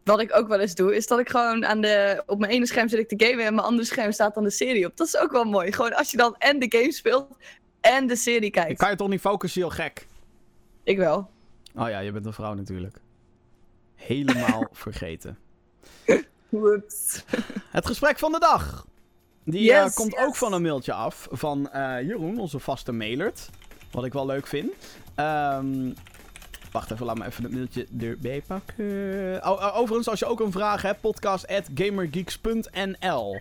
[0.03, 2.65] wat ik ook wel eens doe, is dat ik gewoon aan de, op mijn ene
[2.65, 4.97] scherm zit ik te gamen en mijn andere scherm staat dan de serie op.
[4.97, 5.71] Dat is ook wel mooi.
[5.71, 7.27] Gewoon als je dan en de game speelt
[7.81, 8.71] en de serie kijkt.
[8.71, 10.07] Ik kan je toch niet focussen, heel gek.
[10.83, 11.29] Ik wel.
[11.75, 12.97] Oh ja, je bent een vrouw natuurlijk.
[13.95, 15.37] Helemaal vergeten.
[16.49, 17.23] Whoops.
[17.71, 18.85] Het gesprek van de dag.
[19.43, 20.25] Die eh, komt yes.
[20.25, 23.49] ook van een mailtje af van eh, Jeroen, onze vaste mailert.
[23.91, 24.71] Wat ik wel leuk vind.
[25.15, 25.91] Ehm,
[26.73, 29.39] wacht even, laat me even het mailtje erbij pakken.
[29.43, 33.39] Oh, oh, overigens, als je ook een vraag hebt, podcast@gamergeeks.nl.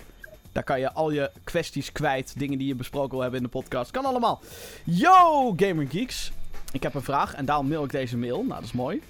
[0.53, 3.53] Daar kan je al je kwesties kwijt, dingen die je besproken wil hebben in de
[3.53, 3.91] podcast.
[3.91, 4.41] Kan allemaal.
[4.85, 6.33] Yo, Gamer Geeks.
[6.73, 8.37] Ik heb een vraag en daarom mail ik deze mail.
[8.37, 9.03] Nou, dat is mooi.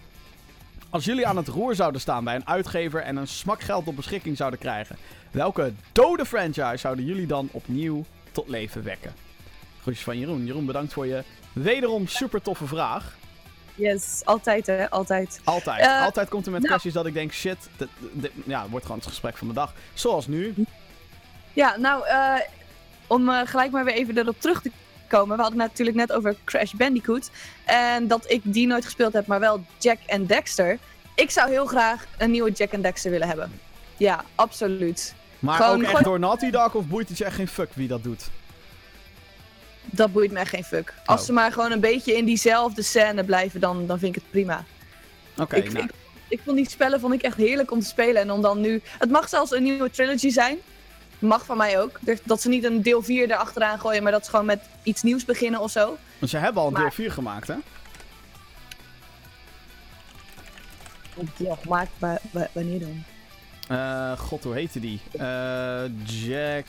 [0.91, 3.97] Als jullie aan het roer zouden staan bij een uitgever en een smak geld op
[3.97, 4.97] beschikking zouden krijgen,
[5.31, 9.13] welke dode franchise zouden jullie dan opnieuw tot leven wekken?
[9.81, 10.47] Groetjes van Jeroen.
[10.47, 11.23] Jeroen, bedankt voor je
[11.53, 13.21] wederom super toffe vraag.
[13.75, 15.41] Yes, altijd hè, altijd.
[15.45, 15.81] Altijd.
[15.81, 16.71] Eh, Altijd komt er met nou.
[16.73, 19.55] kwesties dat ik denk, shit, dit, dit- ja, het wordt gewoon het gesprek van de
[19.55, 19.73] dag.
[19.95, 20.55] Zoals nu.
[21.53, 22.35] Ja, nou, eh,
[23.07, 24.71] om eh, gelijk maar weer even erop terug te
[25.09, 25.37] komen.
[25.37, 27.31] We hadden het natuurlijk net over Crash Bandicoot.
[27.65, 30.79] En dat ik die nooit gespeeld heb, maar wel Jack en Dexter.
[31.15, 33.61] Ik zou heel graag een nieuwe Jack en Dexter willen hebben.
[33.97, 35.15] Ja, absoluut.
[35.39, 37.71] Maar Gewoon- ook echt gewoon- door Naughty Dog of boeit het je echt geen fuck
[37.75, 38.31] wie dat doet?
[39.85, 40.95] Dat boeit me echt geen fuck.
[41.05, 41.27] Als Oh.
[41.27, 44.65] ze maar gewoon een beetje in diezelfde scène blijven, dan, dan vind ik het prima.
[45.39, 45.91] Oké, ik, nou, ik,
[46.29, 48.23] ik vond die spellen vond ik echt heerlijk om te spelen.
[48.23, 48.83] En om dan nu...
[48.99, 50.59] Het mag zelfs een nieuwe trilogy zijn.
[51.19, 51.99] Mag van mij ook.
[52.01, 55.03] Dus Dat ze niet een deel 4 erachteraan gooien, maar dat ze gewoon met iets
[55.03, 55.97] nieuws beginnen of zo.
[56.19, 57.55] want ze hebben al een deel maar- 4 gemaakt, hè?
[61.37, 63.05] Ja, gemaakt, maar wa- wanneer dan?
[63.69, 65.01] Eh, god, hoe heette die?
[65.19, 66.67] Eh, Jack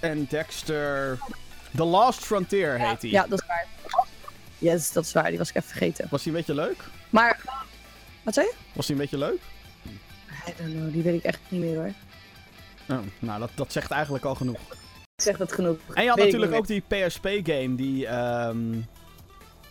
[0.00, 1.18] en Dexter.
[1.76, 3.10] The Last Frontier heet die.
[3.10, 3.66] Ja, dat is waar.
[4.58, 5.28] Yes, dat is waar.
[5.28, 6.06] Die was ik even vergeten.
[6.10, 6.84] Was die een beetje leuk?
[7.10, 7.40] Maar...
[8.22, 8.54] Wat zei je?
[8.72, 9.40] Was die een beetje leuk?
[10.48, 11.92] I don't know, die weet ik echt niet meer hoor.
[12.88, 14.60] Oh, nou, dat, dat zegt eigenlijk al genoeg.
[15.14, 15.78] Ik zeg dat genoeg.
[15.94, 18.74] En je had Weet natuurlijk ook die PSP-game, die ehm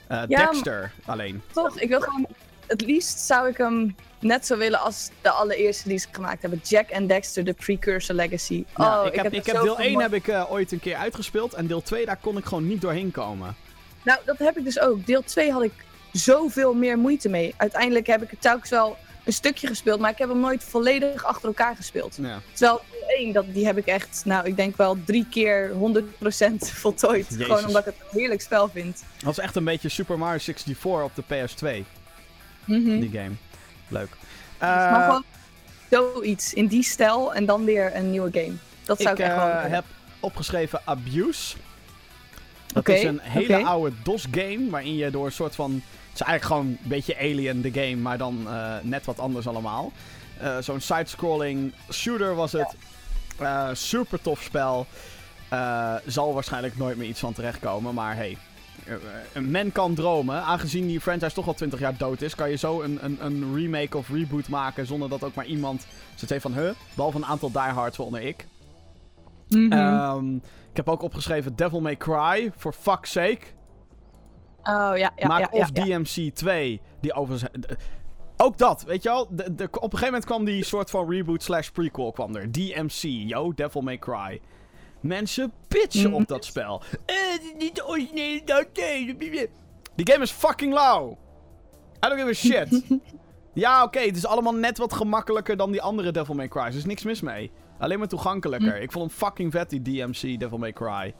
[0.07, 1.41] eh, Ja, Dexter alleen.
[1.51, 2.27] Toch, ik wil gewoon...
[2.69, 6.61] Het liefst zou ik hem net zo willen als de allereerste die ze gemaakt hebben.
[6.63, 8.63] Jack and Dexter, de Precursor Legacy.
[8.75, 10.95] Nou, oh, ik heb, ik heb deel 1 mo- heb ik eh, ooit een keer
[10.95, 13.55] uitgespeeld en deel 2 daar kon ik gewoon niet doorheen komen.
[14.03, 15.05] Nou, dat heb ik dus ook.
[15.05, 15.71] Deel 2 had ik
[16.11, 17.53] zoveel meer moeite mee.
[17.57, 21.23] Uiteindelijk heb ik het telkens wel een stukje gespeeld, maar ik heb hem nooit volledig
[21.25, 22.17] achter elkaar gespeeld.
[22.21, 22.41] Ja.
[22.53, 25.75] Terwijl deel 1, dat, die heb ik echt, nou, ik denk wel drie keer 100%
[26.59, 27.25] voltooid.
[27.29, 27.45] Jezus.
[27.45, 29.03] Gewoon omdat ik het een heerlijk spel vind.
[29.23, 31.85] Dat is echt een beetje Super Mario 64 op de PS2,
[32.69, 32.99] Mhm.
[32.99, 33.31] die game.
[33.87, 34.09] Leuk.
[34.59, 35.23] maar Eh, gewoon
[35.89, 38.53] zoiets in die stijl en dan weer een nieuwe game.
[38.85, 39.71] Dat zou ik ik, echt wel eh, willen.
[39.71, 39.85] heb
[40.19, 41.55] opgeschreven Abuse.
[42.73, 45.71] Dat is een hele oude DOS-game waarin je door een soort van...
[46.09, 49.47] Het is eigenlijk gewoon een beetje Alien, de game, maar dan eh, net wat anders
[49.47, 49.91] allemaal.
[50.37, 52.75] Eh, Zo'n side-scrolling shooter was het.
[53.37, 54.87] Eh, super tof spel.
[55.49, 58.37] Eh, zal waarschijnlijk nooit meer iets van terechtkomen, maar hey.
[58.89, 58.95] Eh,
[59.33, 60.43] eh, men kan dromen.
[60.43, 63.55] Aangezien die franchise toch al 20 jaar dood is, kan je zo een, een, een
[63.55, 65.87] remake of reboot maken zonder dat ook maar iemand
[66.27, 66.69] heeft van, huh?
[66.95, 68.47] Behalve een aantal diehards, waaronder ik.
[69.47, 69.71] Mhm.
[69.71, 70.35] Ehm,
[70.69, 73.39] ik heb ook opgeschreven Devil May Cry, for fuck's sake.
[74.63, 75.83] oh ja, ja, Maak ja, of ja.
[75.83, 77.51] DMC 2, die overigens...
[78.37, 79.27] ook dat, weet je wel?
[79.29, 82.51] De, de, op een gegeven moment kwam die soort van reboot slash prequel kwam er.
[82.51, 84.41] DMC, yo, Devil May Cry.
[84.99, 86.81] Mensen pitchen op dat spel.
[87.05, 87.15] Eh,
[87.57, 89.49] niet de originele download.
[89.95, 91.11] Die game is fucking low.
[92.05, 92.83] I don't give a shit.
[93.53, 96.61] ja, oké, het is allemaal net wat gemakkelijker dan die andere Devil May Cry.
[96.61, 97.51] Er is niks mis mee.
[97.77, 98.81] Alleen maar toegankelijker.
[98.81, 101.13] Ik vond hem fucking vet, die DMC Devil May Cry.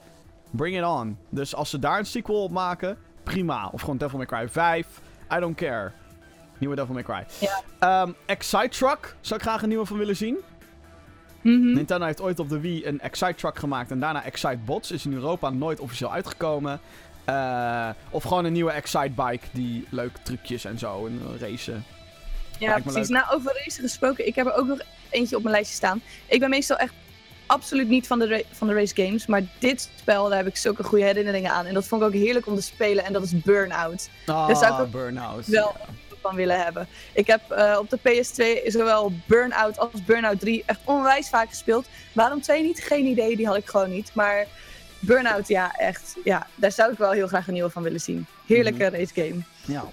[0.50, 1.18] Bring it on.
[1.28, 3.68] Dus als ze daar een sequel op maken, prima.
[3.72, 5.00] Of gewoon Devil May Cry 5.
[5.32, 5.92] I don't care.
[6.58, 7.24] Nieuwe Devil May Cry.
[7.40, 7.62] Ja.
[7.78, 10.38] Ehm, Excite Truck zou ik graag een nieuwe van willen zien.
[11.40, 11.72] Mhm.
[11.72, 14.90] Nintendo heeft ooit op de Wii een Excite Truck gemaakt en daarna Excite Bots.
[14.90, 16.80] Is in Europa nooit officieel uitgekomen.
[17.24, 21.84] Eh, of gewoon een nieuwe Excite Bike die leuke trucjes en zo en racen.
[22.58, 23.08] Ja, precies.
[23.08, 23.22] leuk.
[23.22, 24.80] Nou, over racen gesproken, ik heb er ook nog
[25.10, 26.02] eentje op mijn lijstje staan.
[26.26, 26.92] Ik ben meestal echt
[27.46, 30.82] absoluut niet van de, van de race games, maar dit spel, daar heb ik zulke
[30.82, 31.66] goede herinneringen aan.
[31.66, 34.10] En dat vond ik ook heerlijk om te spelen en dat is Burnout.
[34.26, 35.46] Ah, zou ik ook Burnout.
[35.46, 35.76] wel
[36.22, 36.88] van willen hebben.
[37.12, 41.86] Ik heb eh, op de PS2 zowel Burnout als Burnout 3 echt onwijs vaak gespeeld.
[42.12, 42.80] Waarom 2 niet?
[42.82, 44.10] Geen idee, die had ik gewoon niet.
[44.14, 44.46] Maar
[44.98, 46.16] Burnout, ja, echt.
[46.24, 48.26] Ja, daar zou ik wel heel graag een nieuwe van willen zien.
[48.46, 48.94] Heerlijke Mhm.
[48.94, 49.40] race game.
[49.64, 49.84] Ja.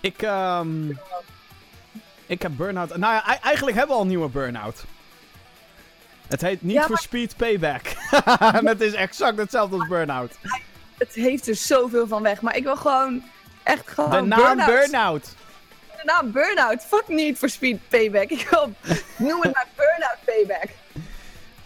[0.00, 0.90] Ik, ehm
[2.26, 2.96] ik heb Burnout.
[2.96, 4.84] Nou ja, eigenlijk hebben we al een nieuwe Burnout.
[6.28, 7.82] Het heet Need Ja, for maar- Speed Payback.
[8.54, 10.32] en het is exact hetzelfde als Burnout.
[10.98, 13.22] Het heeft er zoveel van weg, maar ik wil gewoon
[13.66, 14.66] echt gewoon De naam Burnout.
[14.66, 15.34] Burnout.
[15.96, 16.82] De naam Burnout.
[16.84, 18.28] Fuck niet voor Speed Payback.
[18.30, 18.72] Ik wil,
[19.16, 20.68] noem het maar Burnout Payback.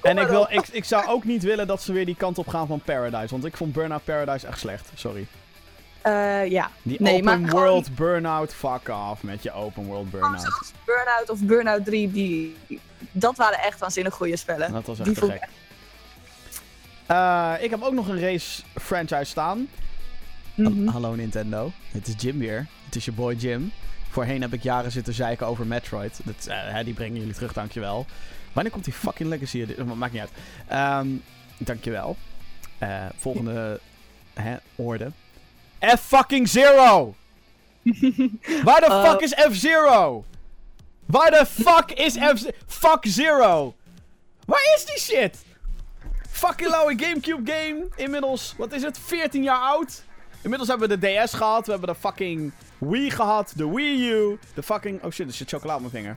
[0.02, 2.48] En ik, wil, ik, ik zou ook niet willen dat ze weer die kant op
[2.48, 3.28] gaan van Paradise.
[3.30, 4.90] Want ik vond Burnout Paradise echt slecht.
[4.94, 5.26] Sorry.
[6.02, 6.70] Eh, ja.
[6.82, 8.54] Die Nee, open maar gewoon- world Burnout.
[8.54, 10.72] Fuck off met je open world Burnout.
[10.84, 12.56] Burnout of Burnout 3, die,
[13.10, 14.72] dat waren echt waanzinnig goede spellen.
[14.72, 15.48] Dat was echt die te gek.
[17.06, 19.68] Eh, ik heb ook nog een race franchise staan.
[20.68, 20.88] Mhm.
[20.88, 22.66] Hallo Nintendo, het is Jim weer.
[22.84, 23.72] Het is je boy Jim.
[24.10, 26.20] Voorheen heb ik jaren zitten zeiken over Metroid.
[26.24, 28.06] Dat, eh, die brengen jullie terug, dankjewel.
[28.52, 29.66] Wanneer komt die fucking Legacy?
[29.84, 30.30] Maar Maakt niet uit.
[30.68, 31.06] Ehm
[31.58, 32.16] dankjewel.
[32.78, 33.80] Eh volgende
[34.34, 35.10] hè, orde.
[35.80, 37.14] F fucking Zero!
[38.64, 39.10] Waar de Oh.
[39.10, 40.24] fuck is F-Zero?
[41.06, 42.44] Waar de fuck is F...
[42.66, 43.74] Fuck Zero!
[44.44, 45.44] Waar is die shit?
[46.30, 47.88] Fucking lauwe Gamecube game.
[47.96, 48.98] Inmiddels, wat is het?
[48.98, 50.02] 14 jaar oud.
[50.42, 51.64] Inmiddels hebben we de DS gehad.
[51.66, 53.52] We hebben de fucking Wii gehad.
[53.56, 54.38] De Wii U.
[54.54, 55.04] De fucking...
[55.04, 56.16] Oh shit, er zit chocola op mijn vinger.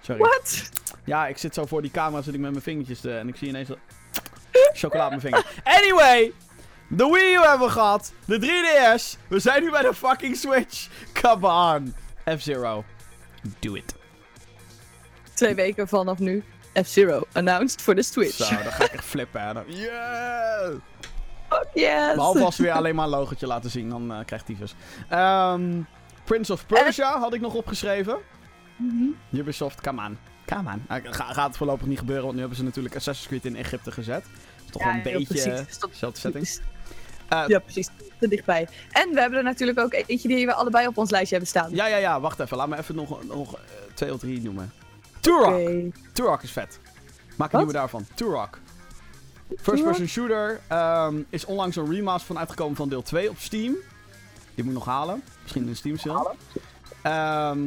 [0.00, 0.20] Sorry.
[0.20, 0.70] What?
[1.04, 3.36] Ja, ik zit zo voor die camera zit ik met mijn vingertjes te, en ik
[3.36, 3.78] zie ineens dat...
[4.72, 5.46] chocola op mijn vinger.
[5.64, 6.32] Anyway!
[6.88, 8.12] De Wii U hebben we gehad.
[8.24, 9.28] De 3DS.
[9.28, 10.88] We zijn nu bij de fucking Switch.
[11.22, 11.94] Come on.
[12.38, 12.84] F-Zero.
[13.58, 13.94] Do it.
[15.34, 16.44] Twee weken vanaf nu.
[16.82, 18.34] F-Zero announced voor de Switch.
[18.34, 19.40] Zo, dan ga ik echt flippen.
[19.40, 19.52] Hè.
[19.52, 20.72] Dan- Yeah!
[21.48, 22.14] Fuck yes!
[22.14, 24.74] Behalve als ze weer alleen maar een logotje laten zien, dan eh krijgt tyfus.
[25.08, 25.80] Ehm
[26.24, 28.16] Prince of Persia had ik nog opgeschreven.
[28.76, 29.04] Mhm.
[29.30, 30.18] Ubisoft, come on.
[30.46, 30.84] Come on.
[30.88, 33.56] Nou, ga- gaat het voorlopig niet gebeuren, want nu hebben ze natuurlijk Assassin's Creed in
[33.56, 34.22] Egypte gezet.
[34.24, 36.60] Dat is toch wel een Ja, beetje dezelfde setting.
[37.28, 37.88] Eh, Ja, precies.
[38.20, 38.68] Te dichtbij.
[38.90, 41.70] En we hebben er natuurlijk ook eentje die we allebei op ons lijstje hebben staan.
[41.74, 42.56] Ja, ja, ja, wacht even.
[42.56, 43.60] Laat me even nog, nog eh,
[43.94, 44.72] twee of drie noemen.
[45.20, 45.46] Turok.
[45.60, 45.90] Oké.
[46.12, 46.80] Turok is vet.
[47.36, 48.06] Maak een nieuwe daarvan.
[48.14, 48.58] Turok.
[49.62, 50.60] First person shooter.
[50.68, 53.74] ehm, is onlangs een remaster van uitgekomen van deel 2 op Steam.
[54.54, 55.22] Die moet ik nog halen.
[55.42, 56.34] Misschien in Steam sale.
[57.02, 57.64] Ehm,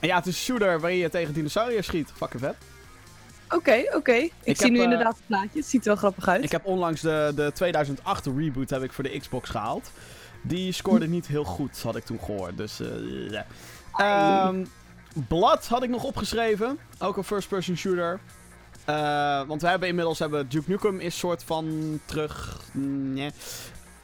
[0.00, 2.10] ja, het is een shooter waarin je tegen dinosauriërs schiet.
[2.16, 2.54] Fucking vet.
[3.50, 4.12] Oké, oké.
[4.12, 5.58] Ik, Ik zie heb, nu eh, inderdaad het plaatje.
[5.58, 6.44] Het ziet er wel grappig uit.
[6.44, 9.90] Ik heb onlangs de, de 2008 reboot heb ik voor de Xbox gehaald.
[10.42, 12.56] Die scoorde niet heel goed, had ik toen gehoord.
[12.56, 13.46] Dus, eh ja.
[13.96, 14.64] Ehm,
[15.28, 16.78] Blood had ik nog opgeschreven.
[16.98, 18.20] Ook een first-person shooter.
[18.84, 22.60] Eh, want we hebben inmiddels hebben Duke Nukem is soort van terug.
[22.72, 23.30] Nee.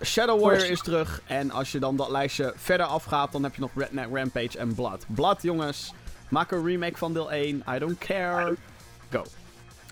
[0.05, 1.21] Shadow Warrior is terug.
[1.27, 4.75] En als je dan dat lijstje verder afgaat, dan heb je nog Redneck Rampage en
[4.75, 5.05] Blood.
[5.07, 5.93] Blood, jongens.
[6.29, 7.65] Maak een remake van deel 1.
[7.75, 8.57] I don't care.
[9.11, 9.25] Go.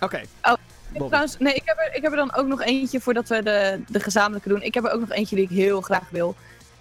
[0.01, 0.23] Oké.
[0.43, 0.55] Oh.
[0.93, 3.81] Trouwens, nee, ik heb, er, ik heb er dan ook nog eentje voordat we de,
[3.89, 4.63] de gezamenlijke doen.
[4.63, 6.35] Ik heb er ook nog eentje die ik heel graag wil.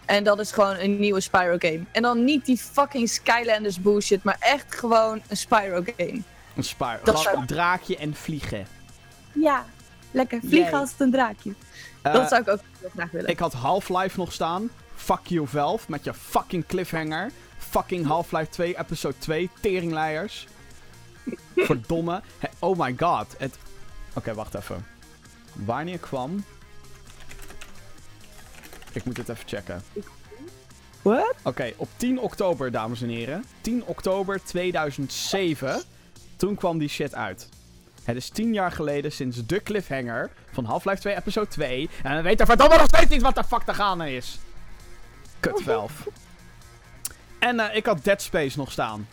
[0.05, 1.83] En dat is gewoon een nieuwe Spyro game.
[1.91, 6.21] En dan niet die fucking Skylanders bullshit, maar echt gewoon een Spyro game.
[6.55, 6.99] Een spaar.
[7.03, 8.67] Dat zou- een draakje en vliegen.
[9.33, 9.65] Ja,
[10.11, 11.53] lekker vliegen als het een draakje.
[12.01, 13.29] Eh, dat zou ik ook heel graag willen.
[13.29, 14.69] Ik had Half-Life nog staan.
[14.95, 17.31] Fuck you Valve met je fucking cliffhanger.
[17.57, 20.47] Fucking Half-Life 2 episode 2 teringleiers.
[21.55, 22.21] Verdomme.
[22.59, 23.35] Oh my god.
[23.37, 23.57] Het...
[24.13, 24.85] Oké, wacht even.
[25.53, 26.43] Wanneer kwam...
[28.91, 29.83] Ik moet dit even checken.
[31.01, 31.35] What?
[31.43, 33.43] Oké, op 10 oktober, dames en heren.
[33.61, 35.81] 10 oktober 2007.
[36.35, 37.49] Toen kwam die shit uit.
[38.03, 41.89] Het is 10 jaar geleden sinds de cliffhanger van Half-Life 2 episode 2.
[42.03, 44.39] En we weten verdomme nog steeds niet wat de fuck te gaan is.
[45.39, 46.09] Kut Valve.
[47.39, 49.07] En eh, ik had Dead Space nog staan.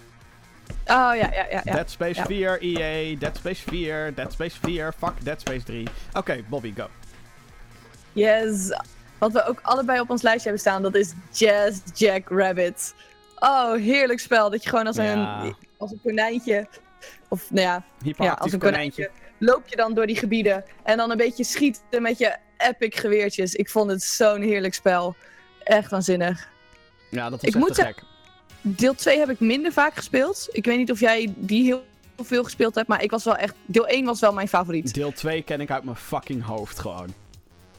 [0.86, 1.60] Oh ja, ja, ja.
[1.64, 1.72] ja.
[1.72, 2.26] Dead Space Ja.
[2.26, 5.86] 4, EA, Dead Space 4, Dead Space 4, fuck Dead Space 3.
[6.12, 6.86] Oké, Bobby, go.
[8.12, 8.78] Yes.
[9.18, 12.94] Wat we ook allebei op ons lijstje hebben staan, dat is Jazz Jack Rabbit.
[13.38, 14.50] Oh, heerlijk spel.
[14.50, 15.42] Dat je gewoon als, Ja.
[15.44, 16.66] een, als een konijntje.
[17.28, 17.84] Of nou ja,
[18.16, 19.10] ja, als een konijntje.
[19.38, 20.64] Loop je dan door die gebieden.
[20.82, 23.54] En dan een beetje schieten met je epic geweertjes.
[23.54, 25.14] Ik vond het zo'n heerlijk spel.
[25.64, 26.48] Echt waanzinnig.
[27.10, 28.02] Ja, dat was Ik echt moet te gek.
[28.60, 30.48] Deel 2 heb ik minder vaak gespeeld.
[30.52, 31.84] Ik weet niet of jij die heel
[32.22, 32.88] veel gespeeld hebt.
[32.88, 33.54] Maar ik was wel echt.
[33.66, 34.94] Deel 1 was wel mijn favoriet.
[34.94, 37.14] Deel 2 ken ik uit mijn fucking hoofd gewoon.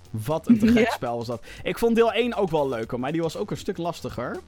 [0.10, 0.92] Wat een te gek Ja.
[0.92, 1.44] spel was dat.
[1.64, 4.40] Ik vond deel 1 ook wel leuker, maar die was ook een stuk lastiger.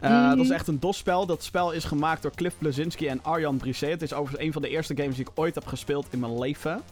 [0.00, 0.36] Eh, Mhm.
[0.36, 1.26] Dat is echt een DOS-spel.
[1.26, 3.90] Dat spel is gemaakt door Cliff Blazinski en Arjan Brisset.
[3.90, 6.38] Het is overigens een van de eerste games die ik ooit heb gespeeld in mijn
[6.38, 6.82] leven.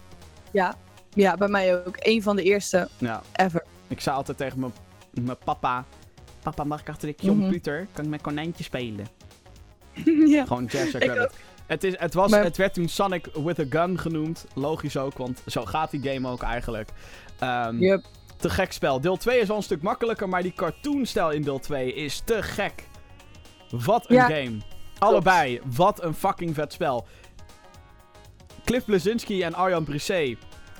[0.50, 0.74] Ja.
[1.14, 1.96] Ja, bij mij ook.
[1.98, 3.64] Een van de eerste Ja, ever.
[3.88, 4.72] ik zei altijd tegen mijn,
[5.10, 5.84] mijn papa...
[6.42, 7.38] Papa, mag ik achter de Mhm.
[7.40, 7.86] computer?
[7.92, 9.06] Kan ik met konijntje spelen?
[10.26, 10.44] ja.
[10.46, 11.34] Gewoon Jazz Rabbit.
[11.66, 14.46] Het, is, het, was, Maar- het werd toen Sonic with a Gun genoemd.
[14.54, 16.88] Logisch ook, want zo gaat die game ook eigenlijk.
[17.38, 18.04] Ehm, Yup.
[18.36, 19.00] Te gek spel.
[19.00, 22.42] Deel 2 is al een stuk makkelijker, maar die cartoonstijl in deel 2 is te
[22.42, 22.84] gek.
[23.72, 24.56] Wat een Ja, game.
[24.98, 27.06] Allebei, wat een fucking vet spel.
[28.64, 30.36] Cliff Blazinski en Arjan Brisset,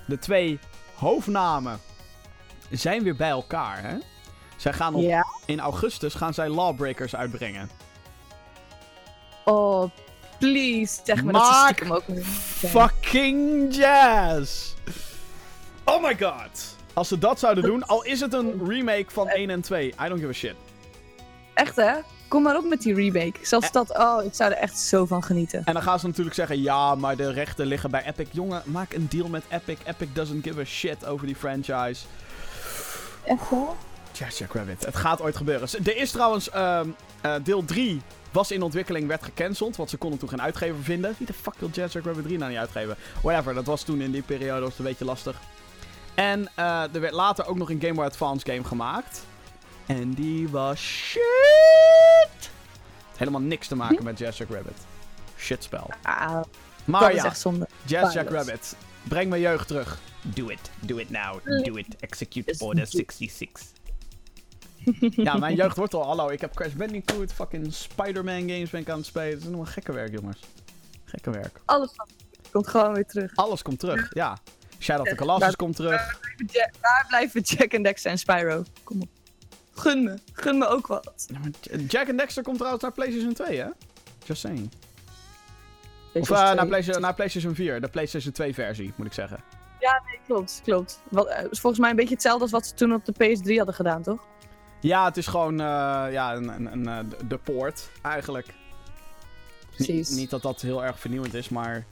[0.07, 0.59] de twee
[0.95, 1.81] hoofdnamen,
[2.71, 3.97] zijn weer bij elkaar, hè?
[4.57, 5.27] Zij gaan op, Ja.
[5.47, 7.71] in augustus gaan zij Lawbreakers uitbrengen.
[9.45, 9.91] Oh,
[10.39, 11.01] please.
[11.05, 12.05] Zeg me dat ze Maak stiekem ook
[12.57, 14.73] Fucking jazz!
[15.85, 16.77] Oh my god!
[16.95, 19.95] Als ze dat zouden doen, al is het een remake van 1 en 2, I
[20.09, 20.55] don't give a shit.
[21.55, 21.93] Echt hè?
[22.33, 23.33] Kom maar op met die remake.
[23.43, 25.63] Zelfs dat, oh, ik zou er echt zo van genieten.
[25.65, 28.27] En dan gaan ze natuurlijk zeggen: ja, maar de rechten liggen bij Epic.
[28.31, 29.77] Jongen, maak een deal met Epic.
[29.85, 32.05] Epic doesn't give a shit over die franchise.
[33.25, 33.77] Echt wel?
[34.13, 34.85] Jack Rabbit.
[34.85, 35.69] Het gaat ooit gebeuren.
[35.85, 36.89] Er is trouwens ehm,
[37.21, 39.77] eh, deel 3 was in ontwikkeling, werd gecanceld.
[39.77, 41.15] Want ze konden toen geen uitgever vinden.
[41.19, 42.97] Wie de fuck wil Jack Rabbit 3 nou niet uitgeven?
[43.23, 45.41] Whatever, dat was toen in die periode was het een beetje lastig.
[46.15, 49.27] En eh, er werd later ook nog een Game Boy Advance game gemaakt.
[49.87, 52.51] En die was shit.
[53.17, 54.77] Helemaal niks te maken met Jazz Jack Rabbit.
[55.39, 55.91] Shitspel.
[56.03, 56.41] Ah,
[56.85, 57.69] Maar dat is ja, echt zonde.
[57.85, 58.29] Jazz Jack.
[58.31, 58.77] Rabbit.
[59.03, 59.99] Breng mijn jeugd terug.
[60.23, 60.71] Do it.
[60.81, 61.65] Do it now.
[61.65, 61.97] Do it.
[62.01, 63.51] Execute order do- 66.
[65.25, 66.05] ja, mijn jeugd wordt al.
[66.07, 69.29] Hallo, ik heb Crash Bandicoot, fucking Spider-Man games ben ik aan het spelen.
[69.29, 70.39] Het is helemaal gekke werk, jongens.
[71.05, 71.61] Gekke werk.
[71.65, 71.91] Alles
[72.51, 73.33] komt gewoon weer terug.
[73.37, 74.39] Alles komt terug, ja.
[74.79, 76.21] Shadow of the Colossus Daar- komt terug.
[76.53, 78.65] Ja, Waar blijven Jack en Dexter en Spyro?
[78.85, 79.09] Kom op.
[79.83, 80.19] Gun me.
[80.33, 81.27] Gun me ook wat.
[81.33, 83.67] Ja, maar Jack and Dexter komt trouwens naar PlayStation 2, hè?
[84.25, 84.71] Just saying.
[86.15, 86.67] Of eh, naar, 2.
[86.67, 89.41] PlayStation, naar PlayStation 4, de PlayStation 2 versie, moet ik zeggen.
[90.27, 91.01] Klopt, klopt.
[91.11, 93.57] Wat, eh, is volgens mij een beetje hetzelfde als wat ze toen op de PS3
[93.57, 94.21] hadden gedaan, toch?
[94.81, 95.67] Ja, het is gewoon eh,
[96.11, 98.47] ja, een, een, een, de- poort, eigenlijk.
[99.75, 100.11] Precies.
[100.11, 101.85] niet dat dat heel erg vernieuwend is, maar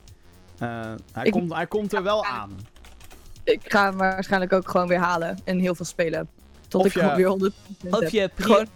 [0.58, 2.58] eh, hij, Ik- komt, hij komt er wel aan.
[3.44, 6.28] Ik ga hem waarschijnlijk ook gewoon weer halen en heel veel spelen.
[6.70, 7.54] Tot Of ik je- weer 100
[7.90, 8.66] Of je, pre-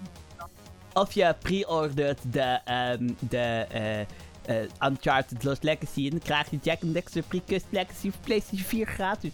[0.93, 4.07] of je pre-ordert de, ehm, de eh, eh,
[4.89, 8.87] Uncharted Lost Legacy en dan krijg je Jack and Dexter Pre-Cust Legacy voor PlayStation 4
[8.87, 9.33] gratis.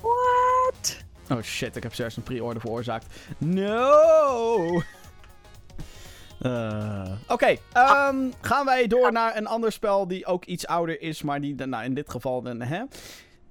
[0.00, 0.96] What?
[1.30, 3.06] Oh shit, ik heb zelfs een pre-order veroorzaakt.
[3.38, 4.82] No!
[6.40, 11.22] Eh, Oké, ehm, gaan wij door naar een ander spel die ook iets ouder is,
[11.22, 12.82] maar die, nou in dit geval, hè?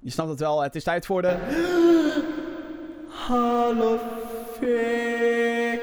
[0.00, 1.36] Je snapt het wel, het is tijd voor de...
[3.12, 4.00] Hall of
[4.60, 5.80] Fame.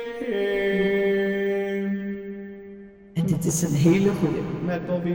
[3.13, 4.39] En dit is een hele goede.
[4.65, 5.13] Met Bobby.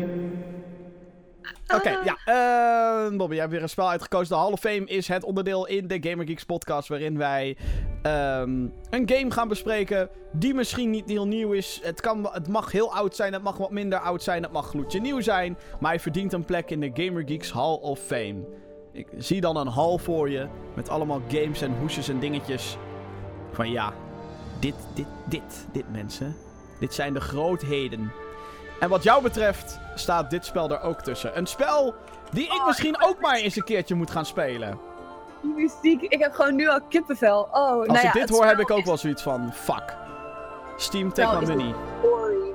[1.75, 2.17] Oké, ja.
[2.25, 4.37] eh, Bobby, jij hebt weer een spel uitgekozen.
[4.37, 6.89] De Hall of Fame is het onderdeel in de Gamer Geeks podcast...
[6.89, 7.57] waarin wij
[8.03, 11.81] ehm, een game gaan bespreken die misschien niet heel nieuw is.
[11.83, 14.43] Het, kan, het mag heel oud zijn, het mag wat minder oud zijn...
[14.43, 17.75] het mag gloedje nieuw zijn, maar hij verdient een plek in de Gamer Geeks Hall
[17.75, 18.45] of Fame.
[18.95, 22.77] Ik zie dan een hal voor je met allemaal games en hoesjes en dingetjes.
[23.53, 23.93] Van ja,
[24.61, 26.37] dit, dit, dit, dit mensen.
[26.81, 28.13] Dit zijn de grootheden.
[28.81, 31.39] En wat jou betreft staat dit spel er ook tussen.
[31.39, 31.95] Een spel
[32.33, 34.79] die ik misschien ook maar eens een keertje moet gaan spelen.
[35.43, 37.41] Die muziek, ik heb gewoon nu al kippenvel.
[37.41, 39.53] Oh, Als nou ja, ik dit het hoor, heb ik ook is wel zoiets van,
[39.53, 39.97] fuck.
[40.77, 41.13] Steam.
[42.03, 42.53] Ori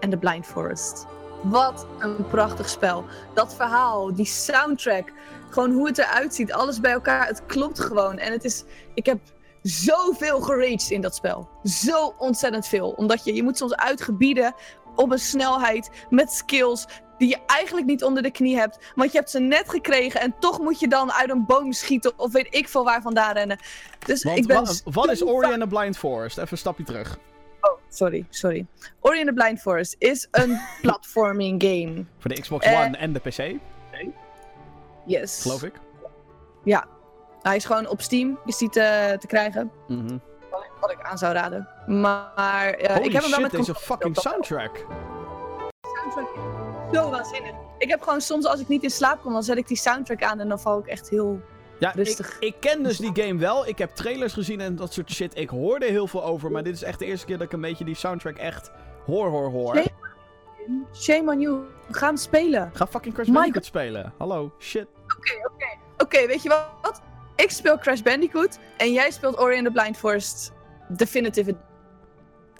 [0.00, 1.06] en The Blind Forest.
[1.42, 3.04] Wat een prachtig spel.
[3.34, 5.12] Dat verhaal, die soundtrack,
[5.50, 8.18] gewoon hoe het eruit ziet, alles bij elkaar, het klopt gewoon.
[8.18, 8.64] En het is,
[8.94, 9.18] ik heb
[9.62, 11.48] zoveel geraged in dat spel.
[11.64, 12.90] Zo ontzettend veel.
[12.90, 14.54] Omdat je, je moet soms uit gebieden
[14.94, 16.86] op een snelheid met skills
[17.18, 18.78] die je eigenlijk niet onder de knie hebt.
[18.94, 22.18] Want je hebt ze net gekregen en toch moet je dan uit een boom schieten
[22.18, 23.58] of weet ik veel waar vandaan rennen.
[24.06, 26.36] Dus Want ik ben wa- wat is Ori and the Blind Forest?
[26.36, 27.18] Even een stapje terug.
[27.60, 28.66] Oh, sorry, sorry.
[29.00, 32.04] Ori and the Blind Forest is een platforming game.
[32.18, 32.80] Voor de Xbox Eh.
[32.80, 33.54] One en de PC,
[35.06, 35.42] Yes.
[35.42, 35.72] geloof ik.
[37.46, 39.70] Hij is gewoon op Steam, is die te, te krijgen.
[39.88, 40.18] Mhm.
[40.50, 41.68] Wat ik, wat ik aan zou raden.
[41.86, 44.86] Maar Holy ik heb hem wel met deze fucking soundtrack.
[45.80, 46.28] soundtrack
[46.92, 47.52] zo waanzinnig.
[47.78, 50.22] Ik heb gewoon soms als ik niet in slaap kom, dan zet ik die soundtrack
[50.22, 51.40] aan en dan val ik echt heel...
[51.78, 52.36] Ja, Rustig.
[52.38, 53.66] Ik, ik ken dus die game wel.
[53.66, 55.38] Ik heb trailers gezien en dat soort shit.
[55.38, 57.60] Ik hoorde heel veel over, maar dit is echt de eerste keer dat ik een
[57.60, 58.70] beetje die soundtrack echt
[59.06, 59.74] hoor, hoor, hoor.
[59.74, 59.92] Nee.
[60.94, 61.60] Shame on you.
[61.90, 62.70] Ga hem spelen.
[62.74, 64.12] Ga fucking Crash Bandicoot spelen.
[64.18, 64.86] Hallo, shit.
[65.98, 67.02] Oké, weet je wat?
[67.36, 70.52] Ik speel Crash Bandicoot en jij speelt Ori and the Blind Forest
[70.88, 71.56] Definitive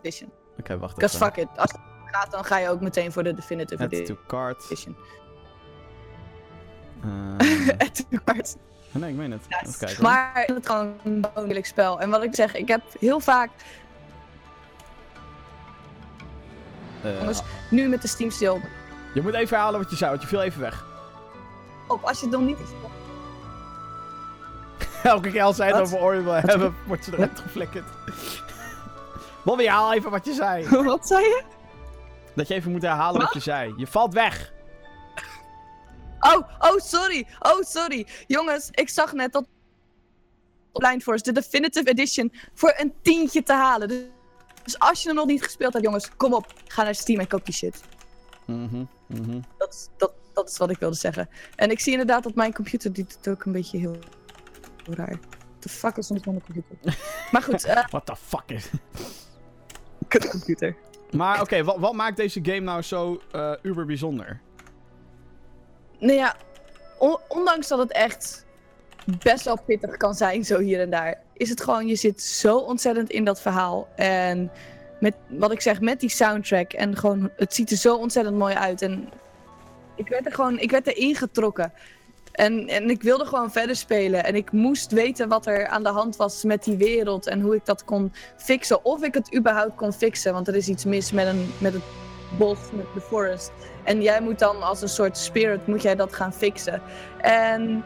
[0.03, 0.33] Edition.
[0.59, 1.27] Oké, wacht Because even.
[1.27, 1.49] fuck it.
[1.59, 4.17] Als het gaat, dan ga je ook meteen voor de Definitive Add Edition.
[4.17, 4.65] to cart.
[7.79, 8.57] Add to cart.
[8.93, 9.41] nee, ik meen het.
[9.49, 10.03] Even kijken.
[10.03, 12.01] Maar het is gewoon een heerlijk spel.
[12.01, 13.51] En wat ik zeg, ik heb heel vaak,
[17.03, 17.39] Eh,
[17.71, 18.61] nu met de Steam stil
[19.15, 20.85] je moet even herhalen wat je zei, want je viel even weg.
[21.89, 22.03] Op.
[22.05, 22.69] Als je het nog niet is.
[25.03, 27.85] Elke keer als zij het over Ori wil hebben, wordt ze eruit geflikkerd.
[29.45, 30.69] Bobby, haal even wat je zei.
[30.85, 31.43] Wat zei je?
[32.35, 33.75] Dat je even moet herhalen wat je zei.
[33.77, 34.53] Je valt weg.
[36.21, 37.27] Oh, oh, sorry.
[37.39, 38.07] Oh, sorry.
[38.27, 39.45] Jongens, ik zag net dat
[40.73, 43.89] Blind Force, de Definitive Edition, voor een tientje te halen.
[43.89, 46.47] Dus- als je hem nog niet gespeeld hebt, jongens, kom op.
[46.67, 47.81] Ga naar Steam en koop die shit.
[48.45, 49.41] Mhm, mhm.
[49.59, 51.29] Dat, is- dat, dat is wat ik wilde zeggen.
[51.55, 53.97] En ik zie inderdaad dat mijn computer die doet ook een beetje heel,
[54.85, 55.19] heel raar.
[55.59, 56.99] The fuck is soms mijn computer?
[57.33, 58.71] maar goed, eh What the fuck is...
[60.09, 60.77] kut computer.
[61.11, 64.41] Maar oké, wat, wat maakt deze game nou zo eh uber bijzonder?
[65.99, 66.37] Nou ja,
[66.99, 68.47] on- ondanks dat het echt
[69.23, 72.59] best wel pittig kan zijn, zo hier en daar, is het gewoon, je zit zo
[72.59, 73.89] ontzettend in dat verhaal.
[73.97, 74.51] En
[75.01, 78.55] met wat ik zeg, met die soundtrack en gewoon, het ziet er zo ontzettend mooi
[78.55, 78.83] uit.
[78.83, 79.09] En
[79.97, 81.73] ik werd er gewoon, ik werd erin getrokken.
[82.33, 84.25] En, en ik wilde gewoon verder spelen.
[84.25, 87.55] En ik moest weten wat er aan de hand was met die wereld en hoe
[87.55, 88.85] ik dat kon fixen.
[88.85, 91.83] Of ik het überhaupt kon fixen, want er is iets mis met, een, met het
[92.39, 93.51] bos, met de forest.
[93.85, 96.83] En jij moet dan als een soort spirit, moet jij dat gaan fixen.
[97.21, 97.85] En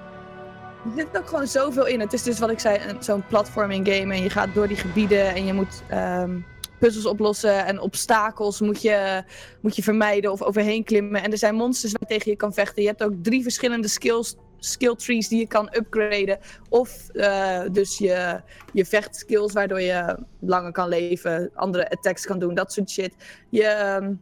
[0.84, 2.00] er zit ook gewoon zoveel in.
[2.00, 4.14] Het is dus wat ik zei, zo'n platforming game.
[4.14, 6.38] En je gaat door die gebieden en je moet ehm,
[6.80, 7.66] puzzels oplossen.
[7.66, 9.22] En obstakels moet je,
[9.60, 11.22] moet je vermijden of overheen klimmen.
[11.22, 12.82] En er zijn monsters waar je tegen je kan vechten.
[12.82, 16.38] Je hebt ook drie verschillende skills, skill trees die je kan upgraden.
[16.68, 18.40] Of eh, dus je,
[18.72, 21.50] je vechtskills waardoor je langer kan leven.
[21.54, 23.14] Andere attacks kan doen, dat soort shit.
[23.50, 23.64] Je...
[23.64, 24.12] ehm,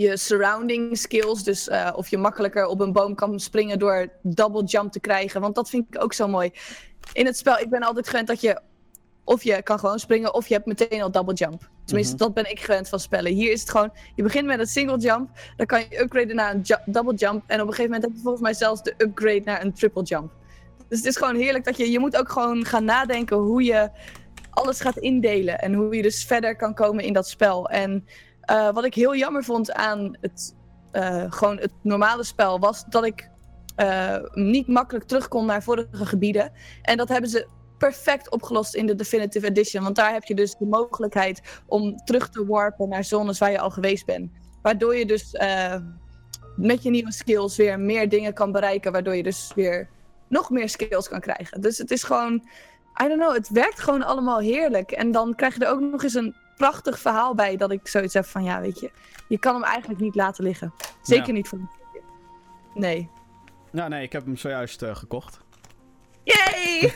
[0.00, 1.42] je surrounding skills.
[1.42, 5.40] Dus eh, of je makkelijker op een boom kan springen door double jump te krijgen.
[5.40, 6.50] Want dat vind ik ook zo mooi.
[7.12, 8.60] In het spel, ik ben altijd gewend dat je.
[9.30, 11.68] Of je kan gewoon springen, of je hebt meteen al double jump.
[11.84, 12.22] Tenminste, Mhm.
[12.24, 13.32] dat ben ik gewend van spellen.
[13.32, 15.30] Hier is het gewoon, je begint met een single jump.
[15.56, 17.42] Dan kan je upgraden naar een ju- double jump.
[17.46, 20.02] En op een gegeven moment heb je volgens mij zelfs de upgrade naar een triple
[20.02, 20.32] jump.
[20.88, 23.90] Dus het is gewoon heerlijk dat je, je moet ook gewoon gaan nadenken hoe je
[24.50, 25.58] alles gaat indelen.
[25.58, 27.68] En hoe je dus verder kan komen in dat spel.
[27.68, 28.06] En
[28.40, 30.54] eh, wat ik heel jammer vond aan het,
[30.92, 33.28] eh, gewoon het normale spel was dat ik
[33.76, 36.52] eh, niet makkelijk terug kon naar vorige gebieden.
[36.82, 37.46] En dat hebben ze
[37.80, 39.82] perfect opgelost in de Definitive Edition.
[39.82, 43.58] Want daar heb je dus de mogelijkheid om terug te warpen naar zones waar je
[43.60, 44.30] al geweest bent.
[44.62, 45.76] Waardoor je dus eh,
[46.56, 48.92] met je nieuwe skills weer meer dingen kan bereiken.
[48.92, 49.88] Waardoor je dus weer
[50.28, 51.60] nog meer skills kan krijgen.
[51.60, 52.34] Dus het is gewoon,
[53.02, 54.90] I don't know, het werkt gewoon allemaal heerlijk.
[54.90, 57.56] En dan krijg je er ook nog eens een prachtig verhaal bij.
[57.56, 58.90] Dat ik zoiets heb van, ja, weet je,
[59.28, 60.72] je kan hem eigenlijk niet laten liggen.
[61.02, 61.32] Zeker Ja.
[61.32, 61.68] niet voor een
[62.74, 63.10] Nee.
[63.72, 65.40] Nou, nee, ik heb hem zojuist eh, gekocht.
[66.34, 66.94] Yay!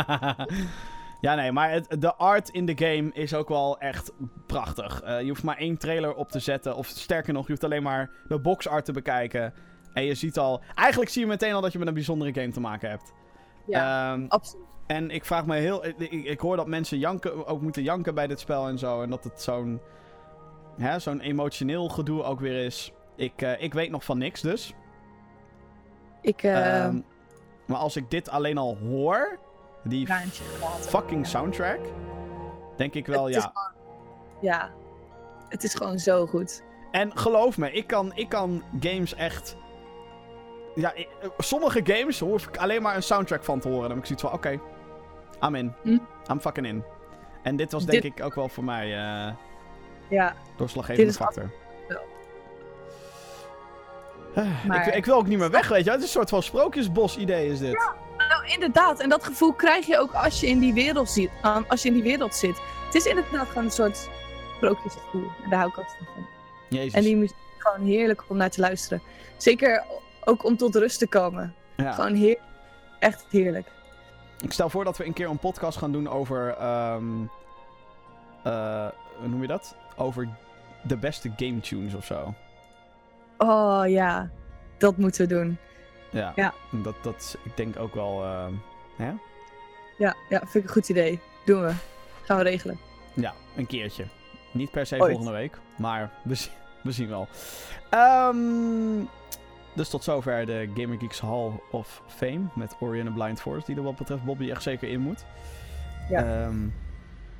[1.20, 4.12] ja, nee, maar het, de art in de game is ook wel echt
[4.46, 5.02] prachtig.
[5.02, 6.76] Eh, je hoeft maar één trailer op te zetten.
[6.76, 9.54] Of sterker nog, je hoeft alleen maar de boxart te bekijken.
[9.92, 10.62] En je ziet al...
[10.74, 13.12] Eigenlijk zie je meteen al dat je met een bijzondere game te maken hebt.
[13.66, 14.64] Ja, Ehm, absoluut.
[14.86, 15.86] en ik vraag me heel...
[15.86, 19.02] Ik, ik, hoor dat mensen janken, ook moeten janken bij dit spel en zo.
[19.02, 19.80] En dat het zo'n...
[20.78, 22.92] hè, Zo'n emotioneel gedoe ook weer is.
[23.16, 24.74] Ik, eh, ik weet nog van niks dus.
[26.22, 27.00] Ik, Ehm,
[27.68, 29.38] maar als ik dit alleen al hoor,
[29.84, 30.30] die gelaten.
[30.80, 31.78] fucking soundtrack,
[32.76, 33.40] denk ik wel Het ja.
[33.40, 33.72] gewoon-
[34.40, 34.70] ja,
[35.48, 36.62] het is gewoon zo goed.
[36.90, 39.56] En geloof me, ik kan, ik kan games echt.
[40.74, 43.82] Ja, ik- eh, sommige games hoef ik alleen maar een soundtrack van te horen.
[43.88, 44.60] Dan heb ik zoiets van: oké,
[45.46, 45.72] I'm in.
[45.82, 45.98] Hm.
[46.30, 46.84] I'm fucking in.
[47.42, 49.32] En dit was Dit- denk ik ook wel voor mij eh
[50.08, 51.42] Ja, doorslaggevende factor.
[51.42, 51.67] wel.
[54.66, 55.90] Maar- ik, ik wil ook niet meer weg, weet je.
[55.90, 57.72] Het is een soort van sprookjesbos-idee is dit.
[58.28, 59.00] nou inderdaad.
[59.00, 61.88] En dat gevoel krijg je ook als je in die wereld, zit, aan- als je
[61.88, 62.60] in die wereld zit.
[62.84, 64.08] Het is inderdaad gewoon een soort
[64.56, 65.26] sprookjesgevoel.
[65.44, 66.26] En daar hou ik altijd van.
[66.68, 66.92] Jezus.
[66.92, 69.02] En die muziek is gewoon heerlijk om naar te luisteren.
[69.36, 69.84] Zeker
[70.24, 71.54] ook om tot rust te komen.
[71.76, 71.92] ja.
[71.92, 72.38] Gewoon heer
[72.98, 73.66] echt heerlijk.
[74.40, 76.54] Ik stel voor dat we een keer een podcast gaan doen over.
[76.58, 77.04] ehm
[78.44, 78.86] eh,
[79.18, 79.76] hoe noem je dat?
[79.96, 80.28] Over
[80.82, 82.34] de beste game tunes of zo.
[83.38, 84.30] Oh ja,
[84.78, 85.56] dat moeten we doen.
[86.10, 86.32] Ja.
[86.36, 86.54] Ja.
[86.70, 88.24] Dat, dat is, ik denk ook wel.
[88.24, 88.52] ehm,
[89.98, 91.20] Ja, ja, vind ik een goed idee.
[91.44, 91.72] Doen we.
[92.24, 92.78] Gaan we regelen.
[93.14, 94.04] ja, een keertje.
[94.52, 95.10] Niet per se Ooit.
[95.12, 96.50] volgende week, maar we, zi-
[96.82, 97.28] we zien wel.
[97.90, 99.04] Ehm,
[99.74, 103.66] dus tot zover de Gamer Geeks Hall of Fame met Ori and the Blind Forest,
[103.66, 105.24] die er wat betreft Bobby echt zeker in moet.
[106.08, 106.24] Ja.
[106.24, 106.58] Ehm,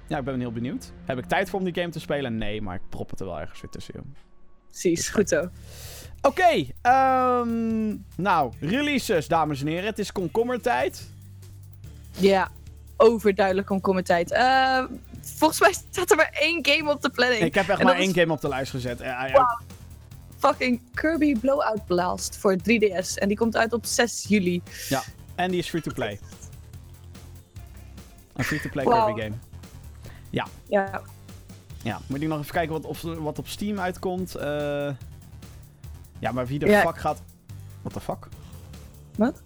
[0.06, 0.92] ja, ik ben heel benieuwd.
[1.04, 2.38] Heb ik tijd voor om die game te spelen?
[2.38, 3.94] Nee, maar ik prop het er wel ergens weer tussen.
[3.96, 4.04] joh.
[4.70, 5.48] Precies, goed zo.
[6.22, 9.84] Oké, ehm, nou, releases, dames en heren.
[9.86, 11.08] Het is komkommertijd.
[12.10, 12.50] Ja,
[12.96, 14.30] overduidelijk komkommertijd.
[14.32, 14.84] Eh
[15.36, 17.42] volgens mij staat er maar één game op de planning.
[17.42, 18.98] Ik heb echt maar één is- game op de lijst gezet.
[18.98, 19.58] Ja,
[20.38, 23.14] Fucking Kirby Blowout Blast voor 3DS.
[23.14, 24.62] En die komt uit op 6 juli.
[25.34, 26.18] En die is free-to-play.
[28.36, 28.84] Een free-to-play.
[28.84, 29.34] Kirby game.
[30.30, 31.02] Ja, Ja,
[32.06, 34.34] moet ik nog even kijken wat, of, wat op Steam uitkomt.
[34.34, 34.90] Eh,
[36.18, 36.80] ja, maar wie de Ja.
[36.80, 37.22] fuck gaat...
[37.80, 38.28] What the fuck?
[39.16, 39.42] Wat?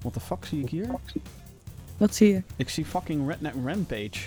[0.00, 0.86] What the fuck zie ik hier?
[1.96, 2.42] wat zie je?
[2.56, 4.20] Ik zie fucking Redneck Rampage.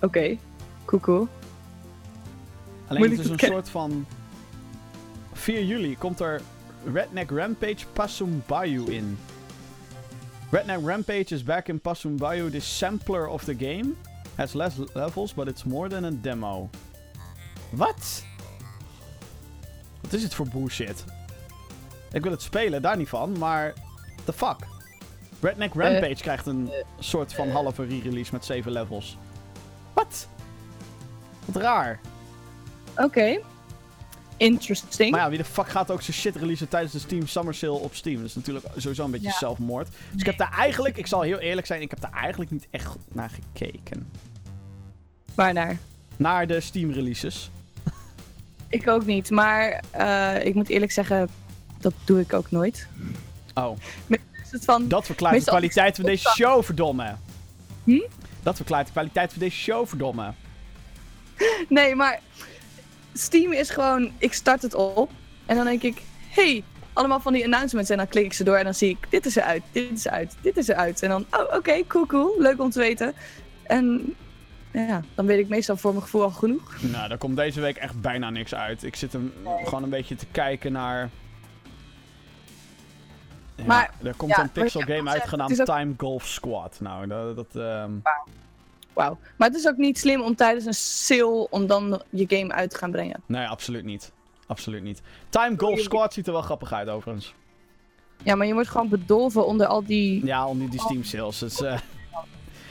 [0.00, 0.36] Oké,
[0.84, 1.28] cool cool.
[2.86, 4.06] Alleen Moet het is een ken- soort van...
[5.32, 6.40] 4 juli komt er
[6.92, 9.18] Redneck Rampage Pasum Bayou in.
[10.50, 12.50] Redneck Rampage is back in Pasum Bayou.
[12.50, 13.94] The sampler of the game
[14.38, 16.70] has less levels, but it's more than a demo.
[17.70, 18.24] Wat?
[20.00, 21.04] Wat is het voor bullshit?
[22.12, 23.72] Ik wil het spelen, daar niet van, maar...
[24.24, 24.56] The fuck?
[25.40, 29.16] Redneck Rampage krijgt een soort van halve re-release met 7 levels.
[29.92, 30.28] Wat?
[31.44, 32.00] Wat raar.
[32.96, 33.40] Oké.
[34.36, 35.10] Interesting.
[35.10, 37.72] Maar ja, wie de fuck gaat ook zijn shit releasen tijdens de Steam Summer Sale
[37.72, 38.16] op Steam?
[38.16, 39.38] Dat is natuurlijk sowieso een beetje Ja.
[39.38, 39.88] zelfmoord.
[40.10, 42.66] Dus ik heb daar eigenlijk, ik zal heel eerlijk zijn, ik heb daar eigenlijk niet
[42.70, 44.10] echt naar gekeken.
[45.38, 45.78] Waarnaar?
[46.16, 47.50] Naar de Steam releases.
[48.68, 51.28] Ik ook niet, maar eh, ik moet eerlijk zeggen,
[51.80, 52.88] dat doe ik ook nooit.
[53.54, 53.76] Oh,
[54.08, 57.14] Is het van, dat verklaart de kwaliteit van deze show, verdomme.
[57.84, 58.00] Hm?
[58.42, 60.32] Dat verklaart de kwaliteit van deze show, verdomme.
[61.68, 62.20] nee, maar
[63.12, 65.10] Steam is gewoon, ik start het op
[65.46, 68.56] en dan denk ik, hey, allemaal van die announcements en dan klik ik ze door
[68.56, 71.02] en dan zie ik, dit is eruit, dit is eruit, dit is eruit.
[71.02, 73.14] En dan, oh oké, cool, cool, leuk om te weten.
[73.62, 74.14] En
[74.72, 76.76] ja, dan weet ik meestal voor mijn gevoel al genoeg.
[76.80, 78.82] Nou, daar komt deze week echt bijna niks uit.
[78.82, 79.32] Ik zit hem
[79.64, 81.10] gewoon een beetje te kijken naar...
[83.54, 86.80] Ja, Maar, er komt ja, een pixel game uit genaamd ook- Time Golf Squad.
[86.80, 87.36] Nou, dat...
[87.36, 87.90] dat ehm,
[88.92, 89.18] Wauw.
[89.36, 92.70] Maar het is ook niet slim om tijdens een sale om dan je game uit
[92.70, 93.22] te gaan brengen.
[93.26, 94.12] Nee, absoluut niet.
[94.46, 95.02] Absoluut niet.
[95.28, 97.34] Time Golf Squad ziet er wel grappig uit, overigens.
[98.22, 100.26] Ja, maar je wordt gewoon bedolven onder al die...
[100.26, 101.40] Ja, om die, Steam sales.
[101.40, 101.78] Het is, eh,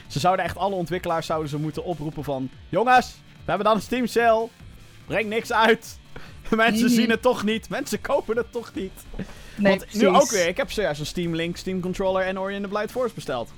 [0.08, 2.50] ze zouden echt alle ontwikkelaars zouden ze moeten oproepen van...
[2.68, 4.48] Jongens, we hebben dan een Steam sale.
[5.06, 5.98] Breng niks uit.
[6.56, 7.68] Mensen zien het toch niet.
[7.68, 8.92] Mensen kopen het toch niet.
[9.54, 10.48] Nee, Want nu ook weer.
[10.48, 13.50] Ik heb zojuist een Steam Link, Steam Controller en Ori and the Blind Force besteld.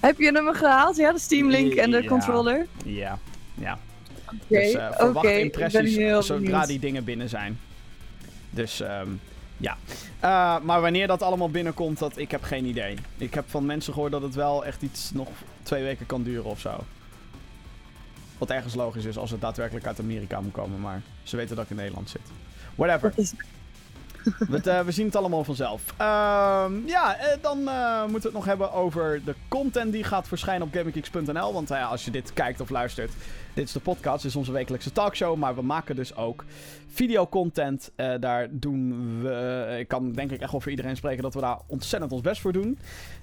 [0.00, 0.96] Heb je hem gehaald?
[0.96, 2.08] Ja, de Steam Link en de Ja.
[2.08, 2.66] controller?
[2.84, 3.18] Ja,
[3.54, 3.78] ja.
[4.26, 6.66] Oké, Dus eh, verwacht oké, ik ben impressies heel zodra benieuwd.
[6.66, 7.60] die dingen binnen zijn.
[8.50, 9.08] Dus ehm,
[9.60, 9.76] ja.
[10.20, 12.96] Eh, maar wanneer dat allemaal binnenkomt, dat, ik heb geen idee.
[13.16, 15.28] Ik heb van mensen gehoord dat het wel echt iets nog
[15.62, 16.84] twee weken kan duren of zo.
[18.38, 20.80] Wat ergens logisch is als het daadwerkelijk uit Amerika moet komen.
[20.80, 22.20] Maar ze weten dat ik in Nederland zit.
[22.74, 23.12] Whatever.
[23.16, 23.32] Is...
[24.64, 25.82] Eh, we zien het allemaal vanzelf.
[25.96, 27.58] Ehm, ja, eh, dan
[28.02, 31.52] moeten we het nog hebben over de content die gaat verschijnen op GamingGeeks.nl.
[31.52, 33.12] Want ja, als je dit kijkt of luistert,
[33.54, 35.36] dit is de podcast, dit is onze wekelijkse talkshow.
[35.36, 36.44] Maar we maken dus ook
[36.88, 37.90] videocontent.
[37.96, 41.40] Eh daar doen we, ik kan denk ik echt wel voor iedereen spreken dat we
[41.40, 42.78] daar ontzettend ons best voor doen.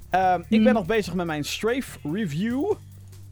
[0.10, 0.74] Ehm, Ik ben Hmm.
[0.74, 2.74] nog bezig met mijn Strafe Review.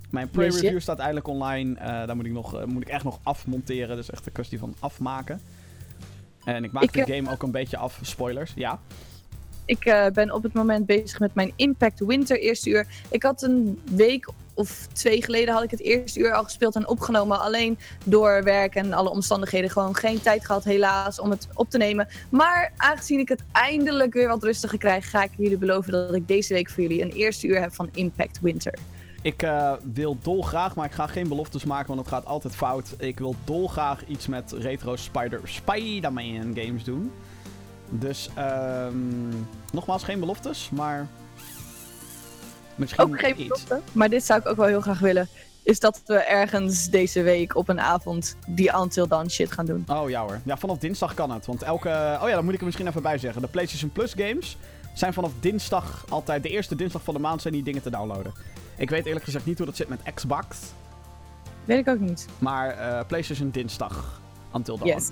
[0.09, 1.79] Mijn pre-review Yes, staat eindelijk online.
[1.79, 3.95] Eh, daar moet ik, nog, eh, moet ik echt nog afmonteren.
[3.95, 5.41] Dus echt een kwestie van afmaken.
[6.43, 7.99] En ik maak Ik, de game ook een beetje af.
[8.01, 8.79] Spoilers, ja.
[9.65, 12.87] Ik ben op het moment bezig met mijn Impact Winter eerste uur.
[13.09, 16.87] Ik had een week of twee geleden had ik het eerste uur al gespeeld en
[16.87, 17.39] opgenomen.
[17.39, 21.77] Alleen door werk en alle omstandigheden gewoon geen tijd gehad helaas om het op te
[21.77, 22.07] nemen.
[22.29, 26.27] Maar aangezien ik het eindelijk weer wat rustiger krijg, ga ik jullie beloven dat ik
[26.27, 28.73] deze week voor jullie een eerste uur heb van Impact Winter.
[29.21, 32.93] Ik eh, wil dolgraag, maar ik ga geen beloftes maken, want het gaat altijd fout.
[32.97, 37.11] Ik wil dolgraag iets met retro Spider Spider-Man games doen.
[37.89, 39.29] Dus, ehm
[39.71, 41.07] nogmaals, geen beloftes, maar...
[42.75, 43.63] Misschien Ook geen iets.
[43.91, 45.27] maar dit zou ik ook wel heel graag willen.
[45.63, 49.83] Is dat we ergens deze week op een avond die Until Dawn shit gaan doen.
[49.87, 50.39] Oh ja hoor.
[50.43, 51.45] Ja, vanaf dinsdag kan het.
[51.45, 51.89] Want elke...
[52.21, 53.41] Oh ja, dat moet ik er misschien even bij zeggen.
[53.41, 54.57] De PlayStation Plus games
[54.93, 56.43] zijn vanaf dinsdag altijd...
[56.43, 58.33] De eerste dinsdag van de maand zijn die dingen te downloaden.
[58.77, 60.57] Ik weet eerlijk gezegd niet hoe dat zit met Xbox.
[61.65, 62.27] Weet ik ook niet.
[62.37, 64.21] Maar eh, PlayStation dinsdag.
[64.53, 64.89] Until Dawn.
[64.89, 65.09] Yes.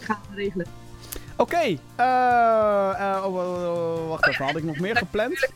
[0.00, 0.66] Gaan we regelen.
[1.36, 1.56] Oké.
[1.56, 4.44] eh, eh, oh, wacht even.
[4.44, 5.48] Had ik nog meer gepland?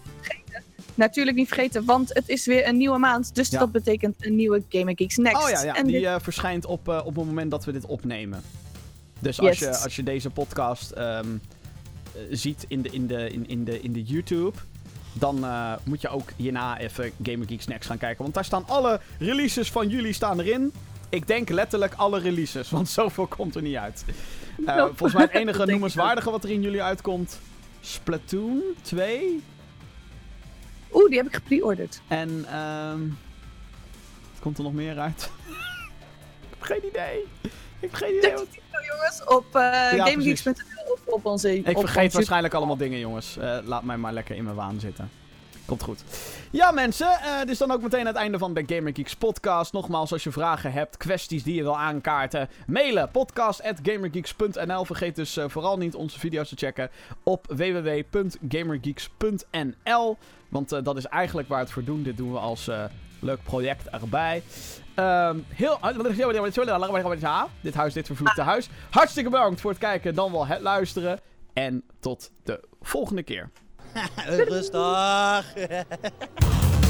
[0.94, 3.34] Natuurlijk niet vergeten, want het is weer een nieuwe maand.
[3.34, 3.58] Dus Ja.
[3.58, 5.42] dat betekent een nieuwe Gaming Geeks Next.
[5.44, 5.74] Oh ja, ja.
[5.76, 8.42] En die dit- eh, verschijnt op, eh, op het moment dat we dit opnemen.
[9.18, 11.26] Dus als, je, als je deze podcast ehm,
[12.14, 14.58] eh, ziet in de, in, de, in, in, de, in de YouTube...
[15.14, 15.44] Dan
[15.84, 18.22] moet je ook hierna even Gamer Geek Snacks gaan kijken.
[18.22, 20.72] Want daar staan alle releases van jullie staan erin.
[21.08, 24.04] Ik denk letterlijk alle releases, want zoveel komt er niet uit.
[24.66, 24.86] Nope.
[24.96, 27.38] volgens mij het enige noemenswaardige wat er in jullie uitkomt...
[27.80, 29.42] Splatoon 2.
[30.94, 32.00] Oeh, die heb ik gepreorderd.
[32.08, 33.00] En ehm
[34.40, 35.22] komt er nog meer uit?
[36.42, 37.18] ik heb geen idee.
[37.42, 37.50] Ik
[37.80, 38.32] heb geen idee.
[38.32, 38.46] wat-
[38.92, 39.88] jongens, op uh.
[39.88, 41.56] GamingGeeks.nl of op onze...
[41.58, 43.36] Ik op vergeet onze- waarschijnlijk allemaal dingen, jongens.
[43.36, 45.10] Eh, laat mij maar lekker in mijn waan zitten.
[45.64, 46.02] Komt goed.
[46.52, 47.06] Ja, mensen.
[47.06, 49.72] eh dit is dan ook meteen het einde van de Gamer Geeks podcast.
[49.72, 54.84] Nogmaals, als je vragen hebt, kwesties die je wil aankaarten, mailen podcast.gamergeeks.nl.
[54.84, 56.90] Vergeet dus eh, vooral niet onze video's te checken
[57.22, 60.16] op www.gamergeeks.nl.
[60.48, 62.02] Want eh, dat is eigenlijk waar het voor doen.
[62.02, 62.84] Dit doen we als eh,
[63.20, 64.42] leuk project erbij.
[64.94, 65.78] Ehm heel...
[67.60, 68.68] Dit huis, dit vervloekte huis.
[68.90, 71.20] Hartstikke bedankt voor het kijken, dan wel het luisteren.
[71.52, 73.50] En tot de volgende keer.
[74.48, 75.86] Rustig.